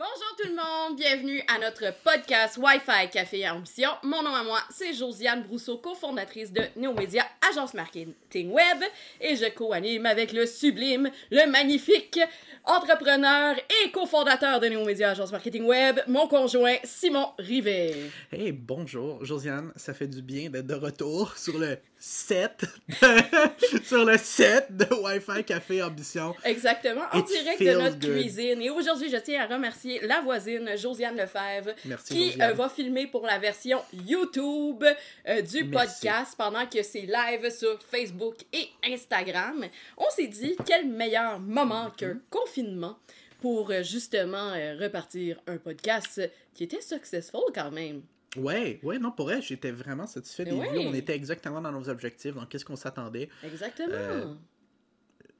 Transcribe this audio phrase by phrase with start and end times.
[0.00, 3.90] Bonjour tout le monde, bienvenue à notre podcast Wi-Fi Café et Ambition.
[4.02, 8.78] Mon nom à moi, c'est Josiane Brousseau, cofondatrice de Néomédia, agence marketing web,
[9.20, 12.18] et je co-anime avec le sublime, le magnifique
[12.64, 17.94] entrepreneur et cofondateur de Néomédia, agence marketing web, mon conjoint Simon Rivet.
[18.32, 24.04] Hey, bonjour Josiane, ça fait du bien d'être de retour sur le set de, sur
[24.04, 26.34] le set de Wi-Fi Café Ambition.
[26.44, 28.10] Exactement, en It direct de notre good.
[28.12, 28.62] cuisine.
[28.62, 32.50] Et aujourd'hui, je tiens à remercier la voisine, Josiane Lefebvre, Merci, qui Josiane.
[32.50, 34.82] euh, va filmer pour la version YouTube
[35.28, 35.68] euh, du Merci.
[36.00, 39.66] podcast pendant que c'est live sur Facebook et Instagram.
[39.98, 41.96] On s'est dit, quel meilleur moment Mm-hmm.
[41.96, 42.98] qu'un confinement
[43.40, 46.20] pour euh, justement euh, repartir un podcast
[46.54, 48.02] qui était successful quand même.
[48.36, 50.70] Ouais, ouais, non, pour elle, j'étais vraiment satisfait des Ouais.
[50.70, 50.78] vues.
[50.78, 53.28] On était exactement dans nos objectifs, dans qu'est-ce qu'on s'attendait?
[53.42, 53.92] Exactement.
[53.92, 54.34] Euh,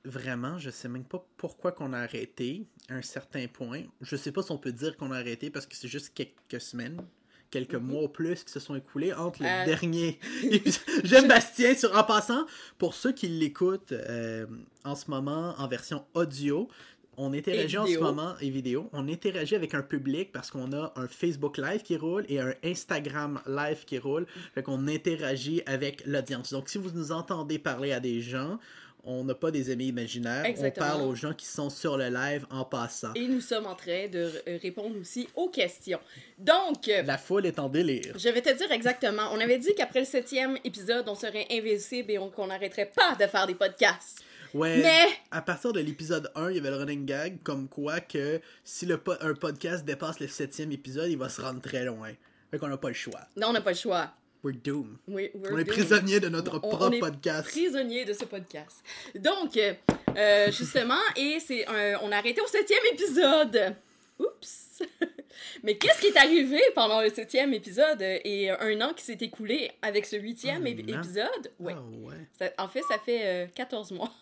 [0.07, 3.83] Vraiment, je sais même pas pourquoi qu'on a arrêté à un certain point.
[4.01, 6.59] Je sais pas si on peut dire qu'on a arrêté parce que c'est juste quelques
[6.61, 7.03] semaines,
[7.51, 9.65] quelques mois ou plus qui se sont écoulés entre le Euh.
[9.66, 10.19] dernier.
[11.04, 12.47] J'aime Bastien sur en passant
[12.79, 14.47] pour ceux qui l'écoutent euh,
[14.85, 16.66] en ce moment en version audio.
[17.23, 18.88] On interagit en ce moment et vidéo.
[18.93, 22.54] On interagit avec un public parce qu'on a un Facebook Live qui roule et un
[22.65, 24.26] Instagram Live qui roule.
[24.54, 26.51] Fait qu'on interagit avec l'audience.
[26.52, 28.59] Donc si vous nous entendez parler à des gens,
[29.04, 30.45] on n'a pas des amis imaginaires.
[30.46, 30.87] Exactement.
[30.87, 33.13] On parle aux gens qui sont sur le live en passant.
[33.15, 36.01] Et nous sommes en train de euh, répondre aussi aux questions.
[36.38, 38.15] Donc, euh, La foule est en délire.
[38.18, 39.30] Je vais te dire exactement.
[39.32, 43.15] On avait dit qu'après le septième épisode, on serait invisible et on- qu'on n'arrêterait pas
[43.15, 44.23] de faire des podcasts.
[44.54, 44.79] Ouais.
[44.82, 48.40] Mais- À partir de l'épisode 1, il y avait le running gag comme quoi que
[48.65, 52.10] si le po- un podcast dépasse le septième épisode, il va se rendre très loin.
[52.51, 53.20] Fait qu'on n'a pas le choix.
[53.37, 54.10] Non, on n'a pas le choix.
[54.42, 54.96] We're doomed.
[55.07, 57.48] We- we're On est prisonnier de notre On- on propre est podcast.
[57.51, 58.82] Prisonnier de ce podcast.
[59.15, 59.74] Donc, euh,
[60.16, 61.66] euh, justement, et c'est
[62.02, 63.76] on a arrêté au septième épisode.
[64.19, 64.82] Oups.
[65.62, 69.70] Mais qu'est-ce qui est arrivé pendant le septième épisode et un an qui s'est écoulé
[69.82, 71.53] avec ce huitième épisode?
[71.59, 71.75] Ouais.
[71.76, 72.14] Ah ouais.
[72.38, 74.12] Ça- en fait, ça fait euh, 14 mois.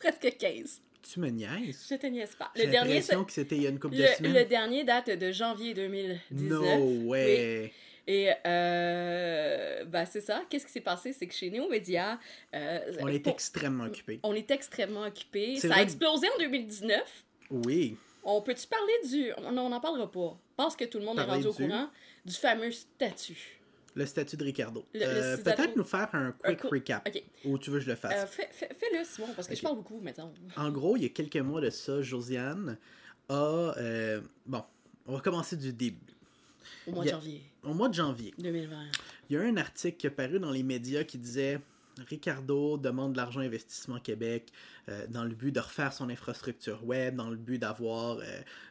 [0.00, 0.80] Presque 15.
[1.10, 1.86] Tu me niaises.
[1.88, 2.50] Je te niaise pas.
[2.54, 4.34] J'ai Le dernier, l'impression que c'était il y a une couple de Le, semaines.
[4.34, 6.60] le dernier date de janvier 2019.
[6.60, 7.72] No way.
[8.06, 10.42] Et euh, ben c'est ça.
[10.48, 11.12] Qu'est-ce qui s'est passé?
[11.12, 12.18] C'est que chez Néomédia,
[12.54, 14.18] euh, On est pour- extrêmement occupés.
[14.22, 15.56] on est extrêmement occupés.
[15.56, 17.24] C'est Ça a explosé en 2019.
[17.50, 17.96] Oui.
[18.24, 19.30] On peut-tu parler du...
[19.52, 20.38] Non, on n'en parlera pas.
[20.50, 21.88] Je pense que tout le monde est Parler rendu au courant
[22.24, 23.57] du fameux statut.
[23.94, 24.86] Le statut de Ricardo.
[24.96, 27.08] Euh, Peut-être nous faire un quick recap.
[27.08, 27.22] OK.
[27.44, 28.24] Ou tu veux que je le fasse?
[28.24, 29.58] Euh, fais- fais- Fais-le, Simon, parce que Ok.
[29.58, 30.32] je parle beaucoup, mettons.
[30.56, 32.78] En gros, il y a quelques mois de ça, Josiane
[33.28, 33.34] a...
[33.78, 34.62] euh, bon,
[35.06, 35.98] on va commencer du début.
[36.86, 38.76] Au mois de janvier Au mois de janvier, 2020.
[39.30, 41.58] il y a un article qui est paru dans les médias qui disait
[42.06, 44.52] Ricardo demande de l'argent Investissement Québec
[44.88, 48.24] euh, dans le but de refaire son infrastructure web, dans le but d'avoir euh,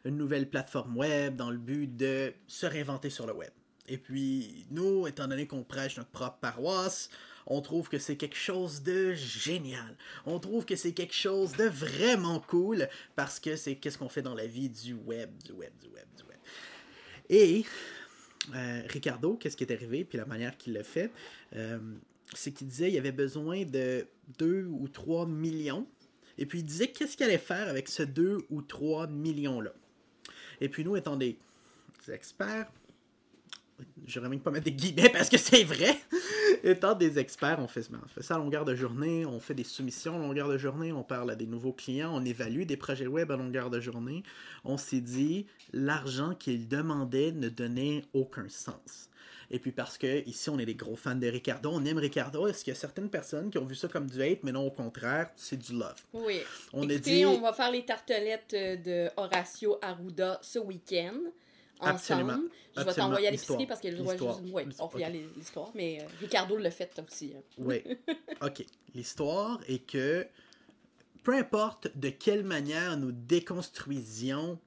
[0.06, 3.50] une nouvelle plateforme web, dans le but de se réinventer sur le web.
[3.88, 7.10] Et puis, nous, étant donné qu'on prêche notre propre paroisse,
[7.46, 9.96] on trouve que c'est quelque chose de génial.
[10.26, 14.22] On trouve que c'est quelque chose de vraiment cool parce que c'est qu'est-ce qu'on fait
[14.22, 16.38] dans la vie du web, du web, du web, du web.
[17.30, 17.66] Et
[18.54, 21.12] euh, Ricardo, qu'est-ce qui est arrivé, puis la manière qu'il l'a fait,
[21.56, 21.80] euh,
[22.34, 24.06] c'est qu'il disait qu'il y avait besoin de
[24.40, 25.88] 2 ou 3 millions.
[26.38, 29.74] Et puis il disait qu'est-ce qu'il allait faire avec ce 2 ou 3 millions-là.
[30.60, 31.38] Et puis nous, étant des
[32.12, 32.72] experts,
[34.06, 35.96] je même pas mettre des guillemets parce que c'est vrai.
[36.64, 39.64] Étant des experts, on fait, on fait ça à longueur de journée, on fait des
[39.64, 43.08] soumissions à longueur de journée, on parle à des nouveaux clients, on évalue des projets
[43.08, 44.24] web à longueur de journée.
[44.64, 49.10] On s'est dit, l'argent qu'il demandait ne donnait aucun sens.
[49.50, 52.48] Et puis parce que ici on est des gros fans de Ricardo, on aime Ricardo,
[52.48, 54.66] est-ce qu'il y a certaines personnes qui ont vu ça comme du hate, mais non
[54.66, 55.96] au contraire, c'est du love?
[56.14, 56.42] Oui.
[56.74, 61.18] On a Écoutez, dit on va faire les tartelettes euh, de Horacio Arruda ce week-end.
[61.80, 62.40] Absolument.
[62.76, 64.40] Je vais t'envoyer à l'épicerie parce qu'il y a le droit L'histoire.
[64.40, 64.54] juste.
[64.54, 67.34] Oui, on y aller l'histoire, mais euh, Ricardo l'a fait aussi.
[67.36, 67.42] hein.
[67.58, 67.84] Oui.
[68.42, 68.66] OK.
[68.94, 70.28] L'histoire est que
[71.24, 74.60] peu importe de quelle manière nous déconstruisions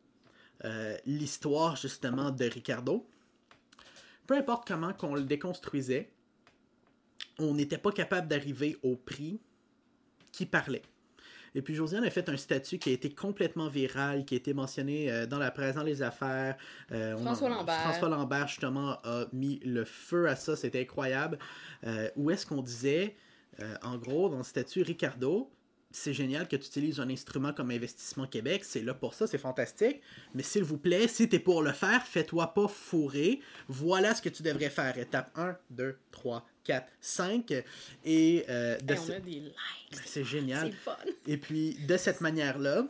[0.65, 3.07] euh, l'histoire justement de Ricardo,
[4.27, 6.11] peu importe comment qu'on le déconstruisait,
[7.39, 9.41] on n'était pas capable d'arriver au prix
[10.33, 10.83] qui parlait.
[11.55, 14.55] Et puis Josiane a fait un statut qui a été complètement viral, qui a été
[14.55, 16.57] mentionné euh, dans la presse, dans les affaires.
[16.93, 17.81] Euh, François Lambert.
[17.81, 21.39] François Lambert, justement, a mis le feu à ça, c'était incroyable.
[21.85, 23.17] Euh, où est-ce qu'on disait,
[23.83, 25.51] en gros, dans le statut Ricardo,
[25.91, 29.39] c'est génial que tu utilises un instrument comme Investissement Québec, c'est là pour ça, c'est
[29.39, 30.01] fantastique.
[30.35, 33.41] Mais s'il vous plaît, si t'es pour le faire, fais-toi pas fourrer.
[33.69, 34.97] Voilà ce que tu devrais faire.
[34.99, 37.53] Étape 1, 2, 3, 4, 5.
[38.05, 39.55] Et euh, de Hey, ce- on a des likes.
[39.93, 40.73] c'est C'est génial.
[40.73, 40.97] fun.
[41.27, 42.87] Et puis, de cette manière-là,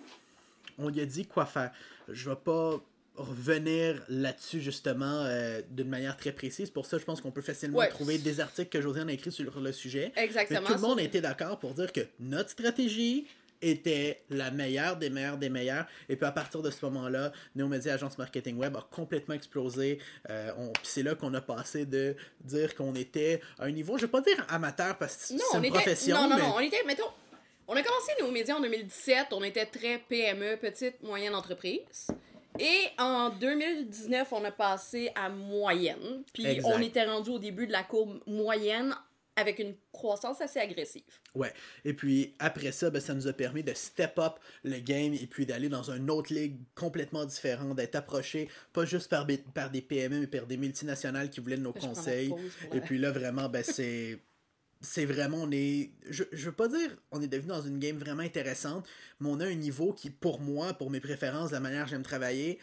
[0.78, 1.70] on lui a dit quoi faire.
[2.08, 2.80] Je vais pas
[3.16, 6.70] revenir là-dessus justement euh, d'une manière très précise.
[6.70, 7.88] Pour ça, je pense qu'on peut facilement Ouais.
[7.88, 10.12] trouver des articles que Josiane a écrits sur le sujet.
[10.16, 10.62] Mais Exactement.
[10.66, 13.26] tout le monde a été d'accord pour dire que notre stratégie
[13.62, 15.86] était la meilleure des meilleures des meilleures.
[16.08, 19.98] Et puis à partir de ce moment-là, Neomedia Agence Marketing Web a complètement explosé.
[20.28, 20.50] Euh,
[20.82, 24.20] c'est là qu'on a passé de dire qu'on était à un niveau, je vais pas
[24.20, 25.74] dire amateur parce que c'est on une était.
[25.74, 27.04] profession, non, non, mais non, on était, mettons.
[27.68, 32.08] On a commencé nos médias en 2017, on était très PME, petite, moyenne entreprise.
[32.58, 36.24] Et en 2019, on a passé à moyenne.
[36.34, 36.68] Puis Exact.
[36.74, 38.92] on était rendu au début de la courbe moyenne
[39.36, 41.02] avec une croissance assez agressive.
[41.34, 41.52] Ouais.
[41.84, 44.34] Et puis après ça, ben, ça nous a permis de step up
[44.64, 49.08] le game et puis d'aller dans une autre ligue complètement différente, d'être approché pas juste
[49.08, 52.34] par, des- par des PME, mais par des multinationales qui voulaient de nos Je conseils.
[52.72, 54.20] Et puis là, vraiment, ben, c'est.
[54.82, 55.90] C'est vraiment, on est.
[56.08, 58.88] Je, je veux pas dire on est devenu dans une game vraiment intéressante,
[59.20, 62.02] mais on a un niveau qui, pour moi, pour mes préférences, la manière que j'aime
[62.02, 62.58] travailler,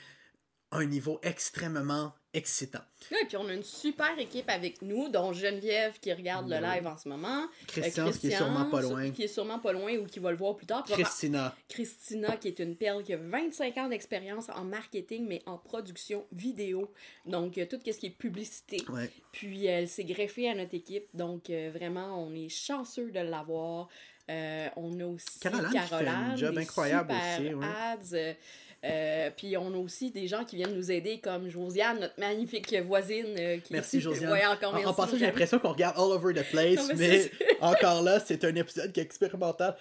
[0.72, 2.81] un niveau extrêmement excitant.
[3.12, 6.62] Ouais, puis on a une super équipe avec nous, dont Geneviève qui regarde le Oui.
[6.62, 7.44] live en ce moment.
[7.44, 9.10] Euh, Christian, qui est sûrement pas loin.
[9.12, 10.84] Qui est sûrement pas loin ou qui va le voir plus tard.
[10.84, 11.56] Christina.
[11.69, 16.25] Christina, qui est une perle qui a 25 ans d'expérience en marketing, mais en production
[16.31, 16.92] vidéo.
[17.25, 18.84] Donc, euh, tout ce qui est publicité.
[18.90, 19.10] Ouais.
[19.31, 21.08] Puis, elle s'est greffée à notre équipe.
[21.14, 23.88] Donc, euh, vraiment, on est chanceux de l'avoir.
[24.30, 27.66] Euh, on a aussi Caroline qui fait un Caroline, job incroyable aussi, ouais.
[27.66, 28.36] ads.
[28.84, 32.74] Euh, puis on a aussi des gens qui viennent nous aider comme Josiane, notre magnifique
[32.86, 33.36] voisine.
[33.38, 33.74] euh, qui...
[33.74, 34.32] Merci, Josiane.
[34.32, 37.32] Ouais, encore En, en passant, j'ai l'impression qu'on regarde all over the place, Non, mais
[37.62, 39.76] encore là, c'est un épisode qui est expérimental.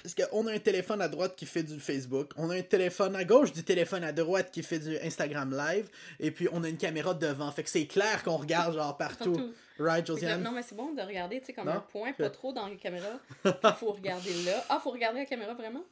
[0.00, 3.16] Parce qu'on a un téléphone à droite qui fait du Facebook, on a un téléphone
[3.16, 5.88] à gauche du téléphone à droite qui fait du Instagram Live,
[6.20, 7.50] et puis on a une caméra devant.
[7.50, 9.32] Fait que c'est clair qu'on regarde genre partout.
[9.32, 9.52] Partout.
[9.80, 10.40] Right, Josiane?
[10.42, 11.72] non, mais c'est bon de regarder, tu sais, comme Non?
[11.72, 13.08] un point, pas trop dans la caméra.
[13.44, 14.64] Il faut regarder là.
[14.68, 15.84] Ah, faut regarder la caméra vraiment?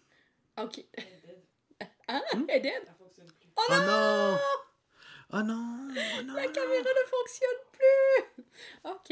[0.63, 0.85] Ok.
[2.09, 2.23] Hein?
[2.33, 2.83] Elle est dead?
[3.57, 4.39] Oh non!
[5.33, 5.89] Oh non!
[5.89, 6.35] Oh non!
[6.35, 8.45] La caméra ne fonctionne plus!
[8.85, 9.07] Ok.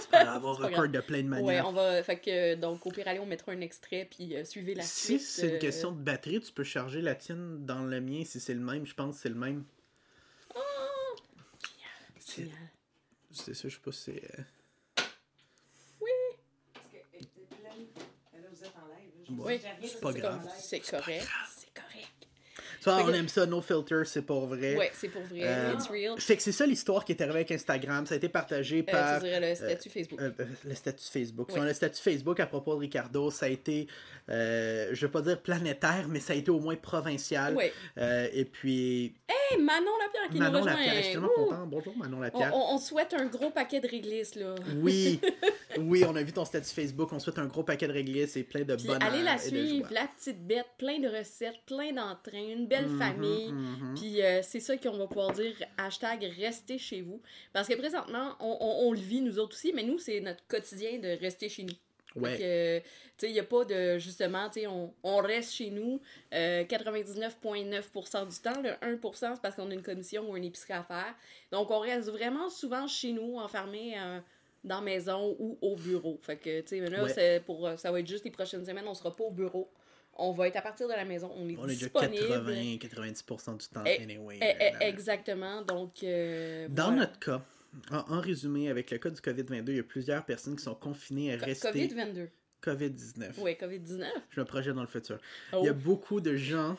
[0.00, 1.68] C'est pas grave, on record de plein de Ouais, manières.
[1.68, 2.02] on va.
[2.02, 5.18] Fait que, donc, au pire, allez, on mettra un extrait, puis euh, suivez la Si
[5.18, 5.20] suite.
[5.22, 8.40] c'est une euh, question de batterie, tu peux charger la tienne dans le mien si
[8.40, 8.84] c'est le même.
[8.84, 9.64] Je pense que c'est le même.
[10.56, 10.60] Oh!
[12.18, 12.58] C'est Génial.
[13.30, 14.24] c'est ça, je sais pas si c'est.
[14.38, 14.42] euh,
[14.96, 17.86] Parce que elle était pleine.
[18.42, 19.10] Là, vous êtes en live.
[19.28, 20.50] Je Ouais, c'est pas grave.
[20.58, 21.26] C'est correct.
[22.84, 24.76] Ça, on aime ça, no filter, c'est pour vrai.
[24.76, 25.40] Ouais, c'est pour vrai.
[25.42, 26.18] Euh, It's real.
[26.20, 28.04] Fait que c'est ça l'histoire qui est arrivée avec Instagram.
[28.06, 30.20] Ça a été partagé Euh, par tu dirais le statut Facebook.
[30.20, 31.46] euh, euh, le statut Facebook.
[31.48, 31.54] Oui.
[31.54, 33.86] Sur le statut Facebook à propos de Ricardo, ça a été,
[34.28, 37.54] euh, je vais pas dire planétaire, mais ça a été au moins provincial.
[37.54, 37.72] Ouais.
[37.98, 40.76] Euh, et puis, Hey, Manon Lapierre qui Manon nous rejoint.
[40.80, 41.44] Lapierre, je suis tellement Ouh!
[41.44, 41.66] content.
[41.66, 42.52] Bonjour Manon On, Lapierre.
[42.54, 44.54] on- on souhaite un gros paquet de réglisses, là.
[44.80, 45.20] Oui,
[45.78, 47.12] oui, on a vu ton statut Facebook.
[47.12, 50.06] On souhaite un gros paquet de réglisses et plein de bonheur allez la suivre, la
[50.06, 53.52] petite bête, plein de recettes, plein d'entrains, une belle Mhm, famille.
[53.52, 53.94] mhm.
[53.96, 57.20] Puis euh, c'est ça qu'on va pouvoir dire hashtag restez chez vous.
[57.52, 60.46] Parce que présentement, on, on- on le vit nous autres aussi, mais nous, c'est notre
[60.46, 61.74] quotidien de rester chez nous.
[62.16, 62.82] Ouais.
[63.16, 66.00] Tu sais, il n'y a pas de, justement, tu sais, on, on reste chez nous
[66.32, 68.60] euh, 99,9% du temps.
[68.62, 71.14] Le 1%, c'est parce qu'on a une commission ou une épicerie à faire.
[71.52, 74.20] Donc, on reste vraiment souvent chez nous, enfermés euh,
[74.62, 76.18] dans la maison ou au bureau.
[76.22, 77.12] Fait que, tu sais, là, Ouais.
[77.12, 79.70] c'est pour, euh, ça va être juste les prochaines semaines, on sera pas au bureau.
[80.16, 81.28] On va être à partir de la maison.
[81.36, 82.52] On est On est déjà disponible.
[82.52, 84.38] 80-90% du temps, Eh, anyway.
[84.40, 85.62] Eh, eh, Euh, exactement.
[85.62, 87.00] Donc, euh, Dans voilà.
[87.00, 87.42] notre cas,
[87.90, 90.74] en, en résumé, avec le cas du COVID-22, il y a plusieurs personnes qui sont
[90.74, 91.68] confinées à Co- rester.
[91.88, 92.28] COVID-22.
[92.62, 93.32] COVID-19.
[93.38, 94.06] Oui, COVID-19.
[94.30, 95.18] Je me projette dans le futur.
[95.52, 96.76] Oh, Il y a beaucoup de gens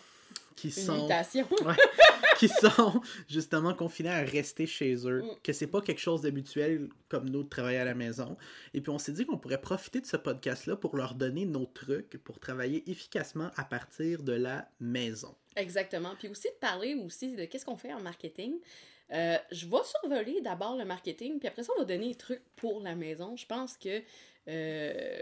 [0.56, 1.48] qui une sont, mutation.
[2.40, 5.28] qui sont justement confinés à rester chez eux, Mm.
[5.44, 8.36] que c'est pas quelque chose d'habituel comme nous de travailler à la maison.
[8.74, 11.66] Et puis on s'est dit qu'on pourrait profiter de ce podcast-là pour leur donner nos
[11.66, 15.36] trucs pour travailler efficacement à partir de la maison.
[15.56, 16.16] Exactement.
[16.18, 18.56] Puis aussi de parler aussi de qu'est-ce qu'on fait en marketing.
[19.12, 22.42] Euh, je vais survoler d'abord le marketing, puis après ça, on va donner des trucs
[22.56, 23.36] pour la maison.
[23.36, 24.02] Je pense que
[24.48, 25.22] euh,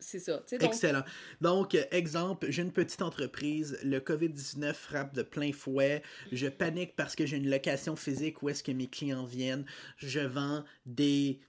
[0.00, 0.38] c'est ça.
[0.50, 1.04] donc- Excellent.
[1.40, 6.02] Donc, euh, exemple, j'ai une petite entreprise, le COVID-19 frappe de plein fouet,
[6.32, 9.64] je panique parce que j'ai une location physique où est-ce que mes clients viennent,
[9.98, 11.40] je vends des...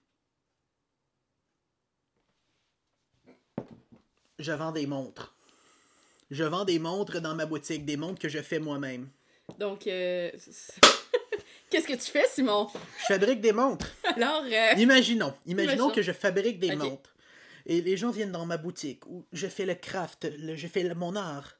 [4.40, 5.36] Je vends des montres.
[6.32, 9.10] Je vends des montres dans ma boutique, des montres que je fais moi-même.
[9.60, 10.32] Donc, euh,
[11.74, 12.68] qu'est-ce que tu fais, Simon?
[13.02, 13.88] Je fabrique des montres.
[14.16, 17.10] Alors, euh, Imaginons, imaginons que je fabrique des montres.
[17.66, 20.84] Et les gens viennent dans ma boutique où je fais le craft, le- je fais
[20.84, 21.54] le- mon art.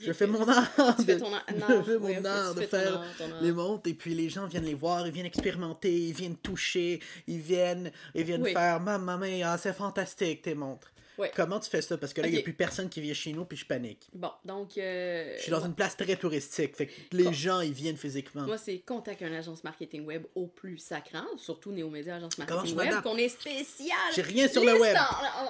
[0.00, 0.68] Je fais mon art.
[0.98, 1.44] Tu fais de- ton art.
[1.48, 3.42] je fais mon oui, art de ton faire art, ton art.
[3.42, 7.00] les montres et puis les gens viennent les voir, ils viennent expérimenter, ils viennent toucher,
[7.26, 8.52] ils viennent, ils viennent Oui.
[8.52, 10.90] faire maman, maman, ah, c'est fantastique tes montres.
[11.18, 11.30] Ouais.
[11.34, 11.98] Comment tu fais ça?
[11.98, 14.08] Parce que là, il n'y a plus personne qui vient chez nous, puis je panique.
[14.14, 14.78] Bon, donc.
[14.78, 17.32] euh, Je suis dans une place très touristique, fait que les Bon.
[17.32, 18.42] gens, ils viennent physiquement.
[18.46, 22.78] Moi, c'est contact une agence marketing web au plus sacrant, surtout Néomédia Agence Comment Marketing
[22.78, 23.98] je Web, qu'on est spécial.
[24.14, 24.96] J'ai rien sur le web.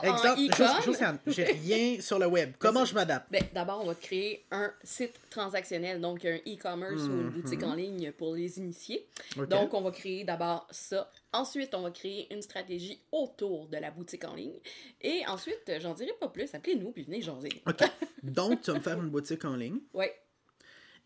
[0.02, 2.52] En, en- Josiane, j'ai rien sur le web.
[2.58, 3.26] Comment je m'adapte?
[3.30, 7.30] Ben, D'abord, on va créer un site transactionnel, donc un e-commerce ou une Mhm.
[7.30, 9.06] boutique en ligne pour les initiés.
[9.48, 11.10] Donc, on va créer d'abord ça.
[11.32, 14.58] Ensuite, on va créer une stratégie autour de la boutique en ligne.
[15.02, 16.54] Et ensuite, j'en dirai pas plus.
[16.54, 17.50] Appelez-nous puis venez jaser.
[17.66, 17.82] OK.
[18.22, 19.80] Donc, tu vas me faire une boutique en ligne.
[19.92, 20.14] Ouais.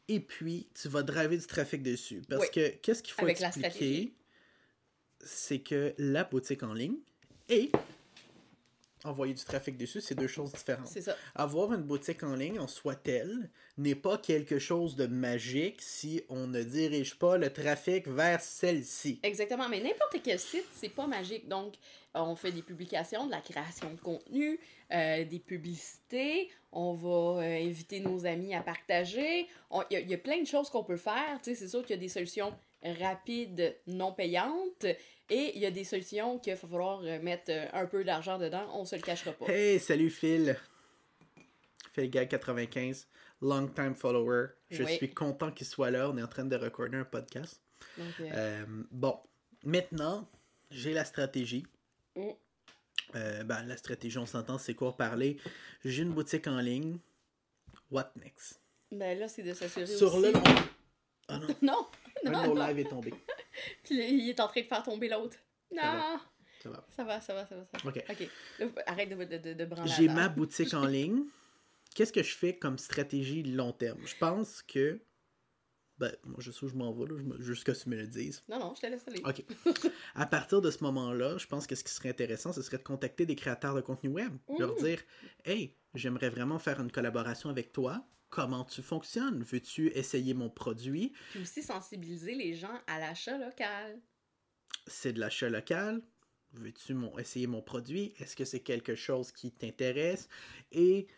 [0.09, 2.23] et puis tu vas driver du trafic dessus.
[2.29, 2.49] Parce Oui.
[2.52, 4.14] que qu'est-ce qu'il faut Avec la expliquer, stratégie.
[5.25, 6.97] c'est que la boutique en ligne
[7.49, 7.71] et
[9.04, 10.87] envoyer du trafic dessus, c'est deux choses différentes.
[10.87, 11.16] C'est ça.
[11.35, 16.47] Avoir une boutique en ligne en soit-elle n'est pas quelque chose de magique si on
[16.47, 19.21] ne dirige pas le trafic vers celle-ci.
[19.23, 21.49] Exactement, mais n'importe quel site, c'est pas magique.
[21.49, 21.75] Donc,
[22.14, 24.61] on fait des publications, de la création de contenu,
[24.92, 29.47] euh, des publicités, on va euh, inviter nos amis à partager.
[29.90, 31.38] Il y, y a plein de choses qu'on peut faire.
[31.42, 32.52] C'est sûr qu'il y a des solutions
[32.84, 34.84] rapides, non payantes,
[35.30, 38.38] et il y a des solutions qu'il va falloir euh, mettre euh, un peu d'argent
[38.38, 39.46] dedans, on se le cachera pas.
[39.46, 40.56] Hey, salut Phil.
[41.92, 43.06] Phil Gag 95,
[43.42, 44.46] long time follower.
[44.70, 44.96] Je Oui.
[44.96, 46.10] suis content qu'il soit là.
[46.10, 47.60] On est en train de recorder un podcast.
[47.98, 49.18] Donc, euh, Euh, bon,
[49.64, 50.26] maintenant,
[50.70, 51.66] j'ai la stratégie.
[52.16, 52.28] Mm.
[53.14, 55.38] Euh, ben, la stratégie, on s'entend, c'est quoi parler.
[55.84, 56.98] J'ai une boutique en ligne.
[57.90, 58.58] What next?
[58.90, 60.32] ben là, c'est de s'assurer Sur aussi...
[60.32, 60.38] le.
[61.28, 61.86] Ah non, Non,
[62.26, 63.12] un non, de nos est tombé.
[63.85, 65.37] Puis il est en train de faire tomber l'autre.
[65.73, 66.19] Non!
[66.62, 66.87] Ça va.
[66.91, 67.67] Ça va, ça va, ça va.
[67.73, 67.91] Ça va.
[67.91, 68.29] Ok.
[68.61, 71.25] Là, arrête de, de, de, branler J'ai ma boutique en ligne.
[71.95, 74.00] Qu'est-ce que je fais comme stratégie long terme?
[74.07, 75.00] Je pense que.
[75.99, 78.07] Ben, moi, je sais où je m'en vais, là, jusqu'à ce que tu me le
[78.07, 78.43] dises.
[78.49, 79.23] Non, non, je te laisse aller.
[79.25, 79.45] OK.
[80.14, 82.83] À partir de ce moment-là, je pense que ce qui serait intéressant, ce serait de
[82.83, 84.33] contacter des créateurs de contenu web.
[84.59, 84.83] Leur Mhm.
[84.83, 85.00] dire
[85.45, 88.05] Hey, j'aimerais vraiment faire une collaboration avec toi.
[88.32, 89.42] Comment tu fonctionnes.
[89.42, 91.12] Veux-tu essayer mon produit?
[91.32, 94.00] Puis aussi sensibiliser les gens à l'achat local.
[94.86, 96.00] C'est de l'achat local.
[96.52, 98.14] Veux-tu mon, essayer mon produit?
[98.18, 100.30] Est-ce que c'est quelque chose qui t'intéresse?
[100.70, 101.08] Et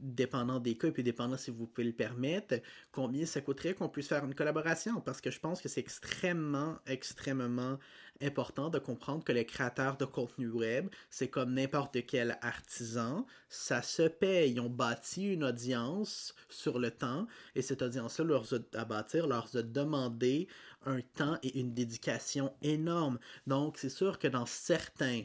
[0.00, 2.56] dépendant des cas et puis dépendant si vous pouvez le permettre,
[2.92, 5.00] combien ça coûterait qu'on puisse faire une collaboration?
[5.00, 7.78] Parce que je pense que c'est extrêmement, extrêmement
[8.22, 13.82] important de comprendre que les créateurs de contenu web, c'est comme n'importe quel artisan, ça
[13.82, 14.52] se paye.
[14.52, 19.26] Ils ont bâti une audience sur le temps et cette audience-là leur a, à bâtir
[19.26, 20.48] leur a demandé
[20.86, 23.18] un temps et une dédication énorme.
[23.46, 25.22] Donc, c'est sûr que dans certains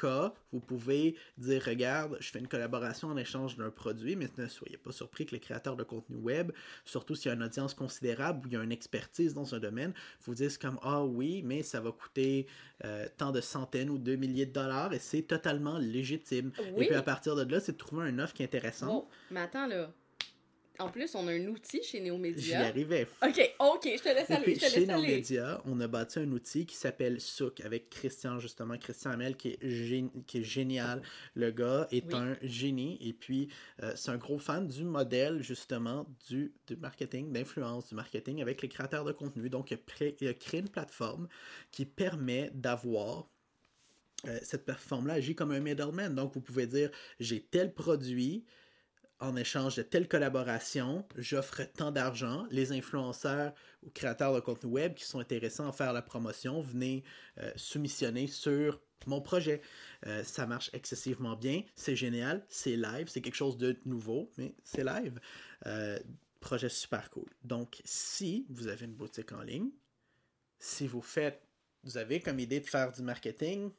[0.00, 4.46] cas, vous pouvez dire regarde, je fais une collaboration en échange d'un produit, mais ne
[4.46, 6.52] soyez pas surpris que les créateurs de contenu web,
[6.84, 9.58] surtout s'il y a une audience considérable ou il y a une expertise dans un
[9.58, 9.92] domaine,
[10.24, 12.46] vous disent comme ah oui, mais ça va coûter
[12.84, 16.52] euh, tant de centaines ou de milliers de dollars et c'est totalement légitime.
[16.58, 16.84] Oui.
[16.84, 18.88] Et puis à partir de là, c'est de trouver un offre qui est intéressante.
[18.88, 19.90] Bon, mais attends là.
[20.80, 22.66] En plus, on a un outil chez J'y Néomédia.
[22.66, 23.08] arrivais.
[23.22, 24.44] Ok, ok, je te laisse aller.
[24.44, 28.38] puis, Je te chez médias, on a bâti un outil qui s'appelle Souk avec Christian,
[28.38, 28.78] justement.
[28.78, 31.02] Christian Hamel, qui est, gé- qui est génial.
[31.34, 32.14] Le gars est Oui.
[32.14, 32.96] un génie.
[33.00, 33.48] Et puis,
[33.82, 38.62] euh, c'est un gros fan du modèle, justement, du, du marketing, d'influence, du marketing avec
[38.62, 39.50] les créateurs de contenu.
[39.50, 41.26] Donc, il a, pré- il a créé une plateforme
[41.72, 43.28] qui permet d'avoir
[44.26, 46.14] euh, cette plateforme-là agit comme un middleman.
[46.14, 48.44] Donc, vous pouvez dire, j'ai tel produit,
[49.20, 52.46] en échange de telle collaboration, j'offre tant d'argent.
[52.50, 57.04] Les influenceurs ou créateurs de contenu web qui sont intéressants à faire la promotion, venez
[57.38, 59.60] euh, soumissionner sur mon projet.
[60.06, 64.54] Euh, ça marche excessivement bien, c'est génial, c'est live, c'est quelque chose de nouveau, mais
[64.62, 65.20] c'est live.
[65.66, 65.98] Euh,
[66.40, 67.28] projet super cool.
[67.42, 69.70] Donc, si vous avez une boutique en ligne,
[70.58, 71.42] si vous faites,
[71.84, 73.70] vous avez comme idée de faire du marketing,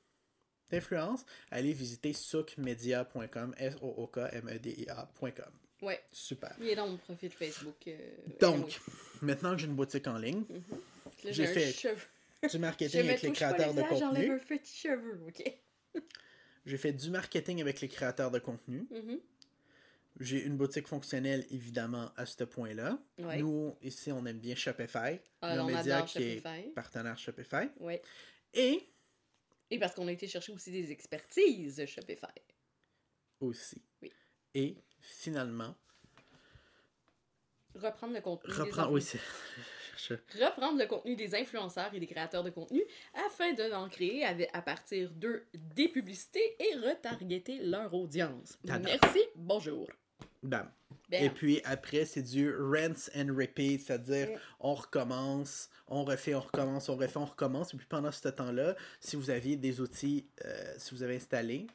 [0.72, 5.52] d'influence, allez visiter sookmedia.com, S-O-O-K-M-E-D-I-A.com.
[5.82, 6.56] Ouais, Super.
[6.60, 7.88] il est dans mon profil Facebook.
[7.88, 7.98] euh,
[8.42, 8.80] Donc,
[9.22, 10.44] maintenant que j'ai une boutique en ligne,
[11.24, 11.96] j'ai fait cheveu.
[12.50, 14.32] du marketing avec les créateurs le de J'enlève contenu.
[14.32, 15.54] un petit cheveu, ok?
[16.66, 18.88] J'ai fait du marketing avec les créateurs de contenu.
[20.20, 23.00] J'ai une boutique fonctionnelle, évidemment, à ce point-là.
[23.20, 23.38] Ouais.
[23.38, 25.18] Nous, ici, on aime bien Shopify.
[25.42, 26.70] Ah, médias adore qui est Shopify.
[26.76, 27.70] partenaire Shopify.
[27.80, 28.02] Ouais.
[28.54, 28.86] Et
[29.72, 32.28] Et parce qu'on a été chercher aussi des expertises Shopify.
[33.40, 33.82] aussi.
[34.02, 34.12] Oui.
[34.54, 35.76] Et finalement,
[37.76, 38.52] Reprendre le contenu.
[38.52, 38.92] des.
[38.92, 39.20] Oui, c'est.
[39.98, 42.82] je- reprendre le contenu des influenceurs et des créateurs de contenu
[43.28, 48.58] afin de l'en créer à partir d'eux des publicités et retargeter leur audience.
[48.64, 49.88] Merci, bonjour.
[50.41, 50.69] Bam.
[51.10, 51.24] Bam.
[51.24, 54.29] Et puis après, c'est du rinse and repeat, c'est-à-dire
[54.60, 57.74] on recommence, on refait, on recommence, on refait, on recommence.
[57.74, 61.67] Et puis pendant ce temps-là, si vous aviez des outils, euh, si vous avez installé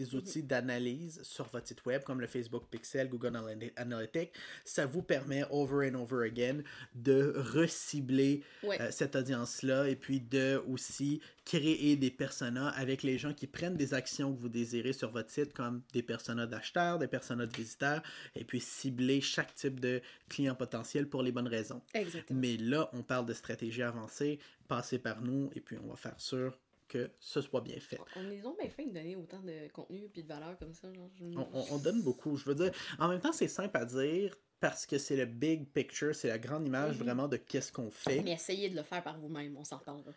[0.00, 4.30] des outils d'analyse sur votre site web, comme le Facebook Pixel, Google Analy- Analytics,
[4.64, 6.62] ça vous permet over and over again
[6.94, 8.80] de recibler Ouais.
[8.80, 13.76] euh, cette audience-là et puis de aussi créer des personas avec les gens qui prennent
[13.76, 17.56] des actions que vous désirez sur votre site, comme des personas d'acheteurs, des personas de
[17.56, 18.02] visiteurs,
[18.36, 21.82] et puis cibler chaque type de client potentiel pour les bonnes raisons.
[21.94, 22.38] Exactement.
[22.40, 24.38] Mais là, on parle de stratégie avancée,
[24.68, 26.56] passez par nous, et puis on va faire sûr
[26.90, 27.98] que ce soit bien fait.
[28.16, 30.92] On est donc bien fin de donner autant de contenu et de valeur comme ça.
[30.92, 31.24] Genre, je...
[31.24, 32.36] On, on- on donne beaucoup.
[32.36, 35.72] Je veux dire, en même temps, c'est simple à dire parce que c'est le big
[35.72, 37.02] picture, c'est la grande image Mhm.
[37.04, 38.20] vraiment de qu'est-ce qu'on fait.
[38.22, 40.10] Mais essayez de le faire par vous-même, on s'en reparlera.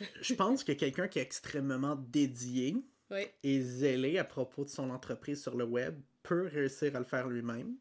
[0.20, 2.76] Je pense que quelqu'un qui est extrêmement dédié
[3.10, 3.22] Oui.
[3.42, 7.28] et zélé à propos de son entreprise sur le web peut réussir à le faire
[7.28, 7.76] lui-même.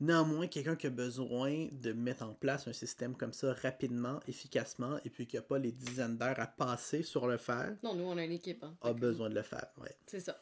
[0.00, 4.98] Néanmoins, quelqu'un qui a besoin de mettre en place un système comme ça rapidement, efficacement,
[5.04, 8.04] et puis qui n'a pas les dizaines d'heures à passer sur le faire, Non, nous,
[8.04, 8.64] on a une équipe.
[8.64, 8.74] Hein.
[8.82, 9.68] a besoin de le faire.
[9.80, 9.94] Ouais.
[10.06, 10.38] C'est ça.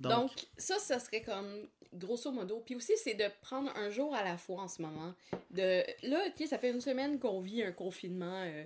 [0.00, 2.62] Donc, Donc, ça, ça serait comme grosso modo.
[2.64, 5.14] Puis aussi, c'est de prendre un jour à la fois en ce moment.
[5.50, 8.64] De Là, ok, ça fait une semaine qu'on vit un confinement euh,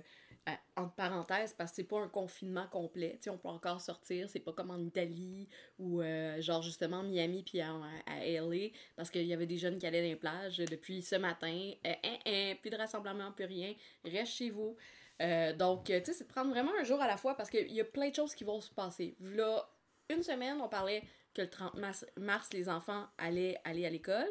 [0.75, 3.13] entre parenthèses parce que c'est pas un confinement complet.
[3.17, 4.29] Tu sais, on peut encore sortir.
[4.29, 5.47] C'est pas comme en Italie
[5.79, 7.73] ou euh, genre justement Miami puis à,
[8.05, 11.15] à LA parce qu'il y avait des jeunes qui allaient dans les plages depuis ce
[11.15, 11.71] matin.
[11.85, 13.73] Euh, hein, hein, plus de rassemblement, plus rien.
[14.03, 14.75] Reste chez vous.
[15.21, 17.79] Euh, donc, tu sais, c'est prendre vraiment un jour à la fois parce qu'il y
[17.79, 19.15] a plein de choses qui vont se passer.
[19.21, 19.69] Là,
[20.09, 24.27] une semaine, on parlait que le 30 mars, mars, les enfants allaient aller à l'école.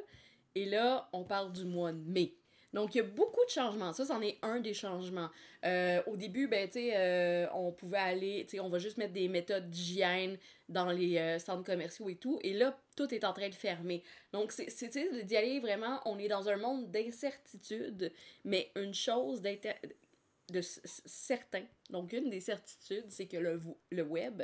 [0.54, 2.34] Et là, on parle du mois de mai.
[2.72, 3.92] Donc, il y a beaucoup de changements.
[3.92, 5.28] Ça, c'en est un des changements.
[5.64, 8.96] Euh, au début, ben, tu sais, euh, on pouvait aller, tu sais, on va juste
[8.96, 10.38] mettre des méthodes d'hygiène
[10.68, 12.38] dans les euh, centres commerciaux et tout.
[12.42, 14.02] Et là, tout est en train de fermer.
[14.32, 18.10] Donc, c'est, d'y aller vraiment, on est dans un monde d'incertitude,
[18.44, 21.64] mais une chose de certain.
[21.90, 23.60] Donc, une des certitudes, c'est que le,
[23.90, 24.42] le web,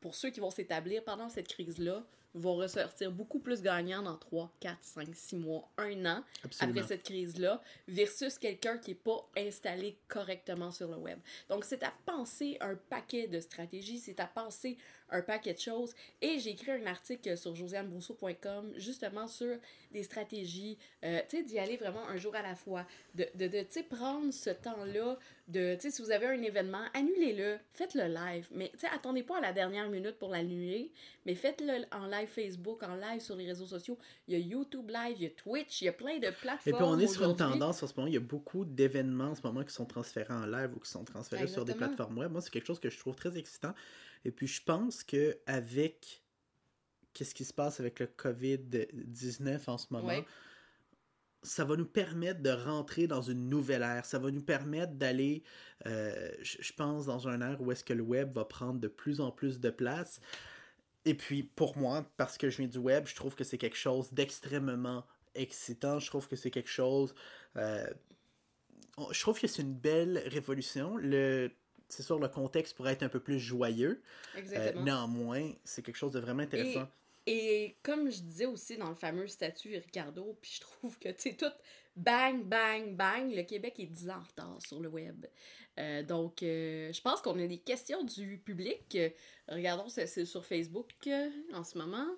[0.00, 2.04] pour ceux qui vont s'établir pendant cette crise-là,
[2.34, 6.78] vont ressortir beaucoup plus gagnants dans 3, 4, 5, 6 mois, un an absolument.
[6.78, 11.18] après cette crise-là, versus quelqu'un qui n'est pas installé correctement sur le web.
[11.48, 14.78] Donc, c'est à penser un paquet de stratégies, c'est à penser
[15.12, 15.94] un paquet de choses.
[16.20, 19.56] Et j'ai écrit un article sur josianebrousseau.com justement sur
[19.92, 23.46] des stratégies, euh, tu sais, d'y aller vraiment un jour à la fois, de, de,
[23.46, 27.58] de tu sais, prendre ce temps-là, de, tu sais, si vous avez un événement, annulez-le,
[27.74, 30.90] faites-le live, mais tu sais, attendez pas à la dernière minute pour l'annuler,
[31.26, 33.98] mais faites-le en live Facebook, en live sur les réseaux sociaux.
[34.28, 36.60] Il y a YouTube Live, il y a Twitch, il y a plein de plateformes.
[36.66, 39.30] Et puis on est sur une tendance en ce moment, il y a beaucoup d'événements
[39.30, 42.18] en ce moment qui sont transférés en live ou qui sont transférés sur des plateformes
[42.18, 42.32] web.
[42.32, 43.74] Moi, c'est quelque chose que je trouve très excitant.
[44.24, 46.22] Et puis je pense que avec
[47.12, 50.24] qu'est-ce qui se passe avec le COVID-19 en ce moment, Ouais.
[51.42, 54.06] ça va nous permettre de rentrer dans une nouvelle ère.
[54.06, 55.42] Ça va nous permettre d'aller,
[55.86, 59.20] euh, je pense, dans un ère où est-ce que le web va prendre de plus
[59.20, 60.20] en plus de place.
[61.04, 63.76] Et puis, pour moi, parce que je viens du web, je trouve que c'est quelque
[63.76, 65.04] chose d'extrêmement
[65.34, 65.98] excitant.
[65.98, 67.12] Je trouve que c'est quelque chose...
[67.56, 67.86] euh,
[69.10, 70.96] je trouve que c'est une belle révolution.
[70.96, 71.50] Le...
[71.92, 74.02] C'est sûr, le contexte pourrait être un peu plus joyeux.
[74.34, 74.82] Euh, Exactement.
[74.82, 76.88] néanmoins, c'est quelque chose de vraiment intéressant.
[77.26, 81.36] Et comme je disais aussi dans le fameux statut Ricardo, puis je trouve que, tu
[81.36, 81.46] tout
[81.96, 85.26] bang, bang, bang, le Québec est 10 ans en retard sur le web.
[85.78, 88.96] Euh, donc, euh, je pense qu'on a des questions du public.
[88.96, 89.10] Euh,
[89.48, 92.08] regardons, c'est sur Facebook euh, en ce moment.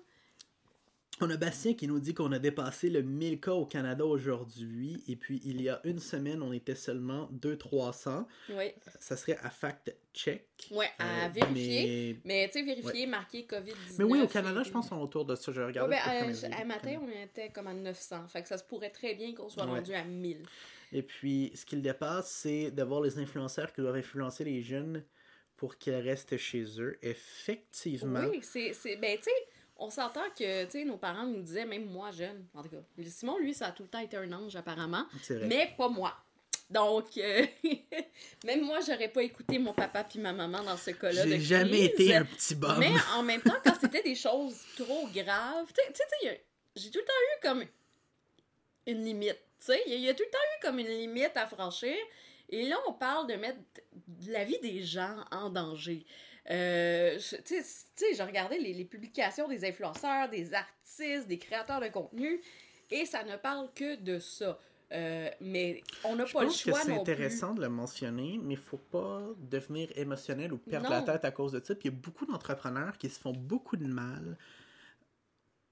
[1.21, 5.01] On a Bastien qui nous dit qu'on a dépassé le 1000 cas au Canada aujourd'hui.
[5.07, 8.25] Et puis, il y a une semaine, on était seulement 200-300.
[8.49, 8.73] Oui.
[8.99, 10.45] Ça serait à fact-check.
[10.71, 12.19] Ouais, à Euh, vérifier.
[12.25, 12.41] Mais...
[12.43, 13.95] Mais, tu sais, vérifier, marquer COVID-19.
[13.97, 15.53] mais oui, au Canada, et- je pense qu'on est autour de ça.
[15.53, 15.89] Je Ouais, regarde.
[15.89, 18.27] ben, euh, un matin, on était comme à 900.
[18.27, 19.69] Fait que ça se pourrait très bien qu'on soit Ouais.
[19.71, 20.43] rendu à 1000.
[20.91, 25.01] Et puis, ce qu'il dépasse, c'est d'avoir les influenceurs qui doivent influencer les jeunes
[25.55, 26.97] pour qu'ils restent chez eux.
[27.01, 28.25] Effectivement.
[28.29, 28.73] Oui, c'est.
[28.73, 29.31] c'est- Ben, tu sais,
[29.77, 32.77] on s'entend que, tu sais, nos parents nous disaient, même moi jeune, en tout cas.
[33.09, 35.05] Simon, lui, ça a tout le temps été un ange, apparemment.
[35.29, 35.47] Vrai.
[35.47, 36.15] Mais pas moi.
[36.69, 37.45] Donc, euh,
[38.45, 41.27] même moi, j'aurais pas écouté mon papa puis ma maman dans ce cas-là.
[41.27, 42.07] J'ai jamais crise.
[42.07, 42.79] été un petit bum.
[42.79, 46.41] Mais en même temps, quand c'était des choses trop graves, tu sais,
[46.75, 47.65] j'ai tout le temps eu comme
[48.87, 49.37] une limite.
[49.59, 51.35] Tu sais, il y a- il y a tout le temps eu comme une limite
[51.35, 51.95] à franchir.
[52.49, 53.57] Et là, on parle de mettre
[54.27, 56.05] la vie des gens en danger.
[56.51, 61.81] Euh, je- tu sais, j'ai regardé les, les publications des influenceurs, des artistes, des créateurs
[61.81, 62.39] de contenu,
[62.91, 64.59] et ça ne parle que de ça.
[64.91, 66.99] Euh, mais on n'a Je pas le pense que choix c'est plus.
[66.99, 70.95] intéressant de le mentionner, mais il faut pas devenir émotionnel ou perdre Non.
[70.97, 71.73] la tête à cause de ça.
[71.73, 74.37] Puis il y a beaucoup d'entrepreneurs qui se font beaucoup de mal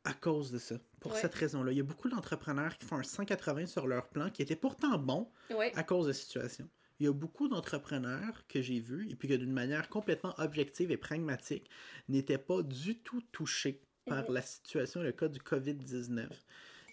[0.04, 0.76] à cause de ça.
[1.00, 1.20] Pour Ouais.
[1.22, 1.72] cette raison-là.
[1.72, 4.98] Il y a beaucoup d'entrepreneurs qui font un 180 sur leur plan qui était pourtant
[4.98, 5.72] bon Ouais.
[5.76, 6.68] à cause de la situation.
[7.00, 10.92] Il y a beaucoup d'entrepreneurs que j'ai vus et puis que d'une manière complètement objective
[10.92, 11.70] et pragmatique
[12.08, 14.34] n'étaient pas du tout touchés par Mhm.
[14.36, 16.28] la situation, le cas du COVID-19.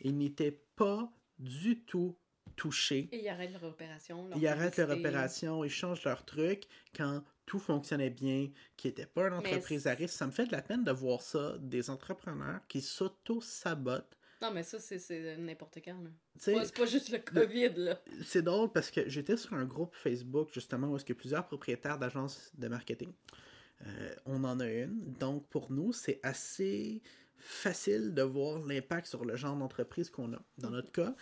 [0.02, 2.16] Ils n'étaient pas du tout
[2.56, 3.08] touchés.
[3.12, 4.28] Et ils arrêtent leur opération.
[4.28, 9.06] leur Ils arrêtent leur opération, ils changent leur truc quand tout fonctionnait bien, qui n'était
[9.06, 10.14] pas une entreprise à risque.
[10.14, 14.16] Ça me fait de la peine de voir ça, des entrepreneurs qui s'auto-sabotent.
[14.42, 15.96] Non, mais ça, c'est- n'importe quand.
[16.38, 18.00] C'est pas juste le COVID, là.
[18.24, 21.98] c'est drôle parce que j'étais sur un groupe Facebook justement où est-ce que plusieurs propriétaires
[21.98, 23.12] d'agences de marketing.
[23.87, 25.12] Euh, on en a une.
[25.14, 27.03] Donc pour nous, c'est assez
[27.37, 30.42] facile de voir l'impact sur le genre d'entreprise qu'on a.
[30.59, 31.14] Dans notre cas,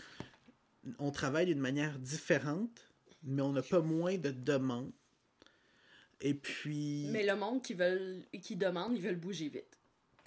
[0.99, 4.93] on travaille d'une manière différente, mais on n'a pas moins de demandes.
[6.21, 7.07] Et puis...
[7.11, 9.78] Mais le monde qui veulent, qui demande, ils veulent bouger vite.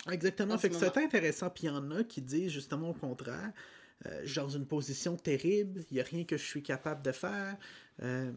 [0.09, 0.55] Exactement.
[0.55, 1.49] en Fait que c'est intéressant.
[1.49, 3.51] Puis il y en a qui disent justement au contraire,
[4.05, 7.01] euh, je suis dans une position terrible, il n'y a rien que je suis capable
[7.03, 7.57] de faire.
[8.01, 8.31] Euh,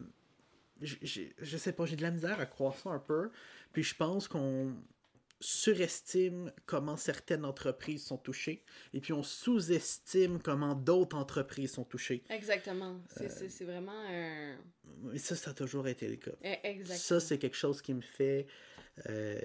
[0.81, 3.31] je sais pas, j'ai de la misère à croire ça un peu.
[3.71, 4.75] Puis je pense qu'on
[5.41, 12.23] surestime comment certaines entreprises sont touchées et puis on sous-estime comment d'autres entreprises sont touchées.
[12.29, 13.01] Exactement.
[13.21, 14.55] Euh, C'est c'est vraiment un.
[15.13, 16.31] Et ça, ça a toujours été le cas.
[16.41, 16.99] Eh, Exactement.
[16.99, 18.47] Ça, c'est quelque chose qui me fait
[19.09, 19.39] euh,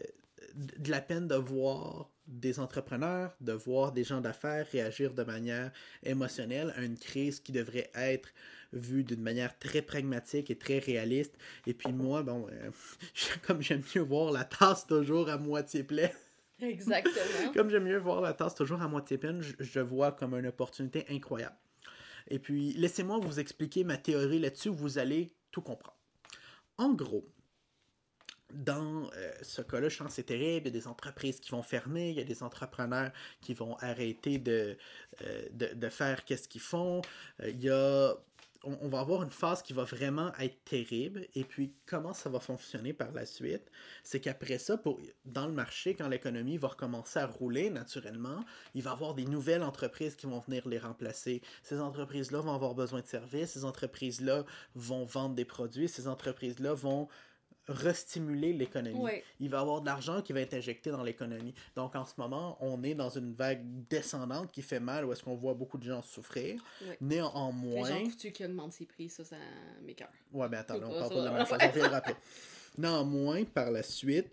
[0.54, 5.72] de la peine de voir des entrepreneurs, de voir des gens d'affaires réagir de manière
[6.02, 8.28] émotionnelle à une crise qui devrait être
[8.72, 11.36] vue d'une manière très pragmatique et très réaliste.
[11.66, 12.70] Et puis moi, bon, euh,
[13.46, 16.10] comme j'aime mieux voir la tasse toujours à moitié pleine,
[16.60, 17.52] Exactement.
[17.54, 20.46] comme j'aime mieux voir la tasse toujours à moitié pleine, je, je vois comme une
[20.46, 21.56] opportunité incroyable.
[22.28, 25.98] Et puis, laissez-moi vous expliquer ma théorie là-dessus, vous allez tout comprendre.
[26.78, 27.26] En gros,
[28.52, 30.68] dans euh, ce cas-là, je pense que c'est terrible.
[30.68, 33.10] Il y a des entreprises qui vont fermer, il y a des entrepreneurs
[33.40, 34.76] qui vont arrêter de,
[35.22, 37.02] euh, de, faire qu'est-ce qu'ils font.
[37.42, 38.14] Euh, il y a,
[38.64, 41.26] on, on va avoir une phase qui va vraiment être terrible.
[41.34, 43.70] Et puis, comment ça va fonctionner par la suite?
[44.02, 48.82] C'est qu'après ça, pour, dans le marché, quand l'économie va recommencer à rouler naturellement, il
[48.82, 51.42] va y avoir des nouvelles entreprises qui vont venir les remplacer.
[51.62, 56.74] Ces entreprises-là vont avoir besoin de services, ces entreprises-là vont vendre des produits, ces entreprises-là
[56.74, 57.08] vont
[57.70, 59.00] restimuler l'économie.
[59.38, 61.54] Il va y avoir de l'argent qui va être injecté dans l'économie.
[61.76, 65.22] Donc en ce moment, on est dans une vague descendante qui fait mal, où est-ce
[65.22, 66.62] qu'on voit beaucoup de gens souffrir.
[66.82, 66.98] Ouais.
[67.00, 67.88] Néanmoins...
[67.88, 69.36] Les gens coutus qui augmentent ses prix, ça, ça
[69.82, 70.10] m'écoeure.
[70.32, 71.58] Ouais, mais attends, là, on parle pas de la même chose.
[71.60, 72.16] On reviendra après.
[72.78, 74.30] Néanmoins, par la suite,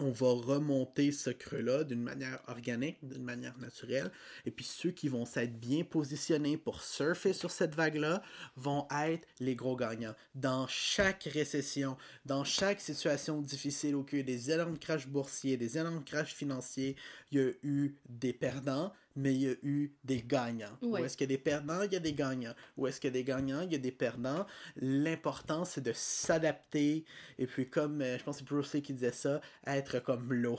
[0.00, 4.10] on va remonter ce creux-là d'une manière organique, d'une manière naturelle.
[4.46, 8.22] Et puis ceux qui vont s'être bien positionnés pour surfer sur cette vague-là
[8.56, 10.14] vont être les gros gagnants.
[10.34, 15.06] Dans chaque récession, dans chaque situation difficile où il y a eu des énormes crash
[15.06, 16.96] boursiers, des énormes crash financiers,
[17.30, 20.76] il y a eu des perdants, mais il y a eu des gagnants.
[20.82, 21.00] Ouais.
[21.00, 22.54] Où est-ce qu'il y a des perdants, il y a des gagnants.
[22.76, 24.46] Où est-ce qu'il y a des gagnants, il y a des perdants.
[24.76, 27.04] L'important, c'est de s'adapter.
[27.38, 30.32] Et puis, comme euh, je pense que c'est Bruce Lee qui disait ça, être comme
[30.32, 30.58] l'eau.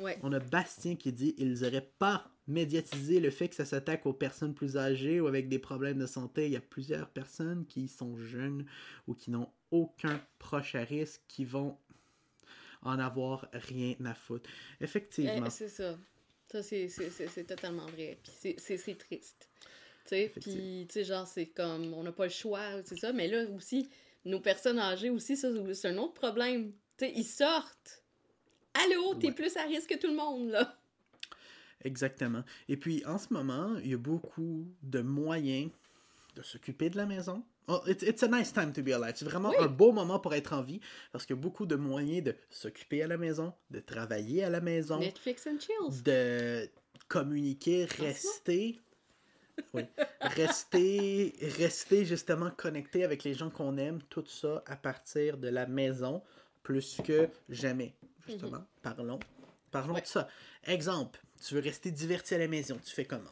[0.00, 0.18] Ouais.
[0.22, 4.12] On a Bastien qui dit ils n'auraient pas médiatisé le fait que ça s'attaque aux
[4.12, 6.46] personnes plus âgées ou avec des problèmes de santé.
[6.46, 8.64] Il y a plusieurs personnes qui sont jeunes
[9.06, 11.76] ou qui n'ont aucun proche à risque qui vont
[12.82, 14.48] en avoir rien à foutre.
[14.80, 15.46] Effectivement.
[15.46, 15.96] Eh, c'est ça.
[16.50, 16.88] Ça, c'est-
[17.46, 18.18] totalement vrai.
[18.22, 19.48] Puis c'est- triste.
[20.04, 23.12] Tu sais, puis, tu sais, genre, c'est comme, on n'a pas le choix, c'est ça.
[23.12, 23.90] Mais là aussi,
[24.24, 26.72] nos personnes âgées aussi, ça, c'est un autre problème.
[26.96, 28.02] Tu sais, ils sortent.
[28.72, 29.32] Allô, t'es Ouais.
[29.34, 30.78] plus à risque que tout le monde, là.
[31.84, 32.42] Exactement.
[32.68, 35.70] Et puis, en ce moment, il y a beaucoup de moyens
[36.34, 37.44] de s'occuper de la maison.
[37.70, 39.12] Oh, it's, it's a nice time to be alive.
[39.16, 39.56] C'est vraiment Oui.
[39.60, 40.80] un beau moment pour être en vie
[41.12, 44.48] parce qu'il y a beaucoup de moyens de s'occuper à la maison, de travailler à
[44.50, 46.02] la maison, Netflix and chills.
[46.02, 46.68] de
[47.08, 48.80] communiquer, rester.
[49.74, 49.82] Oui.
[50.20, 55.66] Rester, rester justement connecté avec les gens qu'on aime, tout ça à partir de la
[55.66, 56.22] maison,
[56.62, 57.94] plus que jamais.
[58.26, 59.18] Justement, parlons.
[59.70, 60.00] Parlons Ouais.
[60.02, 60.28] de ça.
[60.64, 63.30] Exemple, tu veux rester diverti à la maison, tu fais comment?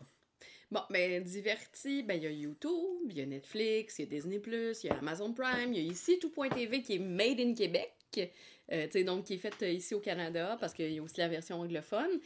[0.77, 4.11] Bon, ben, diverti, ben, il y a YouTube, il y a Netflix, il y a
[4.11, 7.55] Disney+, il y a Amazon Prime, il y a ici tout.tv qui est made in
[7.55, 7.95] Québec,
[8.71, 11.03] euh, tu sais, donc qui est faite euh, ici au Canada, parce qu'il y a
[11.03, 12.21] aussi la version anglophone.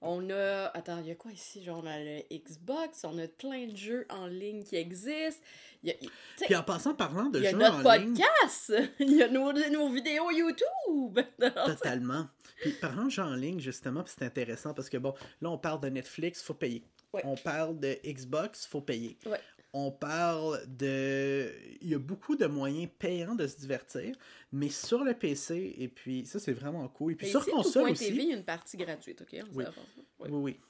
[0.00, 1.64] On a, attends, il y a quoi ici?
[1.64, 5.42] Genre, on a le Xbox, on a plein de jeux en ligne qui existent.
[5.82, 6.10] Il y a, il-
[6.44, 8.72] Puis en passant, parlant de il y a jeux notre en ligne, podcast!
[9.00, 11.18] Il y a nos, nos vidéos YouTube!
[11.66, 12.28] totalement.
[12.60, 15.80] Puis parlant de jeux en ligne, justement, c'est intéressant parce que bon, là, on parle
[15.80, 16.84] de Netflix, faut payer.
[17.16, 17.22] Ouais.
[17.24, 19.18] On parle de Xbox, faut payer.
[19.26, 19.40] Ouais.
[19.72, 21.52] On parle de...
[21.82, 24.16] Il y a beaucoup de moyens payants de se divertir,
[24.52, 27.12] mais sur le PC, et puis ça, c'est vraiment cool.
[27.12, 28.08] Et puis sur ici, console aussi.
[28.08, 29.44] il y a une partie gratuite, ok?
[29.52, 29.64] On Oui.
[30.20, 30.60] Oui, oui.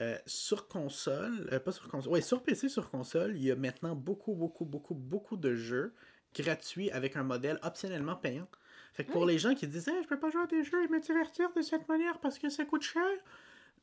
[0.00, 3.56] Euh, sur console, euh, pas sur console, ouais, sur PC, sur console, il y a
[3.56, 5.92] maintenant beaucoup, beaucoup, beaucoup, beaucoup de jeux
[6.34, 8.48] gratuit avec un modèle optionnellement payant.
[8.92, 10.84] Fait que pour les gens qui disent hey, je peux pas jouer à des jeux
[10.84, 13.02] et me divertir de cette manière parce que ça coûte cher.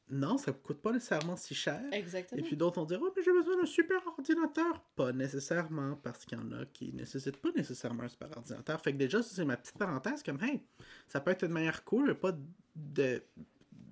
[0.10, 1.82] Non, ça coûte pas nécessairement si cher.
[1.92, 2.40] Exactement.
[2.40, 4.80] Et puis d'autres vont dire Oh, mais j'ai besoin d'un super ordinateur.
[4.96, 8.80] Pas nécessairement, parce qu'il y en a qui nécessitent pas nécessairement un super ordinateur.
[8.82, 10.62] Fait que déjà, ça, c'est ma petite parenthèse comme Hey,
[11.08, 12.36] ça peut être une manière cool, mais pas
[12.76, 13.24] de.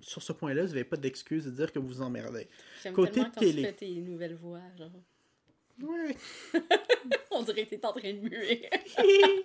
[0.00, 2.46] Sur ce point-là, vous n'avez pas d'excuse de dire que vous vous emmerdez.
[2.82, 3.62] J'aime côté tellement quand télé.
[3.62, 4.90] tu fais tes nouvelles voix, genre.
[5.82, 6.14] Ouais.
[7.32, 8.68] On dirait que t'es en train de muer.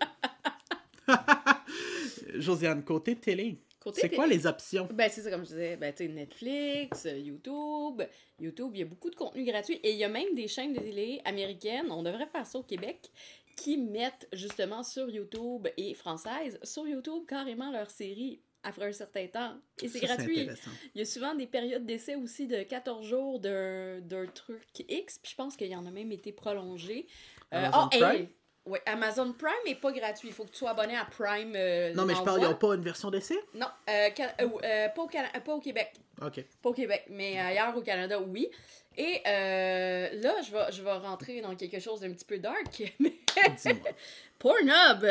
[2.36, 3.60] Josiane, côté télé,
[3.94, 4.88] c'est quoi les options?
[4.92, 5.78] Ben, c'est ça, comme je disais.
[5.78, 8.04] Ben, tu Netflix, euh, YouTube.
[8.39, 9.80] YouTube, il y a beaucoup de contenu gratuit.
[9.84, 12.63] Et il y a même des chaînes de télé américaines, on devrait faire ça au
[12.63, 13.10] Québec,
[13.56, 19.28] qui mettent justement sur YouTube et françaises, sur YouTube, carrément leurs séries après un certain
[19.28, 19.54] temps.
[19.82, 20.50] Et c'est gratuit.
[20.96, 25.32] Il y a souvent des périodes d'essai aussi de 14 jours d'un truc X, puis
[25.32, 27.08] je pense qu'il y en a même été prolongé.
[27.54, 28.30] Euh, oh, hey!
[28.69, 30.29] Ouais, Amazon Prime n'est pas gratuit.
[30.29, 31.53] Il faut que tu sois abonné à Prime.
[31.55, 33.38] euh, Non, mais je parle, ils n'ont pas une version d'essai?
[33.55, 34.10] Non, euh,
[34.41, 35.91] euh, pas, au Cana- pas au Québec.
[36.21, 36.43] Ok.
[36.62, 38.47] Pas au Québec, mais ailleurs au Canada, oui.
[38.97, 42.93] Et là, je vais, je vais rentrer dans quelque chose d'un petit peu dark.
[42.99, 43.13] Mais.
[44.38, 45.05] Pornhub!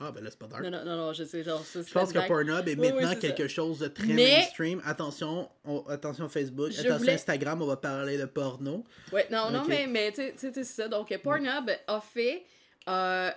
[0.00, 0.62] Ah, ben là, c'est pas dark.
[0.62, 2.92] Non, non, non, non, je sais, genre, ça, Je pense que Pornhub est Oui, oui,
[3.02, 4.82] maintenant quelque chose de très Mais- mainstream.
[4.84, 8.82] Attention, on- attention Facebook, Je attention voulais- Instagram, on va parler de porno.
[9.12, 10.88] Ouais, non, non, mais, mais tu sais, c'est ça.
[10.88, 12.44] Donc, Pornhub a fait,
[12.88, 13.30] euh,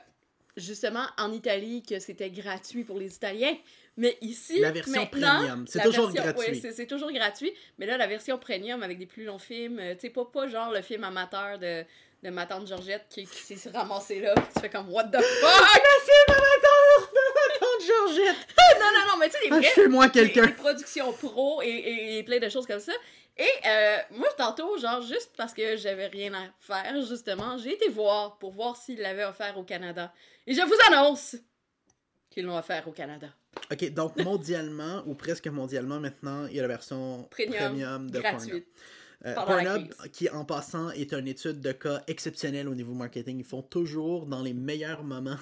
[0.55, 3.55] justement, en Italie, que c'était gratuit pour les Italiens.
[3.99, 6.61] Mais ici, La version maintenant, premium, c'est toujours version- gratuit.
[6.61, 7.51] ouais, c'est- toujours gratuit.
[7.79, 10.47] Mais là, la version premium avec des plus longs films, euh, tu sais, pas, pas
[10.47, 11.83] genre le film amateur de,
[12.23, 14.35] de ma tante Georgette qui, qui s'est ramassé là.
[14.53, 15.21] Tu fais comme, what the fuck?
[17.85, 18.47] Georgette!
[18.79, 20.45] non, non, non, mais tu sais, les des, quelqu'un!
[20.47, 22.93] des productions pro et, et- et plein de choses comme ça.
[23.37, 27.87] Et euh, moi, tantôt, genre, juste parce que j'avais rien à faire, justement, j'ai été
[27.89, 30.11] voir pour voir s'ils l'avaient offert au Canada.
[30.47, 31.35] Et je vous annonce
[32.31, 33.27] qu'ils l'ont offert au Canada.
[33.71, 38.19] Ok, donc mondialement, ou presque mondialement maintenant, il y a la version premium, Premium, de
[38.19, 38.39] Pornhub.
[38.39, 38.67] gratuite.
[39.25, 43.39] Euh, Pornhub, qui en passant est une étude de cas exceptionnelle au niveau marketing.
[43.39, 45.37] Ils font toujours dans les meilleurs moments.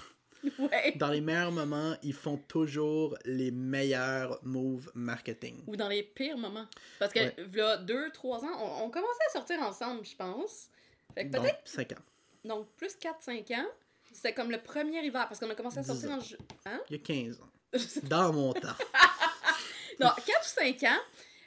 [0.60, 0.94] Ouais.
[0.98, 5.64] Dans les meilleurs moments, ils font toujours les meilleurs moves marketing.
[5.68, 6.68] Ou dans les pires moments.
[7.00, 7.36] Parce que, Ouais.
[7.54, 10.68] là, deux, trois ans, on, on commençait à sortir ensemble, je pense.
[11.14, 12.04] Fait que Donc, peut-être, 5 ans.
[12.44, 13.68] donc, plus 4-5 ans.
[14.14, 16.18] C'était comme le premier hiver, parce qu'on a commencé à sortir ans.
[16.18, 16.80] en ju- Hein?
[16.90, 17.50] Il y a 15 ans.
[18.10, 18.70] Dans mon temps.
[20.00, 21.00] Non, 4 ou 5 ans.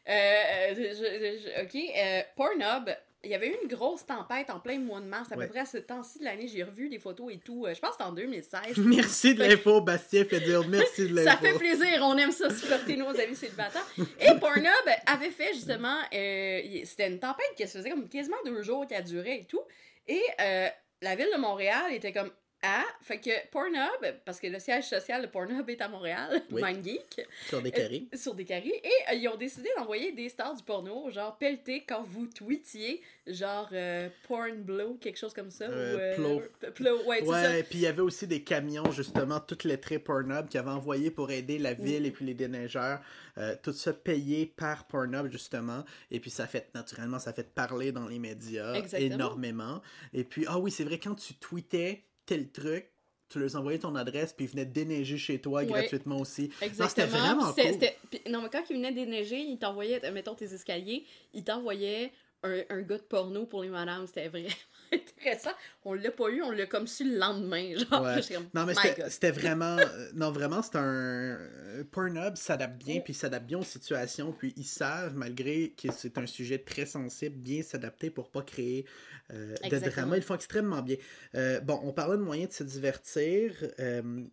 [0.08, 2.88] Euh, je- je- je- ok, euh, Pornhub,
[3.24, 5.46] il y avait eu une grosse tempête en plein mois de mars, à Ouais.
[5.46, 6.46] peu près à ce temps-ci de l'année.
[6.48, 7.66] J'ai revu des photos et tout.
[7.66, 8.60] euh, je pense que c'était en 2016.
[8.78, 11.28] Merci de l'info, Bastien dire merci de l'info.
[11.30, 13.86] Ça fait plaisir, on aime ça, supporter nos amis célibataires.
[14.20, 14.68] Et Pornhub
[15.06, 18.94] avait fait justement, euh, c'était une tempête qui se faisait comme quasiment deux jours, qui
[18.94, 19.62] a duré et tout.
[20.06, 20.68] Et euh,
[21.02, 22.30] la ville de Montréal était comme,
[22.62, 26.60] ah, fait que Pornhub, parce que le siège social de Pornhub est à Montréal, Oui.
[26.60, 28.06] MindGeek, Sur des carrés.
[28.14, 31.84] sur des carrés et euh, ils ont décidé d'envoyer des stars du porno, genre pelleter
[31.88, 35.64] quand vous tweetiez, genre euh, porn blow, quelque chose comme ça.
[35.66, 36.40] Euh, ou, euh,
[36.70, 36.70] plow.
[36.72, 37.22] plow, ouais.
[37.22, 40.70] Ouais, puis il y avait aussi des camions, justement, toutes les traits Pornhub qui avaient
[40.70, 43.00] envoyé pour aider la ville et puis les déneigeurs.
[43.38, 45.84] Euh, tout ça payé par Pornhub, justement.
[46.10, 49.14] Et puis ça fait, naturellement, ça fait parler dans les médias Exactement.
[49.14, 49.82] énormément.
[50.12, 52.90] Et puis, ah oui, c'est vrai, quand tu tweetais tel truc,
[53.30, 55.66] tu leur envoyais ton adresse, puis ils venaient déneiger chez toi Ouais.
[55.66, 56.50] gratuitement aussi.
[56.62, 56.88] Exactement.
[56.88, 57.88] c'était vraiment Puis cool.
[58.10, 62.10] puis- non, mais quand il venait déneiger, il t'envoyait, euh, mettons tes escaliers, il t'envoyait
[62.42, 64.06] un, un gars de porno pour les madames.
[64.06, 64.48] C'était vraiment
[65.20, 65.50] intéressant.
[65.84, 67.74] On l'a pas eu, on l'a comme su le lendemain.
[67.90, 68.22] Genre, Ouais.
[68.22, 68.74] J'étais comme, Non, mais
[69.08, 69.76] c'était vraiment.
[69.78, 70.84] euh, non, vraiment, c'est un.
[70.84, 76.18] euh, Pornhub s'adapte bien, puis s'adapte bien aux situations, puis ils savent, malgré que c'est
[76.18, 78.84] un sujet très sensible, bien s'adapter pour pas créer
[79.32, 80.16] euh, de drama.
[80.16, 80.96] Ils le font extrêmement bien.
[81.34, 83.52] Euh, bon, on parlait de moyens de se divertir.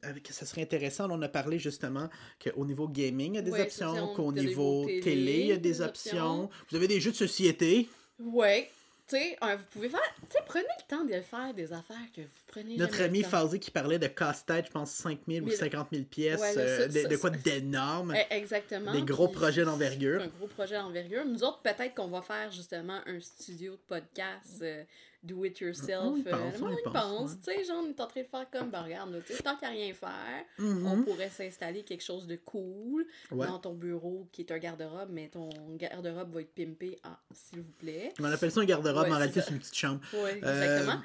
[0.02, 1.08] avec, ça serait intéressant.
[1.12, 2.10] On a parlé justement
[2.44, 5.52] qu'au niveau gaming, il y a des Ouais, options, qu'au niveau télé, télé, il y
[5.52, 6.44] a des des options.
[6.44, 6.50] options.
[6.70, 7.88] Vous avez des jeux de société?
[8.20, 8.70] Ouais.
[9.08, 10.02] Tu sais, vous pouvez faire.
[10.22, 12.76] Tu sais, prenez le temps de faire des affaires que vous prenez.
[12.78, 13.22] Notre ami.
[13.22, 15.56] Fazé qui parlait de casse-tête, je pense 5 000 ou Mille.
[15.58, 18.16] 50 000 pièces, Ouais, euh, ça- de, ça- de quoi d'énorme.
[18.16, 18.92] Eh, Exactement.
[18.94, 20.22] Des gros Puis- projets d'envergure.
[20.24, 21.24] Un gros projet d'envergure.
[21.26, 24.84] Nous autres, peut-être qu'on va faire justement un studio de podcast euh,
[25.26, 26.04] do it yourself.
[26.04, 27.32] On y euh, pense, le on monde y y pense, pense.
[27.32, 27.38] ouais.
[27.44, 29.56] Tu sais, genre, on est en train de faire comme, ben regarde, tu sais, tant
[29.58, 30.64] qu'à rien faire, on
[30.98, 31.06] Mhm.
[31.06, 33.48] pourrait s'installer quelque chose de cool Ouais.
[33.48, 37.60] dans ton bureau qui est un garde-robe, mais ton garde-robe va être pimpé, ah, s'il
[37.62, 38.14] vous plaît.
[38.20, 40.02] On appelle ça un garde-robe, Ouais, mais en réalité, c'est une petite chambre.
[40.14, 41.02] Oui, exactement.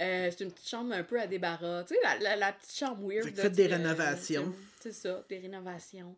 [0.00, 1.84] Euh, c'est une petite chambre un peu à débarras.
[1.84, 3.26] Tu sais, la, la, la petite chambre weird.
[3.36, 4.52] Là, faites des euh, rénovations.
[4.80, 6.16] c'est ça, des rénovations.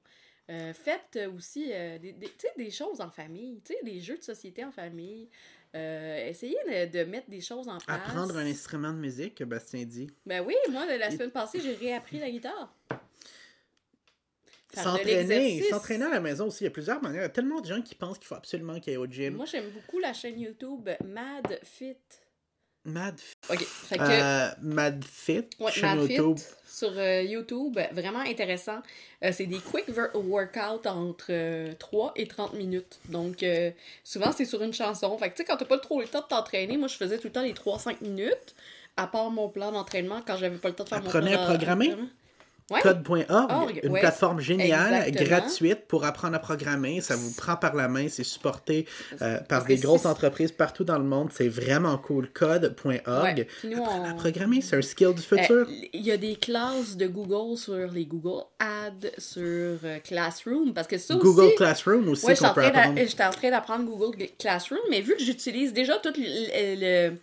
[0.48, 4.22] Euh, faites aussi euh, des, des, des choses en famille, tu sais, des jeux de
[4.22, 5.28] société en famille.
[5.76, 7.84] Euh, essayer de, de mettre des choses en place.
[7.88, 10.10] Apprendre un instrument de musique, que Bastien dit.
[10.24, 12.74] Ben oui, moi, la semaine passée, j'ai réappris la guitare.
[14.74, 16.64] S'entraîner, s'entraîner à la maison aussi.
[16.64, 17.22] Il y a plusieurs manières.
[17.22, 19.06] Il y a tellement de gens qui pensent qu'il faut absolument qu'il y ait au
[19.06, 19.34] gym.
[19.34, 21.96] Moi, j'aime beaucoup la chaîne YouTube Mad Fit.
[22.86, 23.20] Mad,
[23.50, 23.58] OK.
[23.58, 26.38] Fait que, euh, Mad Fit, ouais, chaîne Mad YouTube.
[26.38, 26.44] Fit
[26.76, 28.80] sur euh, YouTube, vraiment intéressant.
[29.24, 32.98] Euh, c'est des quick workouts entre euh, 3 et 30 minutes.
[33.08, 33.70] Donc, euh,
[34.04, 35.16] souvent, c'est sur une chanson.
[35.16, 37.16] Fait que, tu sais, quand t'as pas trop le temps de t'entraîner, moi, je faisais
[37.16, 38.54] tout le temps les 3-5 minutes,
[38.98, 41.44] à part mon plan d'entraînement quand j'avais pas le temps de faire Apprenez mon plan
[41.44, 41.94] à programmer?
[42.68, 42.80] Ouais.
[42.80, 44.00] Code.org, Org, une ouais.
[44.00, 45.28] plateforme géniale, Exactement.
[45.38, 47.00] gratuite pour apprendre à programmer.
[47.00, 48.86] Ça vous prend par la main, c'est supporté
[49.22, 51.30] euh, par des grosses si- entreprises partout dans le monde.
[51.32, 52.28] C'est vraiment cool.
[52.32, 53.46] Code.org.
[53.64, 53.74] Ouais.
[53.76, 55.48] Apprendre à on- programmer, c'est un skill du futur.
[55.54, 59.42] Euh, Il y a des classes de Google sur les Google Ads, sur
[59.84, 61.54] euh, Classroom, parce que ça Google aussi...
[61.54, 62.98] Classroom aussi qu'on en, peut apprendre.
[62.98, 67.16] j'étais en train d'apprendre Google Classroom, mais vu que j'utilise déjà tout le- le-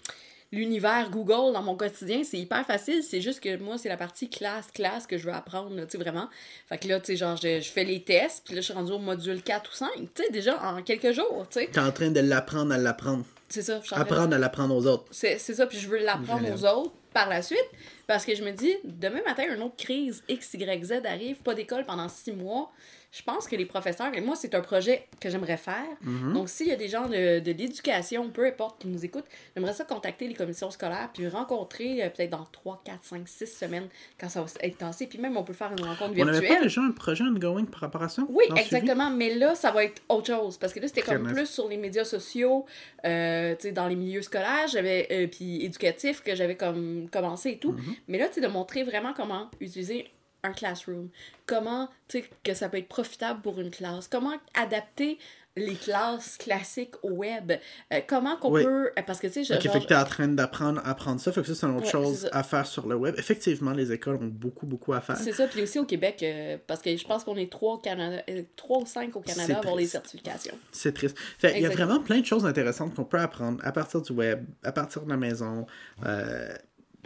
[0.54, 3.04] l'univers Google dans mon quotidien, c'est hyper facile.
[3.04, 5.98] C'est juste que moi, c'est la partie classe, classe que je veux apprendre, tu sais,
[5.98, 6.30] vraiment.
[6.70, 8.74] Fait que là, tu sais, genre, je, je fais les tests, puis là, je suis
[8.74, 11.68] rendue au module 4 ou 5, tu sais, déjà en quelques jours, tu sais.
[11.72, 13.26] T'es en train de l'apprendre à l'apprendre.
[13.50, 13.82] C'est ça.
[13.84, 15.06] je de- Apprendre à l'apprendre aux autres.
[15.12, 17.60] c'est ça, puis je veux l'apprendre aux autres par la suite,
[18.08, 21.54] parce que je me dis, demain matin, une autre crise X, Y, Z arrive, pas
[21.54, 22.72] d'école pendant six mois.
[23.14, 25.86] Je pense que les professeurs, et moi, c'est un projet que j'aimerais faire.
[26.02, 26.34] Mhm.
[26.34, 29.74] Donc, s'il y a des gens de, de l'éducation, peu importe, qui nous écoutent, j'aimerais
[29.74, 33.88] ça contacter les commissions scolaires, puis rencontrer euh, peut-être dans 3, 4, 5, 6 semaines,
[34.20, 35.06] quand ça va être tassé.
[35.06, 36.58] Puis même, on peut faire une rencontre On n'avait virtuelle.
[36.58, 38.24] pas déjà un projet ongoing par rapport à ça?
[38.30, 39.12] Oui, exactement.
[39.12, 40.58] Mais là, ça va être autre chose.
[40.58, 41.34] Parce que là, c'était comme nice.
[41.34, 42.66] plus sur les médias sociaux,
[43.06, 47.52] euh, tu sais, dans les milieux scolaires, j'avais, euh, puis éducatifs que j'avais comme commencé
[47.52, 47.74] et tout.
[47.74, 47.96] Mhm.
[48.08, 50.10] Mais là, tu sais, de montrer vraiment comment utiliser
[50.44, 51.10] un classroom.
[51.46, 54.08] Comment, tu sais, que ça peut être profitable pour une classe?
[54.08, 55.18] Comment adapter
[55.56, 57.54] les classes classiques au web?
[57.94, 58.64] Euh, comment qu'on Oui.
[58.64, 58.88] peut...
[58.98, 60.90] euh, Parce que, tu sais, je- Ok, genre, fait que t'es en train d'apprendre à
[60.90, 61.32] apprendre ça.
[61.32, 63.16] Fait que ça, c'est une autre Ouais, chose à faire sur le web.
[63.18, 65.16] Effectivement, les écoles ont beaucoup, beaucoup à faire.
[65.18, 67.78] C'est ça, puis aussi au Québec, euh, parce que je pense qu'on est trois, au
[67.78, 70.58] Canada, euh, trois ou cinq au Canada avoir les certifications.
[70.72, 71.18] C'est triste.
[71.38, 74.12] Fait, il y a vraiment plein de choses intéressantes qu'on peut apprendre à partir du
[74.12, 75.66] web, à partir de la maison,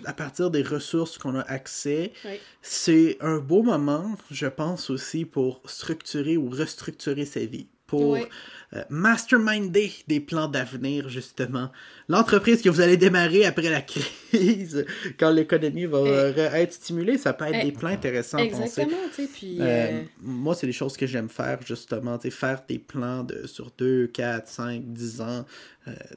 [0.05, 2.13] à partir des ressources qu'on a accès.
[2.25, 2.39] Oui.
[2.62, 7.67] C'est un beau moment, je pense aussi, pour structurer ou restructurer sa vie.
[7.88, 8.25] Pour Oui.
[8.73, 11.71] euh, masterminder des plans d'avenir, justement.
[12.10, 13.81] L'entreprise que vous allez démarrer après la
[14.31, 14.86] crise,
[15.17, 18.81] quand l'économie va re- être stimulée, ça peut être Eh, des plans intéressants à penser.
[18.81, 19.57] Exactement, tu sais, puis...
[19.62, 22.19] Euh, euh, moi, c'est des choses que j'aime faire, justement.
[22.19, 25.45] Faire des plans de, sur 2, 4, 5, 10 ans,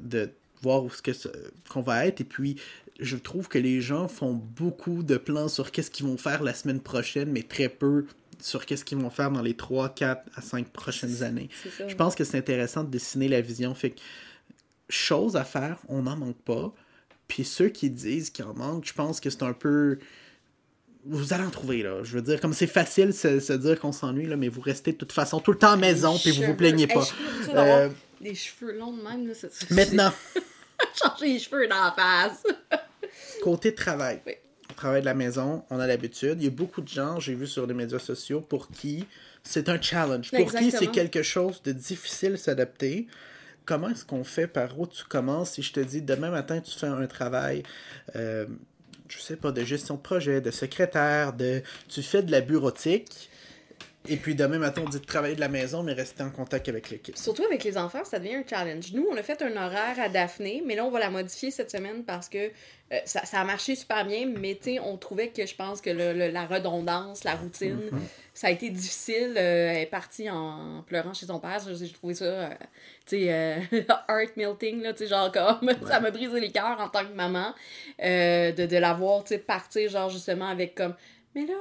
[0.00, 0.28] de
[0.62, 1.12] voir où ce que
[1.68, 2.20] qu'on va être.
[2.20, 2.56] Et puis,
[3.00, 6.54] je trouve que les gens font beaucoup de plans sur qu'est-ce qu'ils vont faire la
[6.54, 8.06] semaine prochaine, mais très peu
[8.40, 11.48] sur qu'est-ce qu'ils vont faire dans les 3, 4 à 5 prochaines années.
[11.76, 11.86] ça.
[11.88, 13.74] Je pense que c'est intéressant de dessiner la vision.
[13.74, 14.00] Fait que,
[14.88, 16.72] choses à faire, on n'en manque pas.
[17.28, 19.98] Puis ceux qui disent qu'il en manque, je pense que c'est un peu.
[21.06, 22.02] Vous allez en trouver, là.
[22.02, 24.60] Je veux dire, comme c'est facile de se, se dire qu'on s'ennuie, là, mais vous
[24.60, 27.06] restez de toute façon tout le temps à maison, puis vous vous plaignez pas.
[27.54, 27.88] Euh,
[28.20, 30.12] des cheveux longs de même, là, c'est- maintenant,
[30.94, 32.42] changer les cheveux dans la face.
[33.40, 34.20] côté travail.
[34.26, 34.34] Oui.
[34.70, 36.36] On travaille de la maison, on a l'habitude.
[36.38, 39.06] Il y a beaucoup de gens, j'ai vu sur les médias sociaux, pour qui
[39.42, 40.30] c'est un challenge.
[40.30, 43.06] Pour qui c'est quelque chose de difficile s'adapter.
[43.64, 44.46] Comment est-ce qu'on fait?
[44.46, 45.52] Par où tu commences?
[45.52, 47.62] Si je te dis demain matin tu fais un travail,
[48.16, 48.46] euh,
[49.08, 53.29] je sais pas, de gestion de projet, de secrétaire, de tu fais de la bureautique,
[54.08, 56.68] et puis demain matin on dit de travailler de la maison mais rester en contact
[56.68, 57.16] avec l'équipe.
[57.16, 58.92] Surtout avec les enfants, ça devient un challenge.
[58.92, 61.70] Nous, on a fait un horaire à Daphné, mais là, on va la modifier cette
[61.70, 62.38] semaine parce que
[62.92, 65.80] euh, ça, ça a marché super bien, mais tu sais, on trouvait que je pense
[65.80, 68.00] que le- le- la redondance, la routine, Mhm.
[68.34, 69.34] ça a été difficile.
[69.36, 71.60] Euh, elle est partie en pleurant chez son père.
[71.72, 72.48] J'ai trouvé ça, euh,
[73.06, 73.60] tu sais,
[74.08, 77.12] heart melting, là, tu sais, genre comme, ça m'a brisé les cœurs en tant que
[77.14, 77.54] maman,
[78.00, 80.94] de, de la voir, tu sais, partir, genre justement avec comme,
[81.34, 81.54] mais là,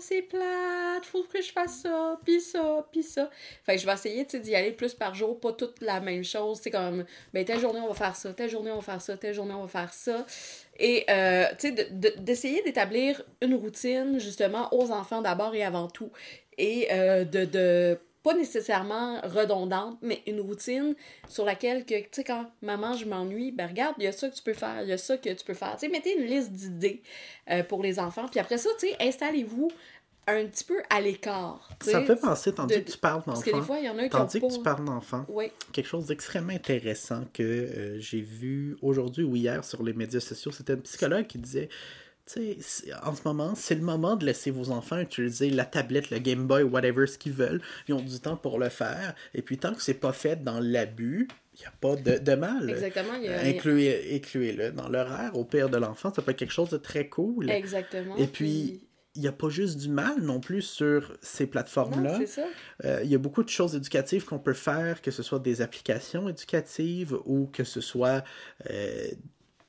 [0.00, 3.30] c'est plate, faut que je fasse ça, pis ça, pis ça.
[3.64, 6.60] Fait que je vais essayer, d'y aller plus par jour, pas toute la même chose,
[6.60, 9.16] sais, comme, ben, telle journée, on va faire ça, telle journée, on va faire ça,
[9.16, 10.26] telle journée, on va faire ça.
[10.78, 15.62] Et, euh, tu sais, de- de- d'essayer d'établir une routine, justement, aux enfants d'abord et
[15.62, 16.10] avant tout.
[16.58, 20.94] Et euh, de, de, pas nécessairement redondante, mais une routine
[21.28, 24.28] sur laquelle, que, tu sais, quand maman, je m'ennuie, ben regarde, il y a ça
[24.28, 25.72] que tu peux faire, il y a ça que tu peux faire.
[25.78, 27.02] Tu sais, mettez une liste d'idées
[27.50, 28.26] euh, pour les enfants.
[28.30, 29.70] Puis après ça, tu sais, installez-vous
[30.26, 31.68] un petit peu à l'écart.
[31.82, 33.84] Ça me fait penser, tandis de- que tu parles Parce que des d'enfants, fois, il
[33.86, 34.52] y en a qui tandis que pas...
[34.54, 39.64] tu parles d'enfants, Oui, quelque chose d'extrêmement intéressant que euh, j'ai vu aujourd'hui ou hier
[39.64, 40.52] sur les médias sociaux.
[40.52, 41.68] C'était un psychologue qui disait,
[42.26, 45.64] tu sais, c'est- en ce moment, c'est le moment de laisser vos enfants utiliser la
[45.64, 47.60] tablette, le Game Boy, whatever, ce qu'ils veulent.
[47.88, 49.14] Ils ont du temps pour le faire.
[49.34, 51.26] Et puis, tant que c'est pas fait dans l'abus,
[51.58, 52.70] n'y a pas de, de mal.
[52.70, 53.14] Exactement.
[53.18, 55.36] il y a- Euh, incluez- Incluez-le dans l'horaire.
[55.36, 57.50] Au pire de l'enfant, ça peut être quelque chose de très cool.
[57.50, 58.16] Exactement.
[58.16, 58.86] Et puis,
[59.16, 62.24] il n'y a pas juste du mal non plus sur ces plateformes-là.
[62.26, 62.44] ça.
[62.84, 65.62] Euh, il y a beaucoup de choses éducatives qu'on peut faire, que ce soit des
[65.62, 68.22] applications éducatives ou que ce soit
[68.70, 69.08] euh,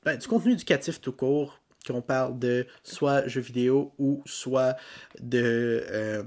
[0.05, 4.75] ben, du contenu éducatif tout court, qu'on parle de soit jeux vidéo ou soit
[5.19, 6.23] de, euh,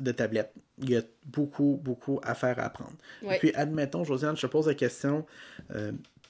[0.00, 0.54] de tablettes.
[0.78, 2.96] Il y a beaucoup, beaucoup à faire à apprendre.
[3.22, 3.36] Ouais.
[3.36, 5.24] Et puis, admettons, Josiane, je te pose la question,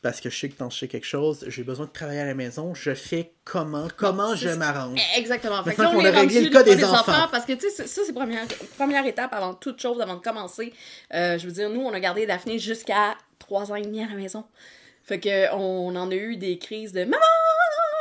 [0.07, 2.35] parce que je sais que t'en sais quelque chose, j'ai besoin de travailler à la
[2.35, 5.01] maison, je fais comment, comment je m'arrange?
[5.17, 5.65] Exactement.
[5.65, 7.27] Fait que là, on est a réglé rendu le cas des enfants.
[7.33, 8.47] Parce que, tu sais, ça, ça, c'est première,
[8.79, 10.73] première étape avant toute chose, avant de commencer.
[11.13, 14.07] Euh, je veux dire, nous, on a gardé Daphné jusqu'à 3 ans et demi à
[14.07, 14.45] la maison.
[15.03, 17.17] Fait que on en a eu des crises de maman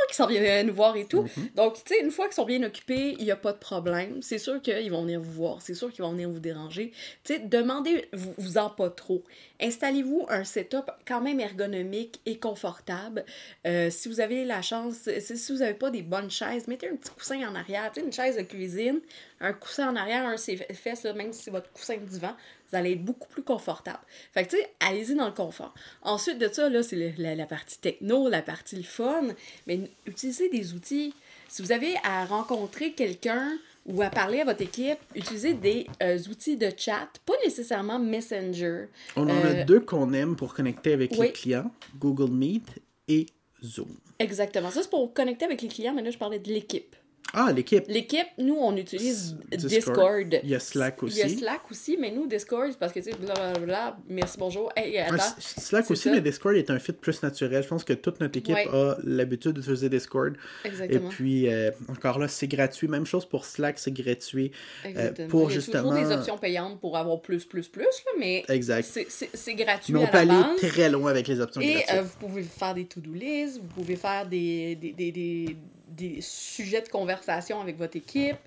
[0.07, 1.23] qui s'en viennent nous voir et tout.
[1.23, 1.49] Mhm.
[1.55, 4.21] Donc, tu sais, une fois qu'ils sont bien occupés, il n'y a pas de problème.
[4.21, 5.61] C'est sûr qu'ils vont venir vous voir.
[5.61, 6.91] C'est sûr qu'ils vont venir vous déranger.
[7.23, 9.23] Tu sais, demandez-vous-en pas trop.
[9.61, 13.25] Installez-vous un setup quand même ergonomique et confortable.
[13.65, 16.89] Euh, si vous avez la chance, si si vous n'avez pas des bonnes chaises, mettez
[16.89, 17.91] un petit coussin en arrière.
[17.93, 18.99] Tu sais, une chaise de cuisine,
[19.41, 22.35] un coussin en arrière, un ses fesses, là, même si c'est votre coussin de divan,
[22.69, 23.99] vous allez être beaucoup plus confortable.
[24.33, 25.73] Fait que, tu sais, allez-y dans le confort.
[26.01, 29.27] Ensuite de ça, là, c'est le- la, la partie techno, la partie le fun.
[29.67, 31.13] Mais utilisez des outils.
[31.47, 36.17] Si vous avez à rencontrer quelqu'un ou à parler à votre équipe, utilisez des euh,
[36.29, 38.87] outils de chat, pas nécessairement Messenger.
[39.15, 41.27] On en Euh, a deux qu'on aime pour connecter avec oui.
[41.27, 42.67] les clients, Google Meet
[43.07, 43.27] et
[43.63, 43.95] Zoom.
[44.17, 44.71] Exactement.
[44.71, 46.95] Ça, c'est pour connecter avec les clients, mais là, je parlais de l'équipe.
[47.33, 47.83] Ah, l'équipe.
[47.89, 49.69] L'équipe, nous, on utilise Discord.
[49.69, 50.39] Discord.
[50.43, 51.37] Il y a Slack Il y a aussi.
[51.39, 55.35] Slack aussi, mais nous, Discord, parce que, tu sais, blablabla, merci, bonjour, hey, Ah, attends.
[55.37, 56.11] S- Slack aussi, ça.
[56.11, 57.61] mais Discord est un fit plus naturel.
[57.61, 58.67] Je pense que toute notre équipe Ouais.
[58.71, 60.35] a l'habitude d'utiliser Discord.
[60.63, 61.09] Et Exactement.
[61.09, 62.87] puis, euh, encore là, c'est gratuit.
[62.87, 64.51] Même chose pour Slack, c'est gratuit.
[64.85, 65.27] Exactement.
[65.27, 67.83] euh, pour Il y a justement- toujours des options payantes pour avoir plus, plus, plus,
[67.83, 68.83] là, mais Exact.
[68.85, 70.29] c'est- gratuit Mais on à peut la aller
[70.61, 70.71] base.
[70.71, 71.91] très loin avec les options Et gratuites.
[71.95, 75.57] euh, vous pouvez faire des to-do lists, vous pouvez faire des, des, des, des,
[75.95, 78.37] des sujets de conversation avec votre équipe,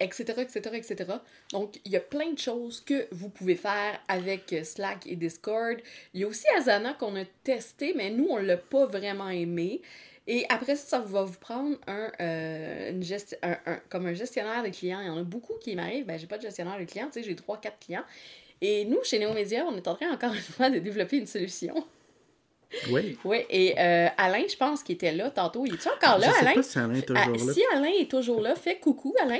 [0.00, 1.04] etc., etc., etc.
[1.52, 5.16] Donc, il y a plein de choses que vous pouvez faire avec euh, Slack et
[5.16, 5.78] Discord.
[6.14, 9.80] Il y a aussi Asana qu'on a testé, mais nous, on l'a pas vraiment aimé.
[10.26, 13.02] Et après ça, ça va vous prendre un, euh,
[13.42, 15.00] un, comme un gestionnaire de clients.
[15.00, 16.06] Il y en a beaucoup qui m'arrivent.
[16.06, 18.04] Ben, j'ai pas de gestionnaire de clients, tu sais, j'ai 3-4 clients.
[18.60, 21.84] Et nous, chez Neomédia, on est en train encore une fois de développer une solution.
[22.90, 23.18] Oui.
[23.24, 25.64] Oui, et euh, Alain, je pense qu'il était là tantôt.
[25.66, 26.54] Il est encore là, je sais Alain?
[26.54, 27.52] pas si Alain est Ah, toujours là.
[27.54, 29.38] si Alain est toujours là, fais coucou, Alain.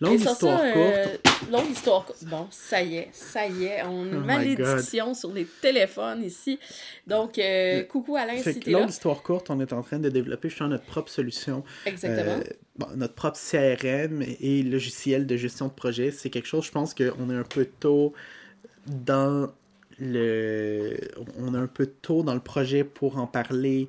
[0.00, 0.76] Longue histoire ça, courte.
[0.76, 1.06] euh,
[1.52, 2.24] longue histoire courte.
[2.24, 3.82] Bon, ça y est, ça y est.
[3.84, 6.58] On a une Oh malédiction sur les téléphones ici.
[7.06, 8.80] Donc, euh, coucou Alain, Fait si que t'es là.
[8.80, 11.64] longue histoire courte, on est en train de développer justement notre propre solution.
[11.86, 12.40] Exactement.
[12.76, 16.92] Bon, notre propre CRM et logiciel de gestion de projet, c'est quelque chose, je pense
[16.92, 18.12] qu'on est un peu tôt
[18.86, 19.48] dans
[19.98, 20.96] le.
[21.38, 23.88] On est un peu tôt dans le projet pour en parler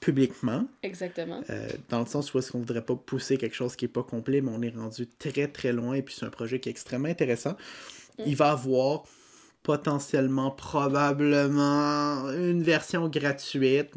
[0.00, 1.42] publiquement, Exactement.
[1.48, 4.02] euh, dans le sens où est-ce qu'on voudrait pas pousser quelque chose qui est pas
[4.02, 6.72] complet, mais on est rendu très très loin et puis c'est un projet qui est
[6.72, 7.52] extrêmement intéressant.
[8.18, 8.22] Mm.
[8.26, 9.04] Il va avoir
[9.62, 13.90] potentiellement, probablement, une version gratuite.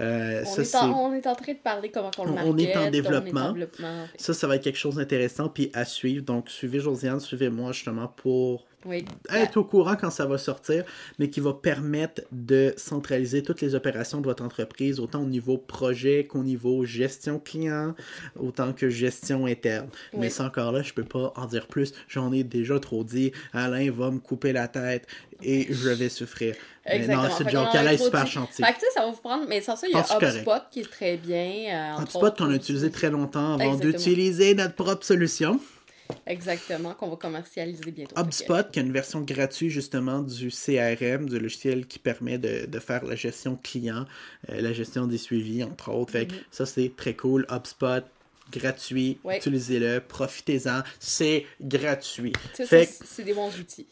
[0.00, 2.52] Euh, On, ça, est en, on est en train de parler comment on le market.
[2.52, 3.40] on est en On est développement.
[3.40, 4.06] en développement.
[4.16, 6.24] Ça, ça va être quelque chose d'intéressant puis à suivre.
[6.24, 9.04] Donc, suivez Josiane, suivez-moi justement pour Oui.
[9.30, 10.84] être au courant quand ça va sortir,
[11.18, 15.56] mais qui va permettre de centraliser toutes les opérations de votre entreprise, autant au niveau
[15.58, 17.94] projet qu'au niveau gestion client,
[18.38, 19.88] autant que gestion interne.
[20.12, 20.20] Oui.
[20.20, 21.92] Mais ça encore là, je peux pas en dire plus.
[22.08, 23.32] J'en ai déjà trop dit.
[23.52, 25.06] Alain va me couper la tête
[25.42, 26.54] et je vais souffrir.
[26.86, 27.22] Mais Exactement.
[27.28, 28.62] non, c'est genre qu'elle est super gentil.
[28.62, 29.44] Fait que ça va vous prendre.
[29.48, 30.16] Mais sans ça, il y a c'est.
[30.16, 31.94] HubSpot qui est très bien.
[31.98, 35.60] euh, Hotspot qu'on a utilisé très longtemps avant d'utiliser notre propre solution.
[36.26, 38.14] Exactement, qu'on va commercialiser bientôt.
[38.18, 42.78] HubSpot, qui est une version gratuite justement du CRM, du logiciel qui permet de, de
[42.78, 44.06] faire la gestion client,
[44.50, 46.12] euh, la gestion des suivis, entre autres.
[46.12, 46.40] Fait que Mhm.
[46.50, 47.46] ça, c'est très cool.
[47.50, 48.04] HubSpot,
[48.52, 49.38] gratuit, Ouais.
[49.38, 52.32] utilisez-le, profitez-en, c'est gratuit.
[52.54, 53.86] c'est des bons outils.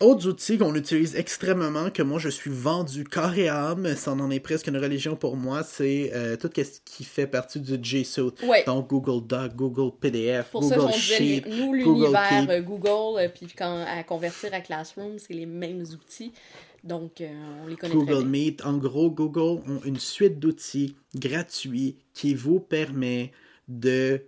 [0.00, 4.30] Autres outils qu'on utilise extrêmement, que moi je suis vendu corps et âme, ça en
[4.30, 8.02] est presque une religion pour moi, c'est euh, tout ce qui fait partie du G
[8.04, 8.42] Suite.
[8.46, 8.64] Ouais.
[8.66, 11.42] Donc Google Doc, Google PDF, Pour ça, Google disait, Sheet.
[11.48, 12.50] nous, Google l'univers Keep.
[12.50, 16.32] euh, Google, euh, puis quand à convertir à Classroom, c'est les mêmes outils.
[16.82, 17.28] Donc, euh,
[17.62, 18.30] on les connaît très Google bien.
[18.30, 18.64] Meet.
[18.66, 23.32] En gros, Google ont une suite d'outils gratuits qui vous permet
[23.68, 24.20] de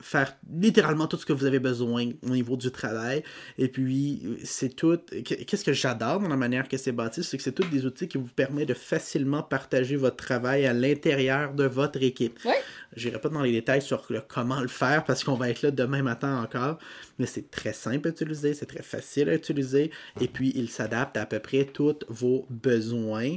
[0.00, 3.24] faire littéralement tout ce que vous avez besoin au niveau du travail.
[3.58, 4.98] Et puis, c'est tout.
[5.24, 8.06] Qu'est-ce que j'adore dans la manière que c'est bâti, c'est que c'est tous des outils
[8.06, 12.38] qui vous permettent de facilement partager votre travail à l'intérieur de votre équipe.
[12.44, 12.60] Ouais.
[12.96, 15.62] Je n'irai pas dans les détails sur le comment le faire parce qu'on va être
[15.62, 16.78] là demain matin encore,
[17.18, 19.90] mais c'est très simple à utiliser, c'est très facile à utiliser,
[20.20, 23.36] et puis il s'adapte à, à peu près tous vos besoins.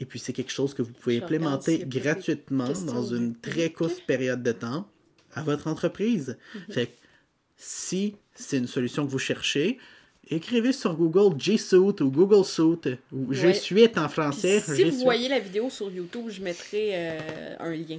[0.00, 4.02] Et puis c'est quelque chose que vous pouvez Je implémenter gratuitement dans une très courte
[4.06, 4.88] période de temps
[5.34, 6.36] à votre entreprise.
[6.54, 6.74] Mhm.
[6.74, 6.92] Fait que
[7.56, 9.78] si c'est une solution que vous cherchez,
[10.30, 13.54] écrivez sur Google G Suite ou Google Suite ou G Ouais.
[13.54, 14.60] Suite en Puis français.
[14.60, 17.98] si G vous voyez la vidéo sur YouTube, je mettrai euh, un lien.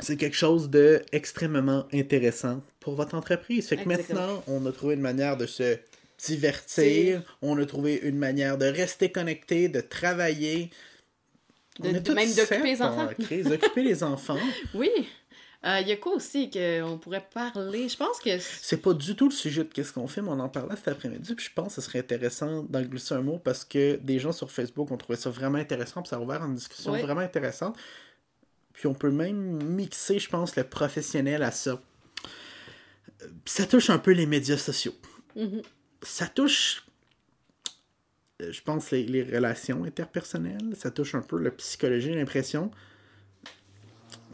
[0.00, 3.68] c'est quelque chose de extrêmement intéressant pour votre entreprise.
[3.68, 4.20] Fait que Exactement.
[4.20, 5.78] maintenant, on a trouvé une manière de se
[6.26, 10.70] divertir, on a trouvé une manière de rester connecté, de travailler.
[11.80, 13.08] De- On est de- même d'occuper les enfants.
[13.22, 14.38] crise, d'occuper les enfants.
[14.74, 14.90] Oui.
[15.66, 17.88] Euh, Il y a quoi aussi qu'on pourrait parler?
[17.88, 18.38] Je pense que...
[18.38, 20.88] C'est pas du tout le sujet de qu'est-ce qu'on fait, mais on en parlait cet
[20.88, 24.18] après-midi, puis je pense que ce serait intéressant d'en glisser un mot parce que des
[24.18, 27.20] gens sur Facebook ont trouvé ça vraiment intéressant, puis ça a ouvert une discussion vraiment
[27.20, 27.76] intéressante.
[28.72, 31.80] Puis on peut même mixer, je pense, le professionnel à ça.
[33.22, 34.94] Euh, puis ça touche un peu les médias sociaux.
[35.34, 35.62] Mhm.
[36.02, 36.86] Ça touche,
[38.42, 40.76] euh, je pense, les, les relations interpersonnelles.
[40.76, 42.70] Ça touche un peu la psychologie, l'impression.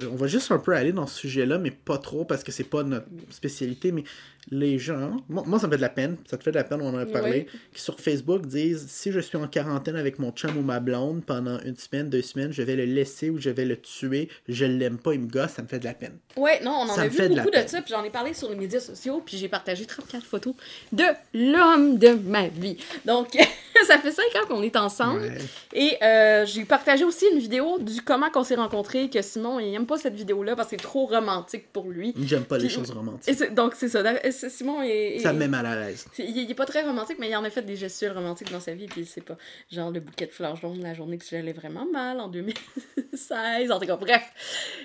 [0.00, 2.64] On va juste un peu aller dans ce sujet-là, mais pas trop parce que c'est
[2.64, 3.92] pas notre spécialité.
[3.92, 4.04] Mais
[4.50, 6.64] les gens, moi, moi, ça me fait de la peine, ça te fait de la
[6.64, 7.60] peine, on en a parlé, Oui.
[7.72, 11.24] qui sur Facebook disent si je suis en quarantaine avec mon chum ou ma blonde
[11.24, 14.64] pendant une semaine, deux semaines, je vais le laisser ou je vais le tuer, je
[14.64, 16.16] l'aime pas, il me gosse, ça me fait de la peine.
[16.36, 18.34] Ouais, non, on en Ça a vu fait beaucoup de, ça, puis j'en ai parlé
[18.34, 20.54] sur les médias sociaux, puis j'ai partagé 34 photos
[20.92, 22.76] de l'homme de ma vie.
[23.06, 23.28] Donc,
[23.86, 25.20] ça fait 5 ans qu'on est ensemble.
[25.22, 25.38] Ouais.
[25.72, 29.72] Et euh, j'ai partagé aussi une vidéo du comment qu'on s'est rencontrés, que Simon, il
[29.74, 32.12] aime pas cette vidéo-là parce que c'est trop romantique pour lui.
[32.24, 33.54] J'aime pas les choses romantiques.
[33.54, 34.02] donc, c'est ça.
[34.32, 35.18] Simon est...
[35.20, 36.06] Ça me met mal à l'aise.
[36.18, 38.60] il, il est pas très romantique, mais il en a fait des gestuels romantiques dans
[38.60, 39.36] sa vie, puis c'est pas
[39.70, 43.78] genre le bouquet de fleurs jaunes la journée que j'allais vraiment mal en 2016, en
[43.78, 44.22] tout cas, bref.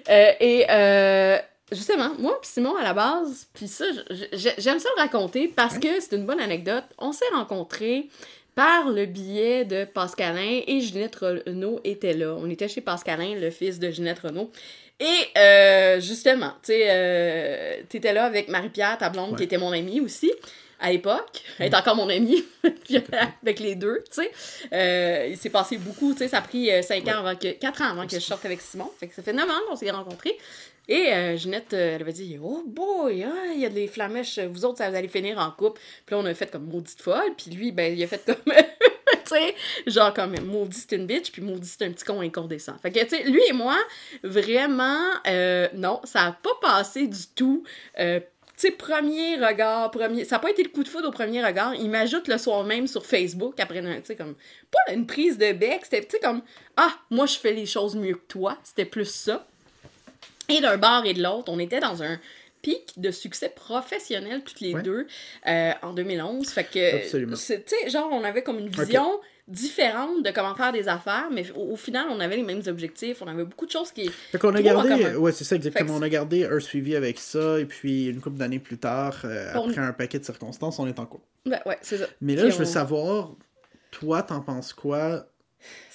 [0.09, 1.37] Euh, et euh,
[1.71, 3.85] justement, moi puis Simon à la base, puis ça,
[4.33, 6.85] j'aime ça le raconter parce que c'est une bonne anecdote.
[6.97, 8.09] On s'est rencontrés
[8.57, 12.35] par le biais de Pascalin et Ginette Renault était là.
[12.39, 14.49] On était chez Pascalin, le fils de Ginette Renault.
[14.99, 15.05] Et
[15.37, 19.37] euh, justement, tu euh, t'étais là avec Marie-Pierre, ta blonde, Ouais.
[19.37, 20.31] qui était mon amie aussi
[20.79, 21.43] à l'époque.
[21.59, 22.43] Elle est encore mon amie,
[23.43, 24.31] avec les deux, tu sais.
[24.73, 27.81] Euh, il s'est passé beaucoup, tu sais, ça a pris 5 ans avant que, 4
[27.83, 28.89] ans avant que je sorte avec Simon.
[28.99, 30.35] Fait que ça fait 9 ans qu'on s'est rencontrés.
[30.87, 34.39] Et euh, Ginette, euh, elle avait dit Oh boy, hein, il y a des flamèches,
[34.39, 35.81] vous autres, ça vous allez finir en couple.
[36.05, 37.35] Puis là, on a fait comme maudite folle.
[37.37, 38.53] Puis lui, ben, il a fait comme.
[39.27, 42.77] tu sais, genre comme maudit c'est une bitch, puis maudit c'est un petit con incandescent.
[42.81, 43.77] Fait que, tu sais, lui et moi,
[44.23, 47.63] vraiment, euh, non, ça a pas passé du tout.
[47.99, 48.19] Euh,
[48.57, 50.25] tu sais, premier regard, premier.
[50.25, 51.75] Ça n'a pas été le coup de foudre au premier regard.
[51.75, 54.35] Il m'ajoute le soir même sur Facebook après, tu sais, comme.
[54.71, 56.41] Pas une prise de bec, c'était, tu sais, comme.
[56.75, 58.57] Ah, moi, je fais les choses mieux que toi.
[58.63, 59.45] C'était plus ça.
[60.49, 62.19] Et d'un bord et de l'autre, on était dans un
[62.61, 64.81] pic de succès professionnel toutes les Ouais.
[64.81, 65.07] deux
[65.47, 66.47] euh, en 2011.
[66.49, 70.89] Fait que, tu sais, genre, on avait comme une vision différente de comment faire des
[70.89, 73.91] affaires, mais au, au final, on avait les mêmes objectifs, on avait beaucoup de choses
[73.91, 74.09] qui...
[74.09, 75.95] Fait qu'on a gardé, ouais, c'est ça exactement.
[75.95, 79.53] On a gardé un suivi avec ça, et puis une couple d'années plus tard, euh,
[79.55, 81.23] On- après un paquet de circonstances, on est en couple.
[81.45, 82.07] Ben, ouais, c'est ça.
[82.19, 83.31] Mais là, Puis je veux savoir,
[83.91, 85.27] toi, t'en penses quoi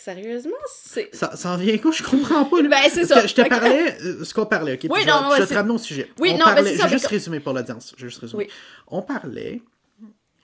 [0.05, 1.15] Sérieusement, c'est...
[1.15, 1.93] Ça, ça en vient quoi?
[1.93, 2.61] Je comprends pas.
[2.61, 2.69] là.
[2.69, 3.25] Ben, c'est ça.
[3.25, 4.87] je te parlais, euh, ce qu'on parlait, ok?
[4.91, 6.11] Oui, je non, je vais te ramener au sujet.
[6.19, 7.95] Oui, on non, ben, parlait, je ça, vais juste résumer pour l'audience.
[7.97, 8.47] Je vais juste résumer.
[8.47, 8.53] Oui.
[8.89, 9.63] On parlait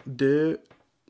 [0.07, 0.61] de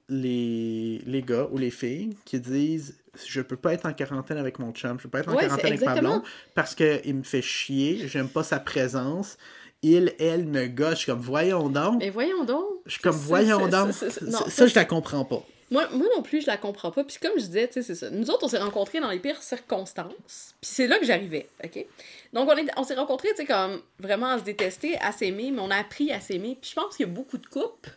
[0.08, 2.96] les, les gars ou les filles qui disent
[3.26, 5.42] je peux pas être en quarantaine avec mon chum, je peux pas être en Ouais,
[5.42, 6.22] quarantaine avec ma blonde
[6.54, 9.36] parce qu'il me fait chier, j'aime pas sa présence.
[9.82, 10.92] Il, elle me gâche.
[10.92, 11.98] Je suis comme, voyons donc.
[12.00, 12.64] Mais voyons donc.
[12.86, 13.92] Je suis comme, voyons donc.
[13.92, 15.44] ça, je la comprends pas.
[15.70, 17.04] Moi, moi non plus, je la comprends pas.
[17.04, 18.10] Puis comme je disais, tu sais, c'est ça.
[18.10, 20.54] Nous autres, on s'est rencontrés dans les pires circonstances.
[20.60, 21.84] Puis c'est là que j'arrivais, OK?
[22.32, 25.60] Donc, on, on s'est rencontrés, tu sais, comme vraiment à se détester, à s'aimer, mais
[25.60, 26.56] on a appris à s'aimer.
[26.60, 27.90] Puis je pense qu'il y a beaucoup de couples,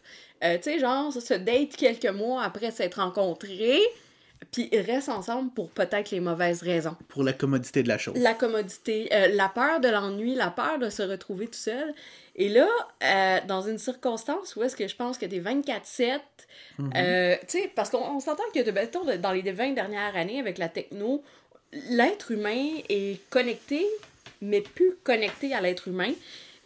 [0.44, 3.82] euh, tu sais, genre, se date quelques mois après s'être rencontrés,
[4.50, 6.96] puis ils restent ensemble pour peut-être les mauvaises raisons.
[7.10, 8.16] Pour la commodité de la chose.
[8.18, 11.94] La commodité, euh, la peur de l'ennui, la peur de se retrouver tout seul.
[12.36, 12.68] Et là,
[13.04, 16.20] euh, dans une circonstance où est-ce que je pense que t'es 24-7,
[16.80, 16.92] Mhm.
[16.96, 20.16] euh, tu sais, parce qu'on on s'entend que de, mettons, de- dans les 20 dernières
[20.16, 21.24] années avec la techno,
[21.90, 23.86] l'être humain est connecté,
[24.42, 26.12] mais plus connecté à l'être humain.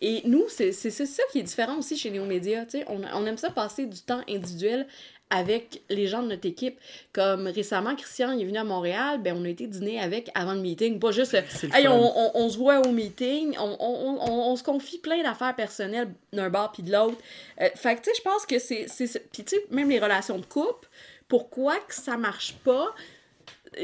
[0.01, 2.85] Et nous, c'est ça qui est différent aussi chez Néo Média, tu sais.
[2.87, 4.87] On, on aime ça passer du temps individuel
[5.31, 6.77] avec les gens de notre équipe.
[7.11, 10.53] Comme récemment, Christian il est venu à Montréal, ben on a été dîner avec avant
[10.53, 10.99] le meeting.
[10.99, 11.33] Pas juste,
[11.73, 16.49] hey, on, on- on se voit au meeting, on, se confie plein d'affaires personnelles d'un
[16.49, 17.17] bord puis de l'autre.
[17.59, 18.85] Euh, fait que, tu sais, je pense que c'est...
[19.31, 20.87] Puis, tu sais, même les relations de couple,
[21.27, 22.93] pourquoi que ça marche pas,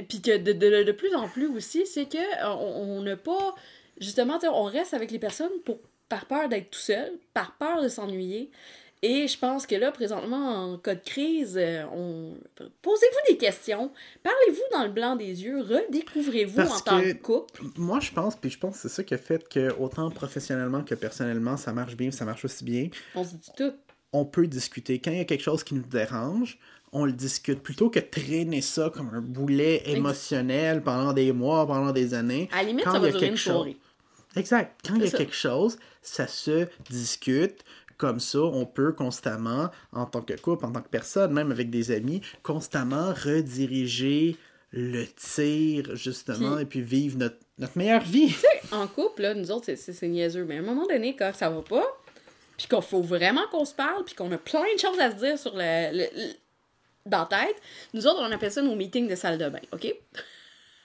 [0.08, 3.56] puis que de, de- de plus en plus aussi, c'est que euh, on n'a pas...
[4.00, 7.56] Justement, tu sais, on reste avec les personnes pour, par peur d'être tout seul, par
[7.58, 8.50] peur de s'ennuyer.
[9.04, 12.36] Et je pense que là, présentement, en cas de crise, euh, on...
[12.84, 13.92] posez-vous des questions,
[14.22, 17.64] parlez-vous dans le blanc des yeux, redécouvrez-vous en tant que- que couple.
[17.78, 20.84] Moi, je pense, puis je pense que c'est ça qui a fait que, autant professionnellement
[20.84, 22.90] que personnellement, ça marche bien, ça marche aussi bien.
[23.16, 23.74] On se dit tout.
[24.14, 25.00] On peut discuter.
[25.00, 26.60] Quand il y a quelque chose qui nous dérange,
[26.92, 27.64] on le discute.
[27.64, 32.50] Plutôt que traîner ça comme un boulet émotionnel pendant des mois, pendant des années.
[32.52, 33.68] À la limite, Quand ça il y va a durer une quelque chose-.
[34.36, 34.80] Exact.
[34.88, 35.18] Quand il y a ça.
[35.18, 37.64] quelque chose, ça se discute.
[38.02, 41.70] Comme ça, on peut constamment, en tant que couple, en tant que personne, même avec
[41.70, 44.38] des amis, constamment rediriger
[44.72, 48.34] le tir, justement, Puis- et puis vivre notre, notre meilleure vie.
[48.72, 50.46] En couple, là, nous autres, c'est- niaiseux.
[50.46, 51.86] Mais à un moment donné, quand ça va pas,
[52.58, 55.18] puis qu'on faut vraiment qu'on se parle, puis qu'on a plein de choses à se
[55.18, 56.34] dire sur le, le- le-
[57.06, 57.56] dans la tête,
[57.94, 59.94] nous autres, on appelle ça nos meetings de salle de bain, OK?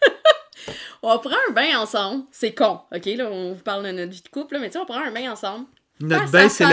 [1.03, 2.25] on prend un bain ensemble.
[2.31, 3.07] C'est con, OK?
[3.07, 4.99] Là, on vous parle de notre vie de couple, là, mais tu sais, on prend
[5.03, 5.67] un bain ensemble.
[5.99, 6.64] Notre bain, c'est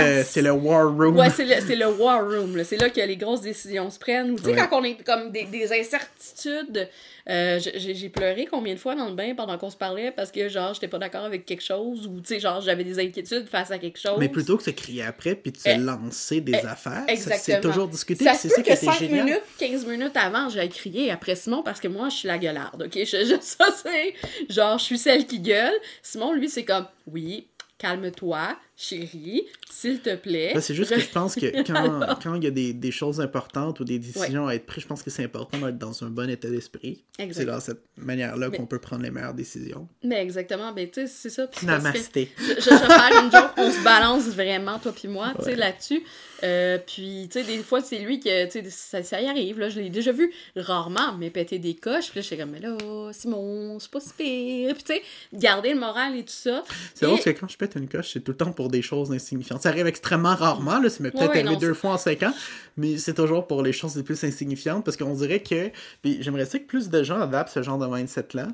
[0.41, 1.15] le, le war room.
[1.17, 2.61] Ouais, c'est le, c'est le war room.
[2.65, 4.35] C'est là que les grosses décisions se prennent.
[4.35, 4.67] Tu sais, Ouais.
[4.69, 6.89] quand on est comme des, des incertitudes.
[7.29, 10.49] euh, j'ai pleuré combien de fois dans le bain pendant qu'on se parlait parce que,
[10.49, 12.05] genre, j'étais pas d'accord avec quelque chose.
[12.05, 14.17] Ou, tu sais, genre, j'avais des inquiétudes face à quelque chose.
[14.19, 17.61] Mais plutôt que de crier après puis de se Eh, lancer des eh, affaires, c'est
[17.61, 18.25] toujours discuter.
[18.25, 19.25] Ça C'est ça qui été 5 génial.
[19.25, 22.81] minutes, 15 minutes avant, j'ai crié après Simon parce que moi, je suis la gueularde,
[22.83, 22.93] ok?
[22.93, 24.13] Je, je, ça, c'est
[24.53, 25.73] genre, je suis celle qui gueule.
[26.01, 27.47] Simon, lui, c'est comme, oui,
[27.77, 30.53] calme-toi, chérie, s'il te plaît.
[30.59, 33.79] C'est juste que je pense que quand, quand il y a des, des choses importantes
[33.79, 36.29] ou des décisions à être prises, je pense que c'est important d'être dans un bon
[36.29, 37.03] état d'esprit.
[37.31, 39.87] C'est dans cette manière-là qu'on peut prendre les meilleures décisions.
[40.03, 41.47] Mais exactement, ben, tu sais, c'est ça.
[41.47, 42.31] Puis Namasté.
[42.37, 46.03] je, je, faire une joke, on se balance vraiment, toi puis moi, tu sais, là-dessus.
[46.43, 49.59] Euh, puis, tu sais, des fois, c'est lui que, tu sais, ça, ça y arrive,
[49.59, 52.59] là, je l'ai déjà vu rarement, mais péter des coches, puis là, j'étais comme, mais
[52.59, 52.75] là,
[53.13, 55.01] Simon, c'est pas si pire, puis tu sais,
[55.31, 56.63] garder le moral et tout ça.
[56.93, 58.81] C'est drôle parce que quand je pète une coche, c'est tout le temps pour des
[58.81, 59.61] choses insignifiantes.
[59.61, 62.33] Ça arrive extrêmement rarement, là, ça m'est peut-être arrivé non, deux fois en cinq ans,
[62.77, 65.69] mais c'est toujours pour les choses les plus insignifiantes parce qu'on dirait que.
[66.01, 68.47] Puis j'aimerais ça que plus de gens adaptent ce genre de mindset-là,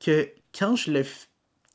[0.00, 1.04] que quand je le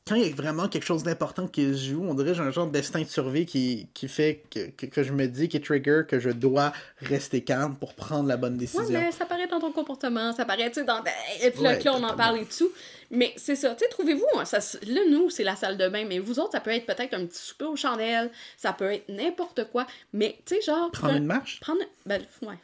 [0.06, 2.42] Quand il y a vraiment quelque chose d'important qui se joue, on dirait que j'ai
[2.42, 5.58] un genre d'instinct de survie qui, qui fait que, que, que je me dis, qui
[5.62, 8.84] trigger, que je dois rester calme pour prendre la bonne Ouais, décision.
[8.90, 11.02] mais ça paraît dans ton comportement, ça paraît, tu sais, dans...
[11.42, 12.70] Et puis là, Ouais, on en parle et tout.
[13.10, 16.04] Mais c'est ça, tu sais, trouvez-vous, hein, ça, là, nous, c'est la salle de bain,
[16.06, 19.08] mais vous autres, ça peut être peut-être un petit souper aux chandelles, ça peut être
[19.08, 20.90] n'importe quoi, mais, tu sais, genre...
[20.90, 21.60] Prendre pre- une marche?
[21.60, 21.80] Prendre...
[22.04, 22.56] Ben, ouais.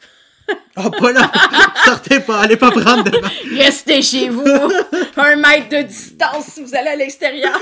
[0.77, 1.31] Oh, pas là!
[1.85, 3.57] Sortez pas, allez pas prendre de!
[3.57, 4.45] Restez chez vous!
[5.17, 7.59] un mètre de distance si vous allez à l'extérieur!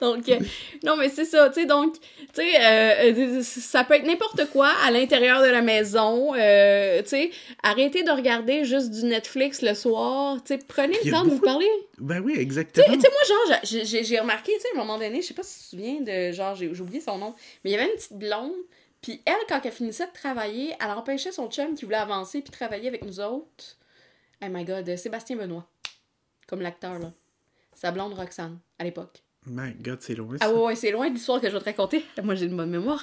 [0.00, 0.38] donc, euh,
[0.84, 4.70] non, mais c'est ça, tu sais, donc, tu sais, euh, ça peut être n'importe quoi
[4.84, 7.30] à l'intérieur de la maison, euh, tu sais,
[7.62, 11.40] arrêtez de regarder juste du Netflix le soir, tu sais, prenez le temps de vous
[11.40, 11.68] parler.
[11.98, 12.86] Ben oui, exactement.
[12.92, 15.42] tu sais, moi, genre, j'ai- remarqué, tu sais, à un moment donné, je sais pas
[15.44, 17.34] si tu te souviens de, genre, j'ai oublié son nom,
[17.64, 18.52] mais il y avait une petite blonde,
[19.00, 22.50] puis elle, quand elle finissait de travailler, elle empêchait son chum qui voulait avancer puis
[22.50, 23.76] travailler avec nous autres.
[24.42, 25.66] Oh my god, Sébastien Benoît,
[26.46, 27.12] comme l'acteur, là.
[27.74, 29.22] Sa blonde Roxane, à l'époque.
[29.46, 30.36] My God, c'est loin.
[30.36, 30.44] Ça.
[30.46, 32.04] Ah ouais, ouais, c'est loin de l'histoire que je vais te raconter.
[32.22, 33.02] Moi, j'ai une bonne mémoire.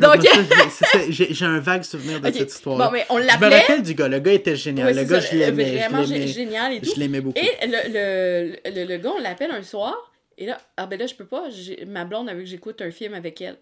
[0.00, 0.20] Donc-
[1.08, 2.76] j'ai- un vague souvenir de cette histoire.
[2.76, 3.60] Bon, mais on je me l'appelait.
[3.60, 4.08] rappelle du gars.
[4.08, 4.88] Le gars était génial.
[4.88, 5.76] Ouais, le gars, ça, je l'aimais.
[5.76, 6.90] Vraiment génial et tout.
[6.94, 7.38] Je l'aimais beaucoup.
[7.38, 10.12] Et le, le, le, le gars, on l'appelle un soir.
[10.36, 11.48] Et là, ah ben là, je peux pas.
[11.86, 13.56] Ma blonde a vu que j'écoute un film avec elle.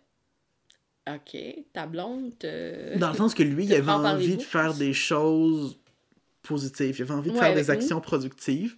[1.08, 1.36] Ok,
[1.72, 2.38] ta blonde.
[2.38, 5.78] te- Dans le sens que lui, il avait envie de faire des choses
[6.42, 6.96] positives.
[6.98, 7.70] Il avait envie de Ouais, faire des nous.
[7.70, 8.76] actions productives.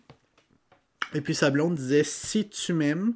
[1.15, 3.15] Et puis sa blonde disait si tu m'aimes,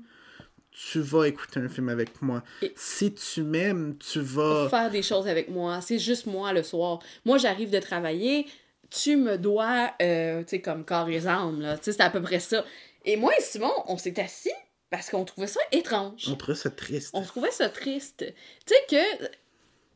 [0.71, 2.43] tu vas écouter un film avec moi.
[2.63, 4.69] Et- Si tu m'aimes, tu vas.
[4.69, 5.81] faire des choses avec moi.
[5.81, 7.01] C'est juste moi le soir.
[7.25, 8.47] Moi, j'arrive de travailler.
[8.91, 11.77] Tu me dois, euh, tu sais, comme corps et âme, là.
[11.79, 12.65] Tu sais, c'est à peu près ça.
[13.05, 14.51] Et moi et Simon, on s'est assis
[14.91, 16.27] parce qu'on trouvait ça étrange.
[16.29, 17.11] On trouvait ça triste.
[17.15, 18.25] On trouvait ça triste.
[18.67, 19.25] Tu sais que.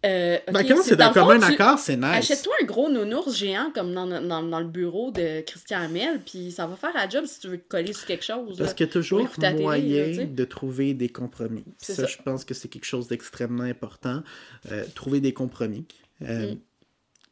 [0.06, 2.04] euh, Ben, ok, comment c'est d'un commun accord, c'est nice.
[2.04, 6.52] Achète-toi un gros nounours géant comme dans, dans, dans le bureau de Christian Hamel, puis
[6.52, 8.56] ça va faire la job si tu veux te coller sur quelque chose.
[8.58, 11.64] Parce qu'il y a toujours télé, moyen là, de trouver des compromis.
[11.78, 12.06] Ça.
[12.06, 14.22] je pense que c'est quelque chose d'extrêmement important.
[14.70, 15.86] Euh, trouver des compromis.
[16.22, 16.58] Euh, Mm.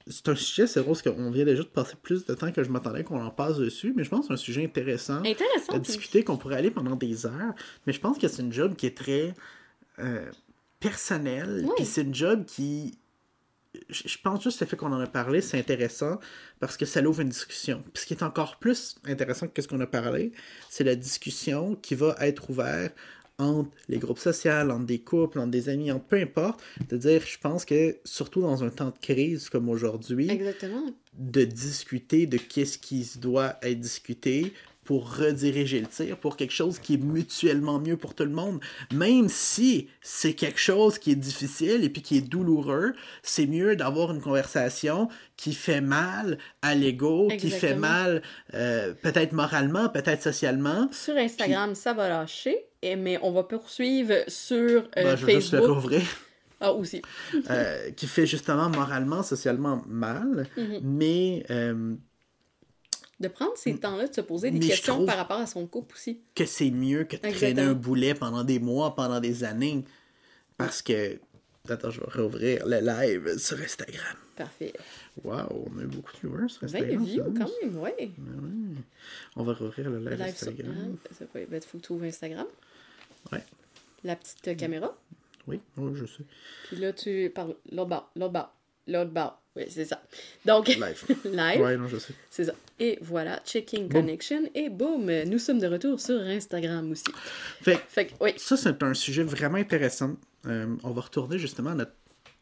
[0.06, 2.62] C'est un sujet, c'est drôle, parce qu'on vient déjà de passer plus de temps que
[2.64, 5.72] je m'attendais qu'on en passe dessus, mais je pense que c'est un sujet intéressant Intéressant.
[5.72, 7.54] à puis- discuter, qu'on pourrait aller pendant des heures.
[7.86, 9.34] Mais je pense que c'est une job qui est très
[9.98, 10.28] euh,
[10.80, 11.70] personnelle, Oui.
[11.76, 12.98] puis c'est une job qui
[13.88, 16.18] je je pense juste le fait qu'on en a parlé, c'est intéressant
[16.60, 17.82] parce que ça l'ouvre une discussion.
[17.94, 20.32] Puis ce qui est encore plus intéressant que ce qu'on a parlé,
[20.68, 22.94] c'est la discussion qui va être ouverte
[23.38, 26.62] entre les groupes sociaux, entre des couples, entre des amis, entre peu importe.
[26.88, 30.28] De dire, je pense que surtout dans un temps de crise comme aujourd'hui,
[31.18, 34.52] de discuter de qu'est-ce qui se doit être discuté
[34.84, 38.60] pour rediriger le tir pour quelque chose qui est mutuellement mieux pour tout le monde.
[38.92, 43.76] Même si c'est quelque chose qui est difficile et puis qui est douloureux, c'est mieux
[43.76, 48.22] d'avoir une conversation qui fait mal à l'ego, qui fait mal
[48.54, 50.88] euh, peut-être moralement, peut-être socialement.
[50.92, 55.94] Sur Instagram, ça va lâcher, mais on va poursuivre sur euh, Ben, je le Facebook.
[56.64, 57.02] Ah, aussi.
[57.50, 60.78] Euh, qui fait justement moralement, socialement mal, Mhm.
[60.84, 61.94] mais euh,
[63.22, 65.94] De prendre ces temps-là, de se poser des Mais questions par rapport à son couple
[65.94, 66.20] aussi.
[66.34, 69.84] que c'est mieux que de traîner un boulet pendant des mois, pendant des années.
[70.58, 71.18] Parce que.
[71.68, 74.16] Attends, je vais rouvrir le live sur Instagram.
[74.34, 74.72] Parfait.
[75.22, 77.04] Waouh, on a eu beaucoup de viewers sur 20 Instagram.
[77.04, 77.30] views ça.
[77.38, 78.10] quand même, ouais.
[79.36, 80.96] On va rouvrir le live, Le live sur Instagram.
[81.16, 82.46] ça peut ben, faut que tu ouvres Instagram.
[83.30, 83.44] Ouais.
[84.02, 84.96] La petite euh, caméra.
[85.46, 86.24] Oui, oui, je sais.
[86.68, 88.54] Puis là, tu parles l'autre bas, l'autre bas,
[88.88, 89.41] l'autre bas.
[89.54, 90.00] Oui, c'est ça.
[90.46, 91.04] Donc, Live.
[91.26, 92.14] live, ouais, non, je sais.
[92.30, 92.54] c'est ça.
[92.80, 94.00] Et voilà, checking Boom.
[94.02, 94.42] connection.
[94.54, 97.04] Et boum, nous sommes de retour sur Instagram aussi.
[97.60, 98.30] Fait que Fait que, oui.
[98.38, 100.16] ça, c'est un sujet vraiment intéressant.
[100.46, 101.92] Euh, on va retourner justement à notre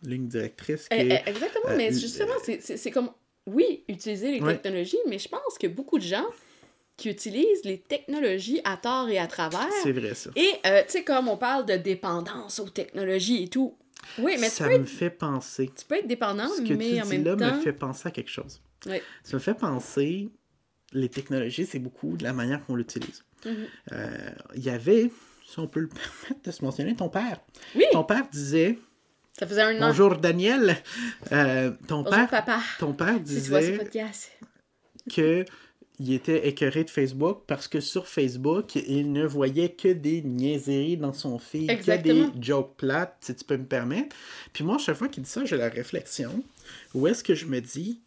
[0.05, 1.23] ligne directrice qui Eh, est.
[1.27, 3.11] eh, Exactement, euh, mais l- justement, c'est- c'est c'est comme,
[3.47, 4.53] oui, utiliser les Ouais.
[4.55, 6.27] technologies, mais je pense que beaucoup de gens
[6.97, 9.69] qui utilisent les technologies à tort et à travers.
[9.83, 10.31] C'est vrai, ça.
[10.37, 13.75] Et, euh, tu sais, comme on parle de dépendance aux technologies et tout.
[14.19, 15.71] Oui, mais tu ça peux, me être, fait penser.
[15.77, 17.57] tu peux être dépendant, Ce que mais tu en dis même là temps.
[17.57, 18.61] me fait penser à quelque chose.
[18.87, 19.03] Ouais.
[19.23, 20.31] Ça me fait penser,
[20.93, 23.25] les technologies, c'est beaucoup de la manière qu'on l'utilise.
[23.45, 23.55] Mhm.
[23.93, 25.11] Euh, Il y avait,
[25.47, 25.89] si on peut le
[26.29, 27.41] permettre de se mentionner, ton père.
[27.75, 28.79] Oui, Ton père disait
[29.39, 29.87] ça faisait un an.
[29.89, 30.77] Bonjour Daniel.
[31.33, 32.61] Euh, ton, Bonjour, père, papa.
[32.79, 34.31] ton père Si tu vois ce disait podcast.
[35.11, 35.45] que
[36.03, 40.97] il était écœuré de Facebook parce que sur Facebook, il ne voyait que des niaiseries
[40.97, 44.17] dans son feed, que des jokes plates, si tu peux me permettre.
[44.55, 46.43] Puis moi, chaque fois qu'il dit ça, j'ai la réflexion.
[46.95, 48.01] Où est-ce que je me dis,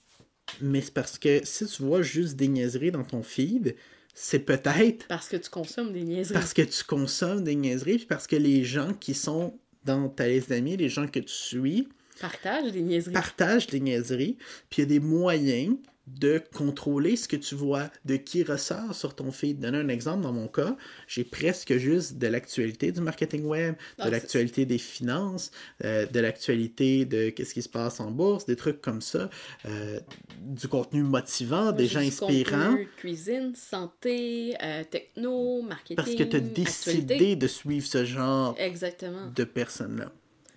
[0.59, 3.75] mais c'est parce que si tu vois juste des niaiseries dans ton feed,
[4.15, 6.33] c'est peut-être Parce que tu consommes des niaiseries.
[6.33, 10.27] parce que tu consommes des niaiseries, puis parce que les gens qui sont dans ta
[10.27, 11.87] liste d'amis, les gens que tu suis,
[12.19, 13.13] Partage des niaiseries.
[13.13, 14.37] partage des niaiseries,
[14.69, 15.75] puis il y a des moyens
[16.07, 19.59] de contrôler ce que tu vois, de qui ressort sur ton feed.
[19.59, 20.75] Donner un exemple, dans mon cas,
[21.07, 25.51] j'ai presque juste de l'actualité du marketing web, de l'actualité des finances,
[25.83, 29.29] euh, de l'actualité de qu'est-ce qui se passe en bourse, des trucs comme ça,
[29.65, 29.99] euh,
[30.41, 35.95] du contenu motivant, des gens inspirants, contenu, cuisine, santé, euh, techno, marketing.
[35.95, 37.35] parce que tu as décidé actualité.
[37.37, 39.31] de suivre ce genre Exactement.
[39.33, 40.11] de personnes-là,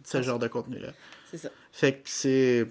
[0.05, 0.92] ce genre de contenu-là.
[1.30, 1.51] C'est ça.
[1.70, 2.66] Fait que c'est.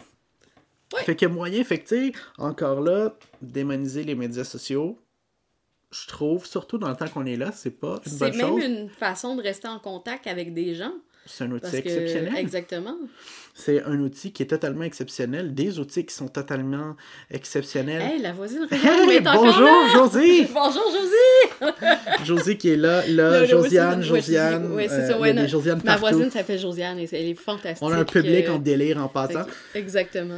[0.94, 1.04] Ouais.
[1.04, 4.98] Fait qu'il y a moyen, fait que tu sais, encore là, démoniser les médias sociaux,
[5.92, 8.48] je trouve, surtout dans le temps qu'on est là, c'est pas une C'est bonne même
[8.48, 8.64] chose.
[8.64, 10.94] une façon de rester en contact avec des gens.
[11.28, 12.36] C'est un outil Parce que, exceptionnel.
[12.38, 12.96] exactement.
[13.56, 15.56] C'est un outil qui est totalement exceptionnel.
[15.56, 16.96] Des outils qui sont totalement
[17.32, 18.00] exceptionnels.
[18.00, 19.90] Hey, la voisine regarde, bonjour!
[19.92, 20.48] Josie!
[20.54, 21.74] bonjour, Josie!
[22.26, 24.72] Josie qui est là, là, Josiane, c'est- Josiane.
[24.74, 25.34] ouais, c'est euh, ça, ouais,
[25.84, 27.82] Ma voisine s'appelle Josiane et c'est- elle est fantastique.
[27.88, 29.46] On a un public euh, en délire en passant.
[29.46, 30.38] que- Exactement.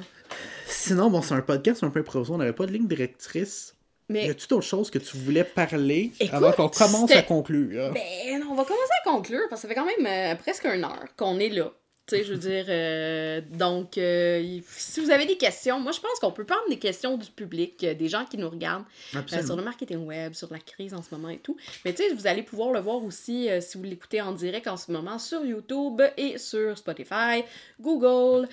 [0.88, 2.32] Sinon, bon, c'est un podcast un peu improvisé.
[2.34, 3.76] On n'avait pas de ligne directrice.
[4.10, 7.92] Y Mais a-tu d'autres choses que tu voulais parler Écoute, avant qu'on commence à conclure?
[7.94, 10.86] Ben, on va commencer à conclure parce que ça fait quand même euh, presque une
[10.86, 11.72] heure qu'on est là.
[12.08, 15.99] Tu sais, je veux dire, euh, donc, euh, si vous avez des questions, moi je
[15.99, 18.86] pense qu'on peut prendre des questions du public, euh, des gens qui nous regardent
[19.28, 21.58] sur le marketing web, sur la crise en ce moment et tout.
[21.84, 24.78] Mais tu sais, vous allez pouvoir le voir aussi si vous l'écoutez en direct en
[24.78, 27.43] ce moment sur YouTube et sur Spotify,
[27.82, 28.47] Google,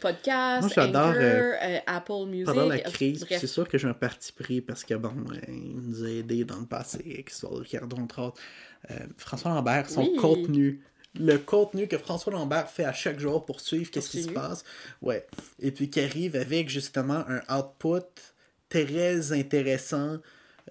[0.00, 1.54] Podcast, Moi, j'adore, Anchor,
[1.86, 2.46] Apple Music.
[2.46, 5.14] Pendant la crise, c'est sûr que j'ai un parti pris parce que, bon,
[5.46, 8.40] il nous a aidés dans le passé, avec l'histoire de Ricardo, entre autres.
[9.16, 10.16] François Lambert, son Oui.
[10.16, 10.80] contenu,
[11.18, 14.64] le contenu que François Lambert fait à chaque jour pour suivre qu'est-ce qui se passe,
[15.02, 15.26] ouais.
[15.60, 18.04] Et puis qui arrive avec justement un output
[18.68, 20.18] très intéressant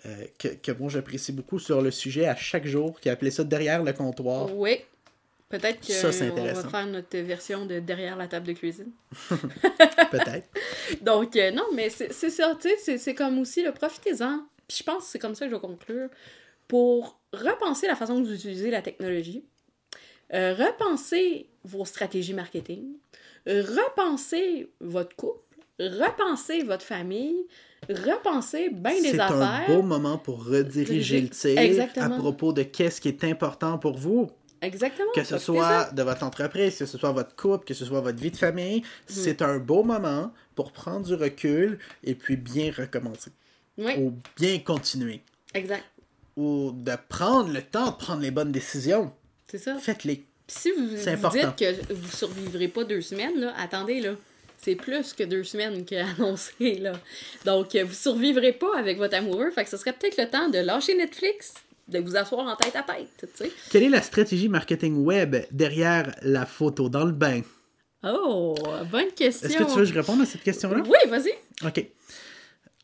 [0.05, 3.43] euh, que, que moi j'apprécie beaucoup sur le sujet à chaque jour, qui appelait ça
[3.43, 4.53] derrière le comptoir.
[4.55, 4.81] Oui.
[5.47, 8.91] Peut-être Ça, qu'on va faire notre version de derrière la table de cuisine.
[10.11, 10.47] Peut-être.
[11.01, 14.39] Donc, euh, non, mais c'est ça, tu sais, c'est- c'est comme aussi le profitez-en.
[14.67, 16.09] Puis je pense que c'est comme ça que je vais conclure.
[16.67, 19.43] Pour repenser la façon que vous utilisez la technologie,
[20.33, 22.83] euh, repenser vos stratégies marketing,
[23.47, 25.39] euh, repenser votre couple,
[25.79, 27.45] repenser votre famille,
[27.89, 29.67] repenser bien des C'est un affaires.
[29.75, 32.15] beau moment pour rediriger le tir Exactement.
[32.15, 34.29] à propos de qu'est-ce qui est important pour vous.
[34.61, 35.11] Exactement.
[35.13, 38.17] Que ce soit de votre entreprise, que ce soit votre couple, que ce soit votre
[38.19, 43.31] vie de famille, c'est un beau moment pour prendre du recul et puis bien recommencer.
[43.77, 45.21] Oui, Ou bien continuer.
[45.53, 45.83] exact.
[46.37, 49.11] Ou de prendre le temps de prendre les bonnes décisions.
[49.47, 49.75] C'est ça.
[49.77, 50.23] Faites-les.
[50.47, 51.53] Puis si vous, vous important.
[51.55, 54.11] dites que vous survivrez pas deux semaines, là, attendez, là.
[54.57, 56.93] C'est plus que deux semaines qu'annoncé, là.
[57.45, 59.51] Donc, euh, vous survivrez pas avec votre amoureux.
[59.51, 61.53] Fait que ce serait peut-être le temps de lâcher Netflix,
[61.87, 63.51] de vous asseoir en tête à tête, tu sais.
[63.71, 67.41] Quelle est la stratégie marketing web derrière la photo dans le bain?
[68.03, 68.55] Oh,
[68.91, 69.49] bonne question.
[69.49, 70.83] Est-ce que tu veux que je réponde à cette question-là?
[70.85, 71.33] Oui, vas-y.
[71.65, 71.85] OK.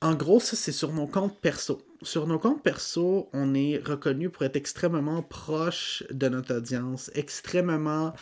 [0.02, 1.80] En gros, ça, c'est sur nos comptes perso.
[2.04, 8.14] Sur nos comptes perso, on est reconnu pour être extrêmement proche de notre audience, extrêmement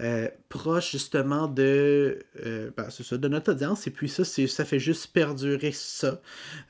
[0.00, 3.88] euh, proche justement de, euh, ben, ça, de notre audience.
[3.88, 6.20] Et puis ça, c'est, ça fait juste perdurer ça.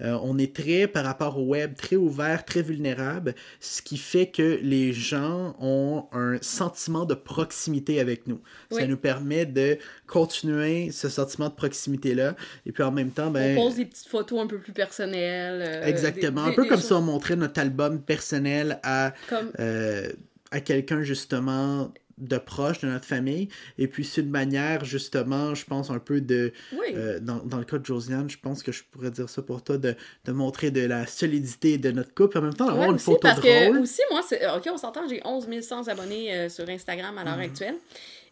[0.01, 4.29] Euh, on est très, par rapport au web, très ouvert, très vulnérable, ce qui fait
[4.29, 8.41] que les gens ont un sentiment de proximité avec nous.
[8.71, 12.37] Ça nous permet de continuer ce sentiment de proximité-là.
[12.65, 15.83] Et puis en même temps, ben, On pose des petites photos un peu plus personnelles.
[15.87, 16.49] Exactement.
[16.49, 19.51] des- peu des- comme des si on montrait notre album personnel à, Comme...
[19.61, 20.09] euh,
[20.51, 23.49] à quelqu'un justement de proche de notre famille.
[23.77, 26.53] Et puis c'est une manière justement, je pense, un peu de...
[26.73, 26.87] Oui.
[26.95, 29.65] euh, dans, dans le cas de Josiane, je pense que je pourrais dire ça pour
[29.65, 32.91] toi, de, de montrer de la solidité de notre couple, en même temps d'avoir Ouais,
[32.91, 33.79] une aussi, photo parce drôle.
[33.79, 34.21] que aussi moi
[34.57, 37.43] ok on s'entend j'ai 11 100 abonnés euh, sur Instagram à l'heure Mhm.
[37.43, 37.75] actuelle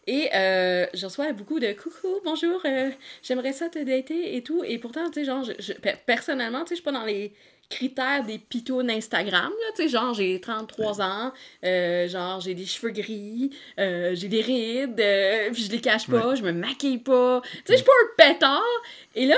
[0.07, 2.61] et euh, je reçois beaucoup de coucou bonjour
[3.21, 6.63] j'aimerais ça te dater et tout et pourtant tu sais genre je, je- pe- personnellement
[6.63, 7.33] tu sais je suis pas dans les
[7.69, 11.33] critères des pitounes Instagram là tu sais genre j'ai 33 ans
[11.63, 13.49] euh, genre j'ai des cheveux gris
[13.79, 17.49] euh, j'ai des rides euh, puis je les cache pas je me maquille pas tu
[17.65, 18.61] sais je suis pas un pétard
[19.15, 19.37] et là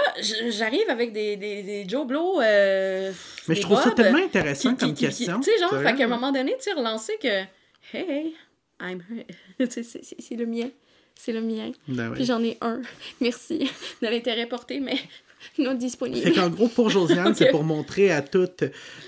[0.49, 3.11] j'arrive avec des des, des Joe Blow Mais
[3.47, 5.39] des je trouve ça tellement intéressant qui- comme qui- question.
[5.39, 7.43] Tu sais, genre, fait qu'à un moment donné, tu relancer que,
[7.93, 8.35] hey,
[8.81, 9.01] I'm,
[9.69, 10.69] c'est le mien,
[11.15, 11.71] c'est le mien.
[11.87, 12.11] Ben.
[12.13, 12.81] Puis j'en ai un,
[13.21, 13.69] merci,
[14.01, 14.97] de l'intérêt porté, mais
[15.59, 16.33] non Fait disponible.
[16.33, 18.63] qu'en gros, pour Josiane, c'est pour montrer à toutes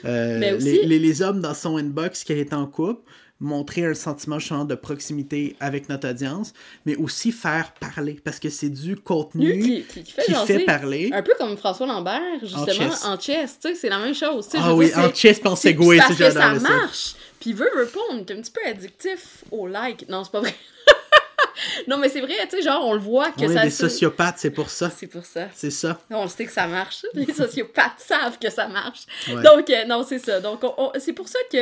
[0.06, 3.02] euh, aussi- les, les- les hommes dans son inbox qu'elle est en couple,
[3.40, 6.54] montrer un sentiment de proximité avec notre audience,
[6.88, 10.60] mais aussi faire parler, parce que c'est du contenu Qui, qui, qui fait qui fait
[10.66, 11.12] parler.
[11.14, 14.48] Un peu comme François Lambert, justement, en chess, tu sais, c'est la même chose.
[14.56, 16.78] Ah oui, dire, en chess, puis en c'est parce ça, que ça.
[16.78, 17.14] marche.
[17.40, 20.10] Puis veut, veut pas, on est un petit peu addictif au like.
[20.10, 20.56] Non, c'est pas vrai.
[21.88, 23.64] Non, mais c'est vrai, tu sais, genre, on le voit que On est ça...
[23.64, 24.90] des se- sociopathes, c'est pour ça.
[24.90, 25.48] C'est pour ça.
[25.56, 26.00] C'est ça.
[26.10, 27.04] On sait que ça marche.
[27.14, 29.02] Les sociopathes savent que ça marche.
[29.28, 29.42] Ouais.
[29.44, 30.40] Donc, euh, non, c'est ça.
[30.40, 31.58] Donc, on- on- c'est pour ça que,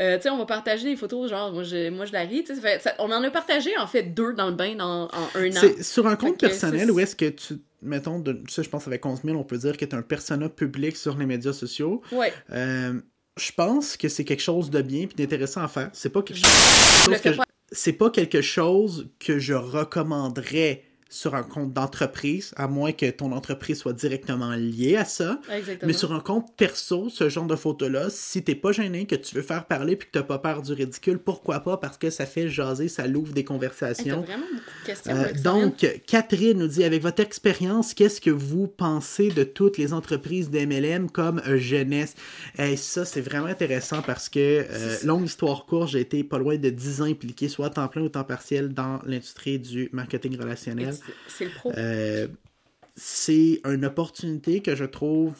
[0.00, 2.44] euh, tu sais, on va partager des photos, genre, moi, je, moi, je la ris.
[2.44, 4.74] tu sais, ça fait- ça- on en a partagé, en fait, deux dans le bain
[4.74, 5.60] dans, en un an.
[5.60, 9.04] C'est sur un compte personnel où est-ce que tu, mettons, de, ça je pense avec
[9.06, 12.02] 11 000, on peut dire que tu un persona public sur les médias sociaux.
[12.12, 12.32] Ouais.
[12.52, 13.00] Euh,
[13.36, 15.90] je pense que c'est quelque chose de bien et d'intéressant à faire.
[15.92, 17.40] C'est pas quelque chose le que je-.
[17.72, 23.32] C'est pas quelque chose que je recommanderais sur un compte d'entreprise, à moins que ton
[23.32, 25.40] entreprise soit directement liée à ça.
[25.50, 25.86] Exactement.
[25.86, 29.34] Mais sur un compte perso, ce genre de photo-là, si t'es pas gêné, que tu
[29.34, 31.78] veux faire parler puis que t'as pas peur du ridicule, pourquoi pas?
[31.78, 34.20] Parce que ça fait jaser, ça l'ouvre des conversations.
[34.20, 35.14] vraiment beaucoup de questions.
[35.14, 39.94] Euh, donc, Catherine nous dit, avec votre expérience, qu'est-ce que vous pensez de toutes les
[39.94, 42.14] entreprises d'MLM comme jeunesse?
[42.58, 46.56] Et ça, c'est vraiment intéressant parce que, euh, longue histoire courte, j'ai été pas loin
[46.56, 50.97] de 10 ans impliqué, soit temps plein ou temps partiel, dans l'industrie du marketing relationnel.
[51.28, 51.72] C'est- le pro.
[51.76, 52.28] Euh,
[52.96, 55.34] c'est une opportunité que je trouve.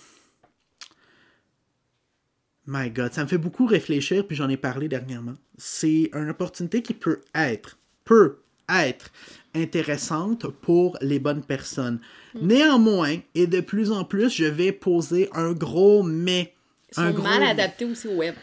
[2.66, 5.34] My God, ça me fait beaucoup réfléchir, puis j'en ai parlé dernièrement.
[5.56, 9.11] C'est une opportunité qui peut être, peut être
[9.54, 12.00] intéressante pour les bonnes personnes.
[12.34, 12.46] Mm.
[12.46, 16.54] Néanmoins, et de plus en plus, je vais poser un gros mais.
[16.96, 18.34] Ils un gros mal adaptés aussi au web.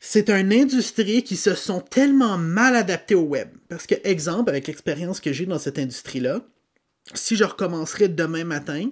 [0.00, 3.48] C'est une industrie qui se sont tellement mal adaptés au web.
[3.68, 6.40] Parce que, exemple, avec l'expérience que j'ai dans cette industrie-là,
[7.14, 8.90] si je recommencerais demain matin,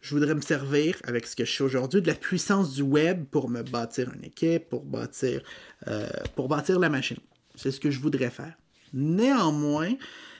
[0.00, 3.24] je voudrais me servir, avec ce que je sais aujourd'hui, de la puissance du web
[3.24, 5.42] pour me bâtir une équipe, pour bâtir,
[5.88, 7.18] euh, pour bâtir la machine.
[7.54, 8.54] C'est ce que je voudrais faire.
[8.92, 9.94] Néanmoins,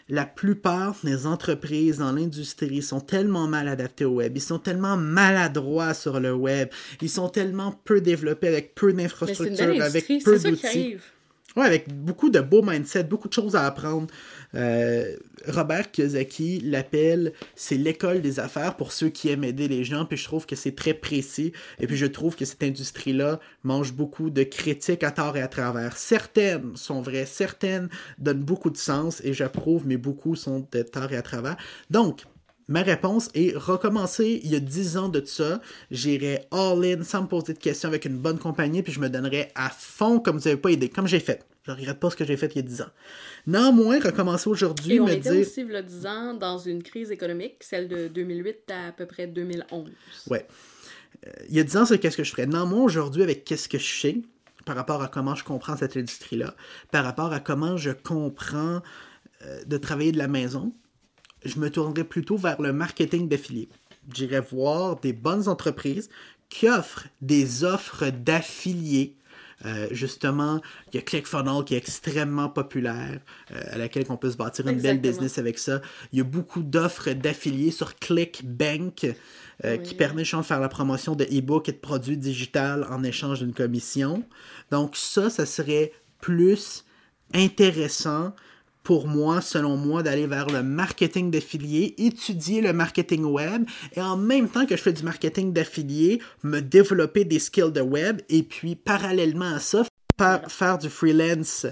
[0.08, 4.96] la plupart des entreprises dans l'industrie sont tellement mal adaptées au web, ils sont tellement
[4.96, 6.68] maladroits sur le web,
[7.00, 10.66] ils sont tellement peu développés avec peu d'infrastructures, avec peu c'est ça qui d'outils.
[10.66, 11.02] arrive.
[11.56, 14.08] Ouais, avec beaucoup de beaux mindset, beaucoup de choses à apprendre.
[14.54, 15.16] Euh,
[15.48, 20.16] Robert Kiyosaki l'appelle, c'est l'école des affaires pour ceux qui aiment aider les gens, puis
[20.16, 21.52] je trouve que c'est très précis.
[21.80, 25.48] Et puis je trouve que cette industrie-là mange beaucoup de critiques à tort et à
[25.48, 25.96] travers.
[25.96, 27.88] Certaines sont vraies, certaines
[28.18, 31.56] donnent beaucoup de sens, et j'approuve, mais beaucoup sont de tort et à travers.
[31.90, 32.24] Donc,
[32.68, 35.60] Ma réponse est recommencer il y a 10 ans de ça.
[35.92, 39.52] J'irai all-in sans me poser de questions avec une bonne compagnie, puis je me donnerais
[39.54, 41.46] à fond comme vous n'avez pas idée, comme j'ai fait.
[41.62, 42.90] Je regrette pas ce que j'ai fait il y a 10 ans.
[43.46, 45.40] Néanmoins, recommencer aujourd'hui, Et on me était dire...
[45.40, 48.92] aussi, il y a 10 ans, dans une crise économique, celle de 2008 à à
[48.92, 49.90] peu près 2011.
[50.28, 50.46] Ouais.
[51.26, 52.46] Euh, il y a 10 ans, c'est qu'est-ce que je ferais?
[52.46, 54.16] Néanmoins, aujourd'hui, avec qu'est-ce que je sais
[54.64, 56.54] par rapport à comment je comprends cette industrie-là,
[56.90, 58.82] par rapport à comment je comprends
[59.42, 60.72] euh, de travailler de la maison,
[61.44, 63.68] je me tournerais plutôt vers le marketing d'affiliés.
[64.12, 66.10] J'irais voir des bonnes entreprises
[66.48, 69.16] qui offrent des offres d'affiliés.
[69.64, 73.20] Euh, justement, il y a ClickFunnels qui est extrêmement populaire,
[73.52, 75.80] euh, à laquelle on peut se bâtir une belle business avec ça.
[76.12, 79.14] Il y a beaucoup d'offres d'affiliés sur ClickBank
[79.64, 83.40] euh, qui permet de faire la promotion de e-books et de produits digitales en échange
[83.40, 84.24] d'une commission.
[84.70, 86.84] Donc ça, ça serait plus
[87.32, 88.34] intéressant
[88.86, 93.64] pour moi, selon moi, d'aller vers le marketing d'affiliés, étudier le marketing web
[93.96, 97.80] et en même temps que je fais du marketing d'affiliés, me développer des skills de
[97.80, 99.82] web et puis parallèlement à ça,
[100.46, 101.66] faire du freelance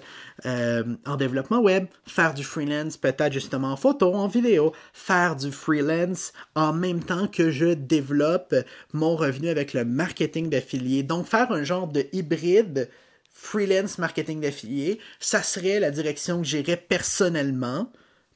[0.44, 5.52] euh, en développement web, faire du freelance peut-être justement en photo, en vidéo, faire du
[5.52, 8.56] freelance en même temps que je développe
[8.92, 11.04] mon revenu avec le marketing d'affiliés.
[11.04, 12.88] Donc faire un genre de hybride
[13.35, 17.91] freelance marketing d'affiliés, ça serait la direction que j'irais personnellement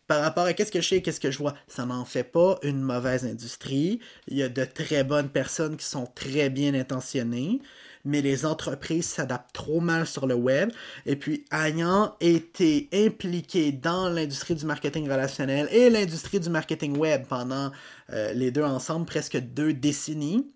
[0.08, 1.54] par rapport à qu'est-ce que je sais qu'est-ce que je vois.
[1.68, 4.00] Ça n'en fait pas une mauvaise industrie.
[4.26, 7.60] Il y a de très bonnes personnes qui sont très bien intentionnées,
[8.04, 10.70] mais les entreprises s'adaptent trop mal sur le web.
[11.06, 17.24] Et puis, ayant été impliqué dans l'industrie du marketing relationnel et l'industrie du marketing web
[17.28, 17.70] pendant
[18.10, 20.50] euh, les deux ensemble, presque deux décennies,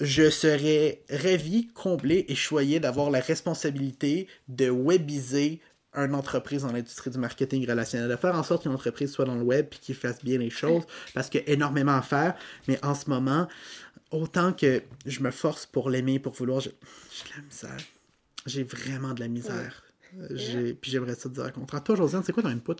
[0.00, 5.60] je serais ravi, comblé et choyé d'avoir la responsabilité de webiser
[5.94, 9.34] une entreprise dans l'industrie du marketing relationnel, de faire en sorte qu'une entreprise soit dans
[9.34, 12.34] le web et qu'il fasse bien les choses, parce qu'il y a énormément à faire,
[12.66, 13.46] mais en ce moment,
[14.10, 17.86] autant que je me force pour l'aimer, pour vouloir, j'ai de la misère.
[18.46, 19.82] J'ai vraiment de la misère.
[20.80, 22.76] Puis j'aimerais ça te dire contre Toi, Josiane, c'est quoi ton input?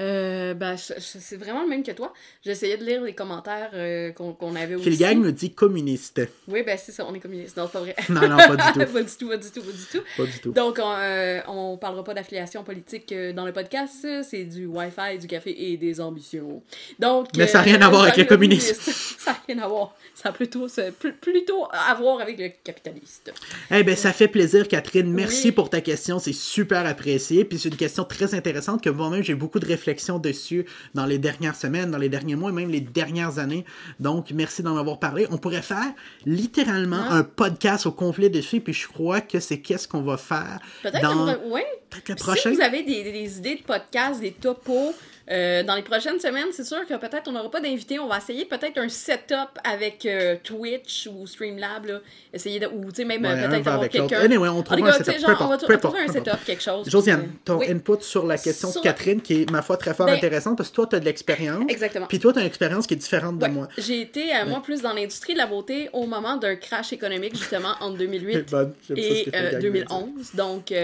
[0.00, 2.12] Euh, ben, c'est vraiment le même que toi.
[2.44, 4.90] J'essayais de lire les commentaires euh, qu'on qu'on avait aussi.
[4.90, 6.20] Phil me dit communiste.
[6.48, 7.56] Oui, ben c'est ça, on est communiste.
[7.56, 7.94] Non, c'est pas vrai.
[8.08, 8.92] Non, non, pas du tout.
[8.92, 10.02] pas du tout, pas du tout, pas du tout.
[10.16, 10.52] Pas du tout.
[10.52, 14.04] Donc, on, euh, on parlera pas d'affiliation politique euh, dans le podcast.
[14.28, 16.60] C'est du Wi-Fi, du café et des ambitions.
[16.98, 18.74] Donc, Mais ça a rien à voir avec le communisme.
[19.18, 19.94] ça n'a rien à voir.
[20.14, 23.32] Ça a plutôt, ça- pl- plutôt à voir avec le capitaliste.
[23.70, 25.12] Eh ben, ça fait plaisir, Catherine.
[25.12, 25.52] Merci Oui.
[25.52, 26.18] pour ta question.
[26.18, 27.44] C'est super apprécié.
[27.44, 29.83] Puis c'est une question très intéressante que moi-même, j'ai beaucoup de réflexions
[30.18, 30.64] dessus
[30.94, 33.64] dans les dernières semaines, dans les derniers mois et même les dernières années.
[34.00, 35.26] Donc, merci d'en avoir parlé.
[35.30, 35.92] On pourrait faire
[36.26, 38.60] littéralement un podcast au complet dessus.
[38.60, 41.66] Puis je crois que c'est qu'est-ce qu'on va faire Peut-être dans pourrait- ouais.
[41.90, 44.92] peut-être le Si vous avez des, des idées de podcasts, des topos,
[45.30, 47.98] euh, dans les prochaines semaines, c'est sûr que peut-être on n'aura pas d'invités.
[47.98, 51.86] On va essayer peut-être un setup avec euh, Twitch ou Streamlab.
[51.86, 52.00] Là.
[52.32, 54.20] Essayer de, ou tu sais, même Ouais, peut-être avoir quelqu'un.
[54.20, 55.20] Anyway, on cas, un setup.
[55.20, 56.88] genre, on va on trouver un setup, quelque chose.
[56.90, 57.70] Josiane, ton euh, oui.
[57.70, 60.56] input sur la question Sur- de Catherine, qui est, ma foi, très fort Ben- intéressante,
[60.58, 61.64] parce que toi, tu as de l'expérience.
[61.70, 62.06] Exactement.
[62.06, 63.50] Puis toi, tu as une expérience qui est différente de Ouais.
[63.50, 63.68] moi.
[63.78, 67.34] J'ai été, euh, moi, plus dans l'industrie de la beauté au moment d'un crash économique,
[67.36, 69.84] justement, entre 2008 Bonne, j'aime ça, ce et que fait euh, le gag de dire.
[69.88, 70.34] 2011.
[70.34, 70.74] Donc, je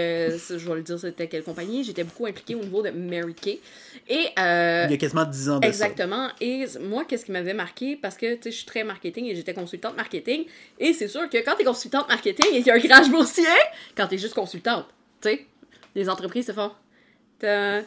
[0.67, 1.83] vais le dire, c'était quelle compagnie.
[1.83, 3.59] J'étais beaucoup impliquée au niveau de Mary Kay.
[4.09, 5.69] Et, euh, Il y a quasiment 10 ans de ça.
[5.69, 6.29] exactement.
[6.39, 7.95] Et moi, qu'est-ce qui m'avait marqué?
[7.95, 10.45] Parce que, tu sais, je suis très marketing et j'étais consultante marketing.
[10.79, 13.45] Et c'est sûr que quand t'es consultante marketing et qu'il y a un crash boursier,
[13.95, 14.85] quand t'es juste consultante,
[15.21, 15.45] tu sais,
[15.95, 16.71] les entreprises se font...
[17.43, 17.83] Il est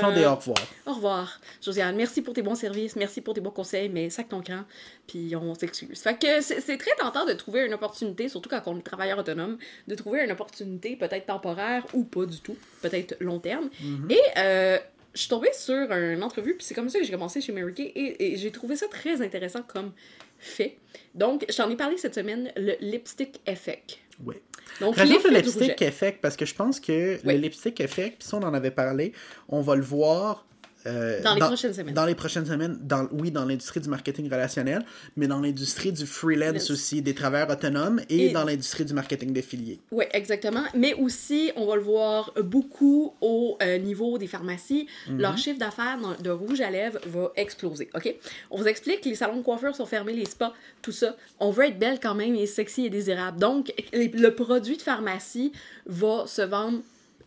[0.00, 0.58] temps de au revoir.
[0.86, 1.96] Au revoir, Josiane.
[1.96, 4.64] Merci pour tes bons services, merci pour tes bons conseils, mais sac ton camp,
[5.06, 6.00] puis on s'excuse.
[6.00, 9.58] Fait que c'est très tentant de trouver une opportunité, surtout quand on est travailleur autonome,
[9.88, 13.68] de trouver une opportunité peut-être temporaire ou pas du tout, peut-être long terme.
[13.82, 14.12] Mm-hmm.
[14.12, 14.78] Et euh,
[15.14, 17.74] je suis tombée sur une entrevue, puis c'est comme ça que j'ai commencé chez Mary
[17.74, 19.92] Kay, et j'ai trouvé ça très intéressant comme
[20.42, 20.76] fait.
[21.14, 23.98] Donc, j'en ai parlé cette semaine, le lipstick effect.
[24.24, 24.36] Oui.
[24.80, 27.34] Donc, Rajoute le lipstick effect parce que je pense que Oui.
[27.34, 29.12] le lipstick effect, puis ça on en avait parlé,
[29.48, 30.46] on va le voir
[30.86, 31.94] euh, Dans les prochaines semaines.
[31.94, 34.84] Dans les prochaines semaines, dans, oui, dans l'industrie du marketing relationnel,
[35.16, 39.32] mais dans l'industrie du freelance aussi, des travailleurs autonomes et, Et- dans l'industrie du marketing
[39.32, 39.80] d'affiliés.
[39.90, 40.64] Oui, exactement.
[40.74, 44.86] Mais aussi, on va le voir beaucoup au euh, niveau des pharmacies.
[45.08, 45.20] Mhm.
[45.20, 47.88] Leur chiffre d'affaires de rouge à lèvres va exploser.
[47.94, 48.14] OK?
[48.50, 51.16] On vous explique, les salons de coiffure sont fermés, les spas, tout ça.
[51.40, 53.38] On veut être belle quand même et sexy et désirable.
[53.38, 55.52] Donc, le produit de pharmacie
[55.86, 56.80] va se vendre.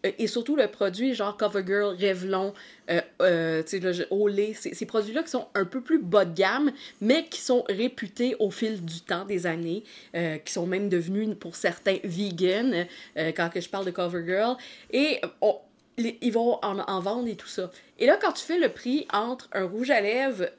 [0.06, 2.54] Euh, Et surtout le produit genre CoverGirl, Revlon,
[2.90, 3.64] euh, euh,
[4.12, 8.36] Olay, ces, produits-là qui sont un peu plus bas de gamme, mais qui sont réputés
[8.40, 9.84] au fil du temps, des années,
[10.16, 12.86] euh, qui sont même devenus pour certains vegan,
[13.18, 14.58] euh, quand que je parle de CoverGirl.
[14.92, 15.58] Et on-
[15.98, 17.72] ils vont en, en vendre et tout ça.
[18.00, 20.50] Et là, quand tu fais le prix entre un rouge à lèvres,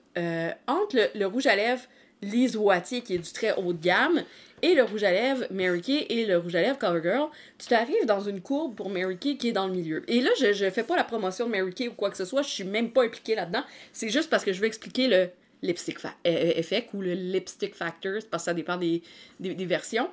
[0.66, 1.82] entre le rouge à lèvres
[2.22, 4.22] Lise Wattier, qui est du très haut de gamme,
[4.62, 8.06] et le rouge à lèvres Mary Kay et le rouge à lèvres CoverGirl, tu t'arrives
[8.06, 10.02] dans une courbe pour Mary Kay qui est dans le milieu.
[10.08, 12.24] Et là, je, je fais pas la promotion de Mary Kay ou quoi que ce
[12.24, 13.62] soit, je suis même pas impliquée là-dedans.
[13.92, 15.28] C'est juste parce que je veux expliquer le
[15.62, 19.02] lipstick euh, euh, effect ou le lipstick factor, parce que ça dépend des
[19.40, 20.08] versions.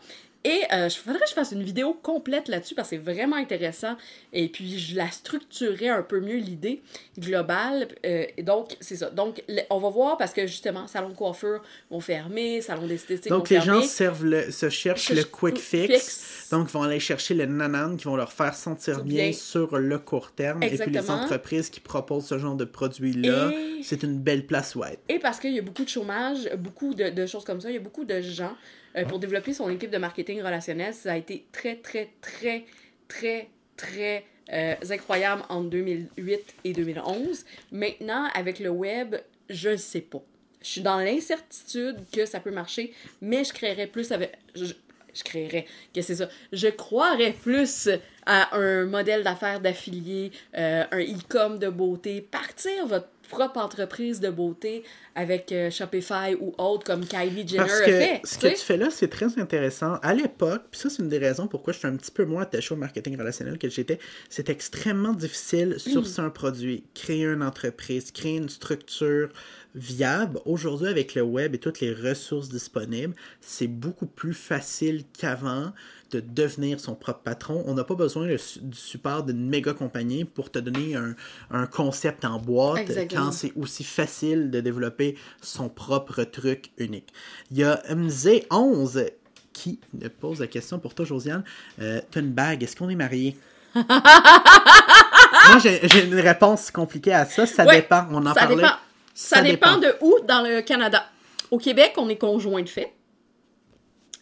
[0.45, 3.37] Et euh, je faudrait que je fasse une vidéo complète là-dessus parce que c'est vraiment
[3.37, 3.95] intéressant.
[4.33, 6.81] Et puis, je la structurerai un peu mieux, l'idée
[7.17, 7.87] globale.
[8.05, 9.09] Euh, et donc, c'est ça.
[9.09, 13.37] Donc, on va voir parce que justement, salon de coiffure vont fermer, salon d'esthétique vont
[13.37, 13.87] Donc, les gens fermer.
[13.87, 15.93] servent le, se cherchent Cherche- le quick fix.
[15.93, 16.47] Fix.
[16.51, 19.33] Donc, ils vont aller chercher le nanan qui vont leur faire sentir bien, Bien.
[19.33, 20.61] sur le court terme.
[20.63, 24.75] Et puis, les entreprises qui proposent ce genre de produits-là, Et- c'est une belle place
[24.75, 24.99] où être.
[25.09, 27.73] Et parce qu'il y a beaucoup de chômage, beaucoup de, de choses comme ça, il
[27.75, 28.53] y a beaucoup de gens
[28.95, 30.93] euh, pour développer son équipe de marketing relationnel.
[30.93, 32.65] Ça a été très, très, très,
[33.07, 37.45] très, très euh, incroyable en 2008 et 2011.
[37.71, 39.15] Maintenant, avec le web,
[39.49, 40.21] je ne sais pas.
[40.61, 44.33] Je suis dans l'incertitude que ça peut marcher, mais je créerais plus avec.
[44.55, 44.73] Je,
[45.13, 46.29] je créerais, que c'est ça.
[46.51, 47.89] Je croirais plus
[48.25, 54.29] à un modèle d'affaires d'affilié, euh, un e-com de beauté, partir votre propre entreprise de
[54.29, 54.83] beauté
[55.15, 58.21] avec euh, Shopify ou autre comme Kylie Jenner Parce a que fait.
[58.23, 59.95] ce que tu fais là, c'est très intéressant.
[60.01, 62.43] À l'époque, puis ça, c'est une des raisons pourquoi je suis un petit peu moins
[62.43, 63.99] attaché au marketing relationnel que j'étais.
[64.29, 69.29] C'est extrêmement difficile sourcer un produit, créer une entreprise, créer une structure
[69.75, 70.39] viable.
[70.45, 75.71] Aujourd'hui, avec le web et toutes les ressources disponibles, c'est beaucoup plus facile qu'avant
[76.11, 77.63] de devenir son propre patron.
[77.65, 81.15] On n'a pas besoin le du support d'une méga compagnie pour te donner un,
[81.49, 83.25] un concept en boîte Exactement.
[83.25, 87.07] quand c'est aussi facile de développer son propre truc unique.
[87.49, 89.09] Il y a MZ11
[89.53, 91.43] qui me pose la question pour toi, Josiane.
[91.81, 93.35] Euh, T'as une bague, est-ce qu'on est mariés?
[93.75, 97.45] Moi, j'ai une réponse compliquée à ça.
[97.45, 98.05] Ça Ouais, dépend.
[98.11, 98.55] On en parlait.
[98.57, 98.73] dépend.
[99.13, 99.77] Ça, dépend.
[99.77, 101.05] de où dans le Canada.
[101.51, 102.93] Au Québec, on est conjoint de fait.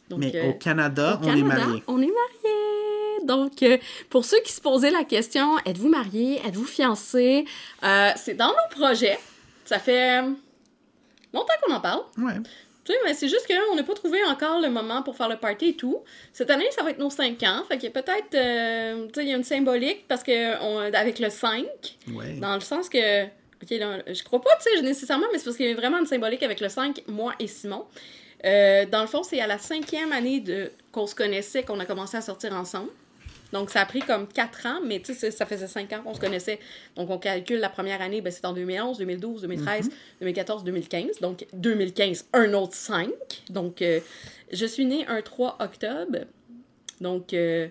[0.09, 1.83] Donc, Mais euh, au Canada, Au on est mariés.
[1.87, 3.25] On est mariés.
[3.25, 3.77] Donc, euh,
[4.09, 6.41] pour ceux qui se posaient la question, êtes-vous mariés?
[6.45, 7.45] Êtes-vous fiancés?
[7.83, 9.17] Euh, c'est dans nos projets.
[9.63, 10.21] Ça fait
[11.33, 12.01] longtemps qu'on en parle.
[12.17, 12.33] Ouais.
[12.83, 15.37] Tu sais, mais c'est juste qu'on n'a pas trouvé encore le moment pour faire le
[15.37, 16.03] party et tout.
[16.33, 17.63] Cette année, ça va être nos 5 ans.
[17.67, 20.79] Fait qu'il y a peut-être, tu sais, il y a une symbolique parce que on,
[20.93, 21.63] avec le 5,
[22.13, 22.33] Ouais.
[22.41, 23.25] dans le sens que,
[23.63, 25.99] ok, là, je crois pas, tu sais, nécessairement, mais c'est parce qu'il y a vraiment
[25.99, 27.85] une symbolique avec le 5, moi et Simon.
[28.45, 31.85] Euh, dans le fond, c'est à la cinquième année de qu'on se connaissait qu'on a
[31.85, 32.89] commencé à sortir ensemble.
[33.53, 36.13] Donc, ça a pris comme 4 ans, mais tu sais, ça faisait 5 ans qu'on
[36.13, 36.59] se connaissait.
[36.95, 39.89] Donc, on calcule la première année, ben, c'est en 2011, 2012, 2013,
[40.21, 41.19] 2014, 2015.
[41.19, 43.09] Donc, 2015, un autre 5.
[43.49, 43.99] Donc, euh,
[44.51, 46.19] je suis née un 3 octobre.
[47.01, 47.67] Donc, euh,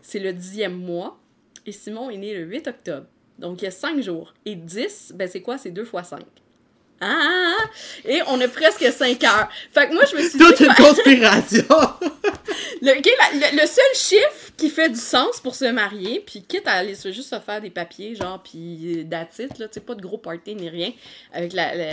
[0.00, 1.18] c'est le dixième mois.
[1.66, 3.06] Et Simon est né le 8 octobre.
[3.38, 4.34] Donc, il y a 5 jours.
[4.44, 5.58] Et 10, ben, c'est quoi?
[5.58, 6.20] C'est 2 fois 5.
[7.02, 7.56] Ah!
[8.04, 9.48] Et on a presque 5 heures.
[9.72, 10.64] Fait que moi, je me suis Toute dit...
[10.64, 11.64] une conspiration!
[12.84, 16.42] Le, ok, la- le, le seul chiffre qui fait du sens pour se marier, puis
[16.46, 19.80] quitte à aller se- juste se faire des papiers, genre, puis d'attitude, là, tu sais,
[19.80, 20.90] pas de gros party ni rien,
[21.32, 21.92] avec la, la,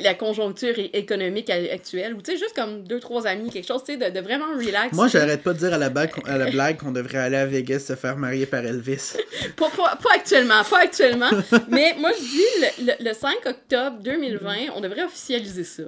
[0.00, 3.92] la conjoncture économique actuelle, ou tu sais, juste comme deux, trois amis, quelque chose, tu
[3.94, 4.92] sais, de, de vraiment relax.
[4.92, 7.46] Moi, j'arrête pas de dire à la, blague, à la blague qu'on devrait aller à
[7.46, 9.14] Vegas se faire marier par Elvis.
[9.56, 11.30] Pas, pas, pas actuellement, pas actuellement,
[11.68, 15.84] mais moi, je dis, le, le, le 5 octobre 2020, on devrait officialiser ça.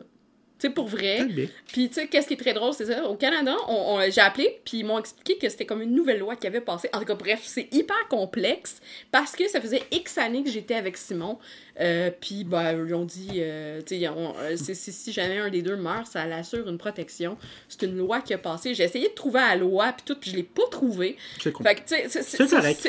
[0.58, 1.20] Tu sais, pour vrai.
[1.68, 3.08] Puis, tu sais, qu'est-ce qui est très drôle, c'est ça?
[3.08, 6.18] Au Canada, on, on- j'ai appelé, puis ils m'ont expliqué que c'était comme une nouvelle
[6.18, 6.90] loi qui avait passé.
[6.92, 8.78] En tout cas, bref, c'est hyper complexe
[9.10, 11.38] parce que ça faisait X années que j'étais avec Simon.
[11.80, 15.76] Euh, puis, ben, ils ont dit, euh, tu sais, euh, si jamais un des deux
[15.76, 17.38] meurt, ça l'assure une protection.
[17.66, 18.74] C'est une loi qui a passé.
[18.74, 21.16] J'ai essayé de trouver la loi, puis tout, puis je l'ai pas trouvé.
[21.42, 21.74] C'est compris.
[21.74, 22.80] Fait que, tu sais, c'est- correct.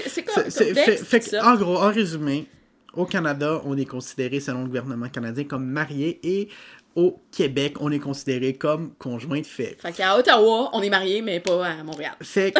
[1.07, 1.49] C'est ça.
[1.49, 2.47] en gros, en résumé,
[2.93, 6.49] au Canada, on est considéré, selon le gouvernement canadien, comme marié et
[6.95, 9.77] au Québec, on est considéré comme conjoint de fait.
[9.81, 12.13] Fait qu'à Ottawa, on est mariés, mais pas à Montréal.
[12.21, 12.53] Fait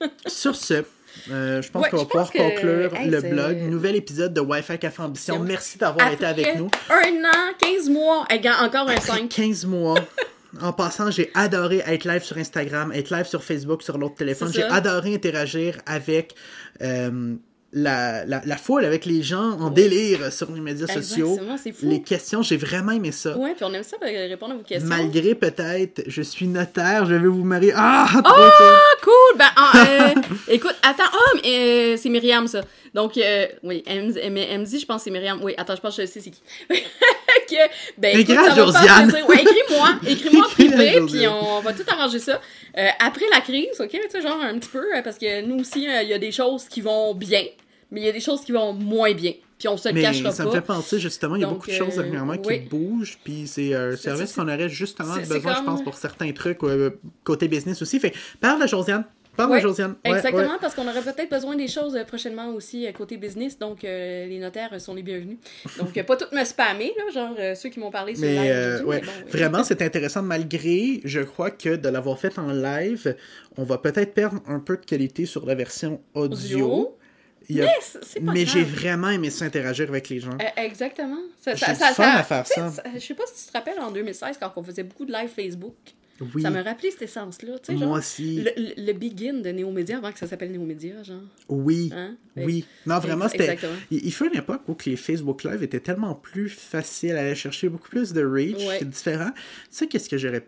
[0.26, 0.84] sur ce,
[1.30, 3.56] euh, je pense Ouais, qu'on va pouvoir que- conclure hey, le blog.
[3.62, 5.38] Nouvel épisode de Wi-Fi Café Ambition.
[5.40, 6.68] Merci d'avoir été avec nous.
[6.90, 8.26] Un an, 15 mois,
[8.60, 9.28] encore un Après 5.
[9.28, 9.98] 15 mois.
[10.62, 14.50] En passant, j'ai adoré être live sur Instagram, être live sur Facebook, sur l'autre téléphone.
[14.50, 16.34] J'ai adoré interagir avec
[16.80, 17.34] euh,
[17.72, 21.32] la, la, la foule, avec les gens en délire sur les médias sociaux.
[21.32, 21.86] Exactement, c'est fou.
[21.86, 23.36] Les questions, j'ai vraiment aimé ça.
[23.36, 24.88] Ouais, puis on aime ça répondre à vos questions.
[24.88, 27.72] Malgré peut-être, je suis notaire, je vais vous marier.
[27.76, 28.32] Ah, trop cool.
[28.34, 29.38] Ah, cool!
[29.38, 30.14] Ben, ah, euh,
[30.48, 31.04] écoute, attends,
[31.42, 32.62] mais euh, c'est Myriam, ça.
[32.94, 35.38] Donc, euh, oui, MZ, mais MZ, je pense que c'est Myriam.
[35.42, 36.42] Oui, attends, je pense que je sais c'est qui.
[37.48, 39.12] que, ben, écoute, ça Josiane.
[39.28, 42.40] Ouais, écris-moi, écris-moi en privé, puis on va tout arranger ça.
[42.76, 45.60] Euh, après la crise, ok, tu sais, genre un petit peu, euh, parce que nous
[45.60, 47.44] aussi, euh, il y a des choses qui vont bien,
[47.90, 49.32] mais il y a des choses qui vont moins bien.
[49.58, 50.50] Puis on se le Mais cachera ça pas.
[50.50, 53.18] me fait penser justement, il y a Donc, beaucoup de choses euh, dernièrement qui bougent,
[53.24, 56.90] puis c'est un C'est- service qu'on aurait justement besoin, je pense, pour certains trucs euh,
[57.24, 57.98] côté business aussi.
[57.98, 59.04] Fait parle à Josiane.
[59.36, 59.94] Parle à Josiane.
[60.04, 60.58] Ouais, Exactement, ouais.
[60.60, 64.26] parce qu'on aurait peut-être besoin des choses euh, prochainement aussi euh, côté business, donc euh,
[64.26, 65.38] les notaires euh, sont les bienvenus.
[65.78, 68.34] Donc, euh, pas toutes me spammer, là, genre euh, ceux qui m'ont parlé sur Mais,
[68.34, 72.50] live euh, mais bon, vraiment, c'est intéressant malgré, je crois que de l'avoir fait en
[72.52, 73.14] live,
[73.56, 76.34] on va peut-être perdre un peu de qualité sur la version audio.
[76.64, 76.94] Audio.
[77.48, 77.70] Il y a-
[78.20, 80.32] Mais j'ai vraiment aimé ça interagir avec les gens.
[80.40, 81.18] Euh, exactement.
[81.40, 82.72] Ça, ça, ça, fun à faire ça.
[82.94, 85.30] Je sais pas si tu te rappelles en 2016 quand on faisait beaucoup de live
[85.34, 85.74] Facebook.
[86.34, 87.60] Oui, Ça me rappelait cette essence-là.
[87.60, 88.40] Tu sais, genre, moi aussi.
[88.40, 91.20] le, le, le begin de Néomédia avant que ça s'appelle Néomédia, genre.
[91.48, 92.16] Oui, Hein?
[92.36, 92.64] oui.
[92.86, 93.44] Non, vraiment, c'était...
[93.44, 93.78] Exactement.
[93.92, 97.20] Il, il fut une époque où que les Facebook Live étaient tellement plus faciles à
[97.20, 98.78] aller chercher, beaucoup plus de reach, Ouais.
[98.80, 99.30] c'est différent.
[99.32, 100.44] Tu sais, qu'est-ce que j'aurais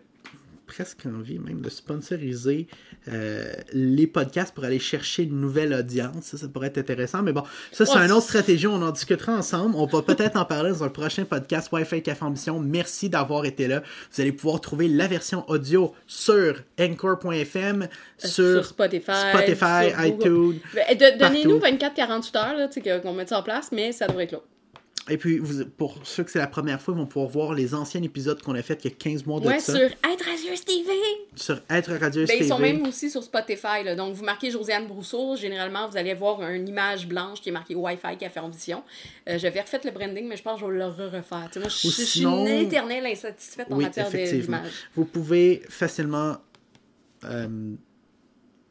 [0.73, 2.67] presque envie même de sponsoriser
[3.09, 6.23] euh, les podcasts pour aller chercher une nouvelle audience.
[6.23, 7.21] Ça, ça pourrait être intéressant.
[7.23, 8.67] Mais bon, ça, c'est Ouais, une autre stratégie.
[8.67, 9.75] On en discutera ensemble.
[9.75, 12.59] On va peut-être en parler dans un prochain podcast Wi-Fi Café Ambition.
[12.59, 13.83] Merci d'avoir été là.
[14.13, 17.87] Vous allez pouvoir trouver la version audio sur encore.fm,
[18.17, 20.07] sur, sur Spotify, Spotify, sur Google.
[20.07, 20.59] iTunes.
[20.73, 21.85] De- Donnez-nous partout.
[22.35, 24.41] 24-48 heures, qu'on mette ça en place, mais ça devrait être là.
[25.09, 27.73] Et puis, vous, pour ceux que c'est la première fois, ils vont pouvoir voir les
[27.73, 29.73] anciens épisodes qu'on a fait il y a 15 mois de Ouais, ça.
[29.73, 30.91] sur Être Radieuse TV.
[31.35, 32.73] Sur Être Radio Ben, ils sont TV.
[32.73, 33.83] même aussi sur Spotify.
[33.83, 33.95] Là.
[33.95, 35.35] Donc, vous marquez Josiane Brousseau.
[35.35, 38.83] Généralement, vous allez voir une image blanche qui est marquée Wi-Fi Café Ambition.
[39.27, 41.49] Euh, J'avais refait le branding, mais je pense que je vais le refaire.
[41.55, 44.69] Moi, je, je suis une éternelle insatisfaite en Oui, matière d'image.
[44.95, 46.37] Vous pouvez facilement
[47.23, 47.47] euh,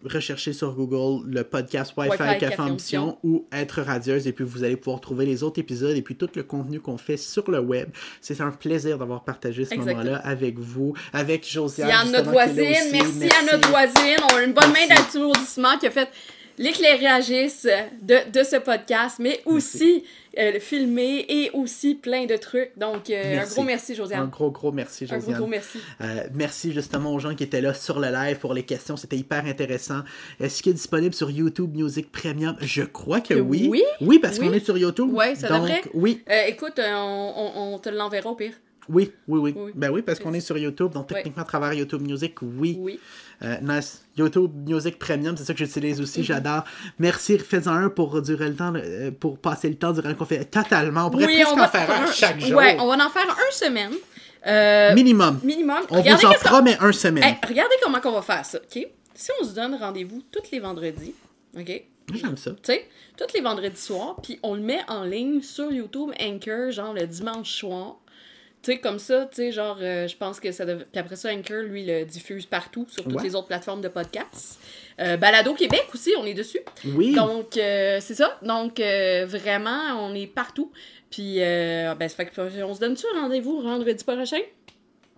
[0.05, 4.44] rechercher sur Google le podcast Wi-Fi, Wi-Fi Café, Café Ambition ou Être Radieuse et puis
[4.44, 7.51] vous allez pouvoir trouver les autres épisodes et puis tout le contenu qu'on fait sur
[7.51, 7.89] le web.
[8.20, 10.05] C'est un plaisir d'avoir partagé ce Exactement.
[10.05, 12.10] moment-là avec vous, avec Josiane.
[12.10, 14.16] Notre voisine, merci, à notre voisine.
[14.32, 16.09] On a une bonne main d'applaudissement qui a fait
[16.61, 17.69] l'éclairagiste
[18.03, 20.05] de, de ce podcast, mais aussi
[20.39, 22.70] euh, le filmer et aussi plein de trucs.
[22.77, 24.28] Donc, euh, un gros merci, Un Josiane.
[24.28, 25.39] gros, gros merci, Un gros, Josiane.
[25.39, 25.78] gros merci.
[26.01, 28.97] Euh, merci justement aux gens qui étaient là sur le live pour les questions.
[28.97, 30.03] C'était hyper intéressant.
[30.39, 32.57] Est-ce qu'il est disponible sur YouTube Music Premium?
[32.61, 33.66] Je crois que oui.
[33.70, 33.82] oui.
[34.01, 34.47] Oui, parce Oui.
[34.49, 35.12] qu'on est sur YouTube.
[35.12, 35.82] Ouais, ça Donc, devrait.
[35.95, 38.53] Oui, écoute, on, on- on te l'enverra au pire.
[38.91, 39.55] Oui, oui, oui.
[39.57, 39.73] Oui.
[39.75, 40.93] Ben oui, parce qu'on est sur YouTube.
[40.93, 42.77] Donc, techniquement, à travers YouTube Music, oui.
[42.79, 43.01] Oui.
[43.43, 44.05] Euh, nice.
[44.17, 46.23] YouTube Music Premium, c'est ça que j'utilise aussi.
[46.25, 46.65] J'adore.
[46.99, 50.45] Merci, faites-en un pour durer le temps, euh, pour passer le temps durant le confinement.
[50.51, 51.07] Totalement.
[51.07, 52.59] On pourrait oui, presque on en faire un chaque jour.
[52.59, 53.93] Ouais, on va en faire un semaine.
[54.47, 55.41] Euh, Minimum.
[55.43, 55.81] minimum.
[55.91, 57.25] On regardez, vous en promet un semaine.
[57.25, 58.87] Hey, regardez comment on va faire ça, OK?
[59.15, 61.15] Si on se donne rendez-vous tous les vendredis,
[61.59, 61.85] OK?
[62.15, 62.51] J'aime ça.
[62.53, 66.71] Tu sais, tous les vendredis soirs, puis on le met en ligne sur YouTube Anchor,
[66.71, 67.99] genre le dimanche soir.
[68.62, 70.85] Tu sais, comme ça, tu sais, genre, euh, je pense que ça devait...
[70.85, 73.23] Puis après ça, Anchor, lui, le diffuse partout, sur toutes Ouais.
[73.23, 74.61] les autres plateformes de podcasts.
[75.01, 76.61] Euh, Balado Québec aussi, on est dessus.
[76.95, 77.15] Oui.
[77.15, 78.39] Donc, euh, c'est ça.
[78.43, 80.70] Donc, euh, vraiment, on est partout.
[81.11, 84.41] Puis, euh, ben, ça fait que, on se donne-tu un rendez-vous vendredi prochain?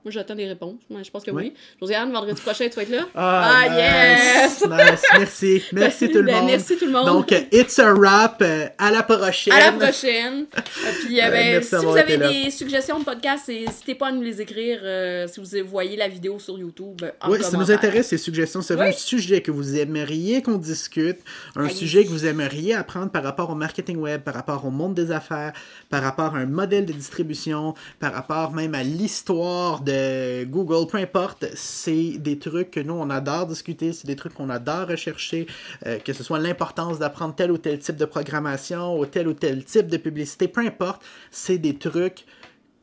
[0.04, 0.74] Moi, j'attends des réponses.
[0.90, 1.42] Je pense que Ouais.
[1.44, 1.54] oui.
[1.80, 3.06] Josiane, vendredi prochain, tu vas être là?
[3.14, 4.64] Ah, Ah, nice, yes!
[4.68, 5.02] nice.
[5.16, 5.62] Merci.
[5.72, 6.46] Merci tout le Ben, monde.
[6.46, 7.06] Merci tout le monde.
[7.06, 8.42] Donc, it's a wrap.
[8.42, 9.52] euh, à la prochaine.
[9.52, 10.46] À la prochaine.
[10.56, 14.22] Euh, Puis, euh, ben, si vous avez des suggestions de podcasts, n'hésitez pas à nous
[14.22, 17.00] les écrire euh, si vous voyez la vidéo sur YouTube.
[17.20, 18.60] En Oui, ça nous intéresse, ces suggestions.
[18.60, 18.88] C'est Oui.
[18.88, 21.18] un sujet que vous aimeriez qu'on discute,
[21.54, 24.94] un sujet que vous aimeriez apprendre par rapport au marketing web, par rapport au monde
[24.94, 25.52] des affaires,
[25.90, 29.91] par rapport à un modèle de distribution, par rapport même à l'histoire de
[30.44, 31.46] Google, peu importe.
[31.54, 35.46] C'est des trucs que nous, on adore discuter, c'est des trucs qu'on adore rechercher,
[35.86, 39.34] euh, que ce soit l'importance d'apprendre tel ou tel type de programmation ou tel ou
[39.34, 41.02] tel type de publicité, peu importe.
[41.30, 42.24] C'est des trucs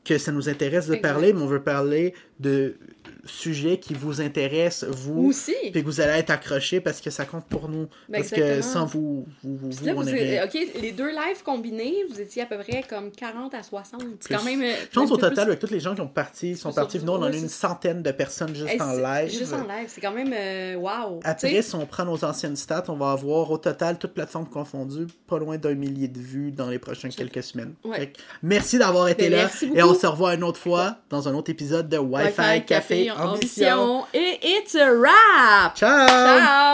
[0.04, 2.78] que ça nous intéresse de parler, mais on veut parler de
[3.26, 5.54] sujets qui vous intéressent, vous, Aussi.
[5.72, 7.88] puis que vous allez être accrochés parce que ça compte pour nous.
[8.08, 10.92] Ben, parce que sans vous, vous, vous, là, vous, on vous aurait- êtes- OK, les
[10.92, 14.02] deux lives combinés, vous étiez à peu près comme 40 à 60.
[14.22, 14.62] C'est quand même.
[14.62, 17.00] euh, Je pense au total, plus- avec tous les gens qui ont parti, sont partis,
[17.00, 19.30] nous, on en a une centaine de personnes juste Hey, en live.
[19.30, 20.34] Juste en live, c'est quand même.
[20.34, 21.20] euh, wow.
[21.24, 25.08] Après, si on prend nos anciennes stats, on va avoir au total, toutes plateformes confondues,
[25.28, 27.74] pas loin d'un millier de vues dans les prochaines quelques semaines.
[27.84, 27.98] Ouais.
[28.00, 29.38] Fait que merci d'avoir été Ben, là.
[29.44, 31.98] merci Et on se revoit une autre fois dans un autre épisode de
[32.30, 34.06] Wi-Fi, Café, Ambition.
[34.14, 35.76] Et it's a wrap!
[35.76, 36.08] Ciao!
[36.08, 36.70] Ciao!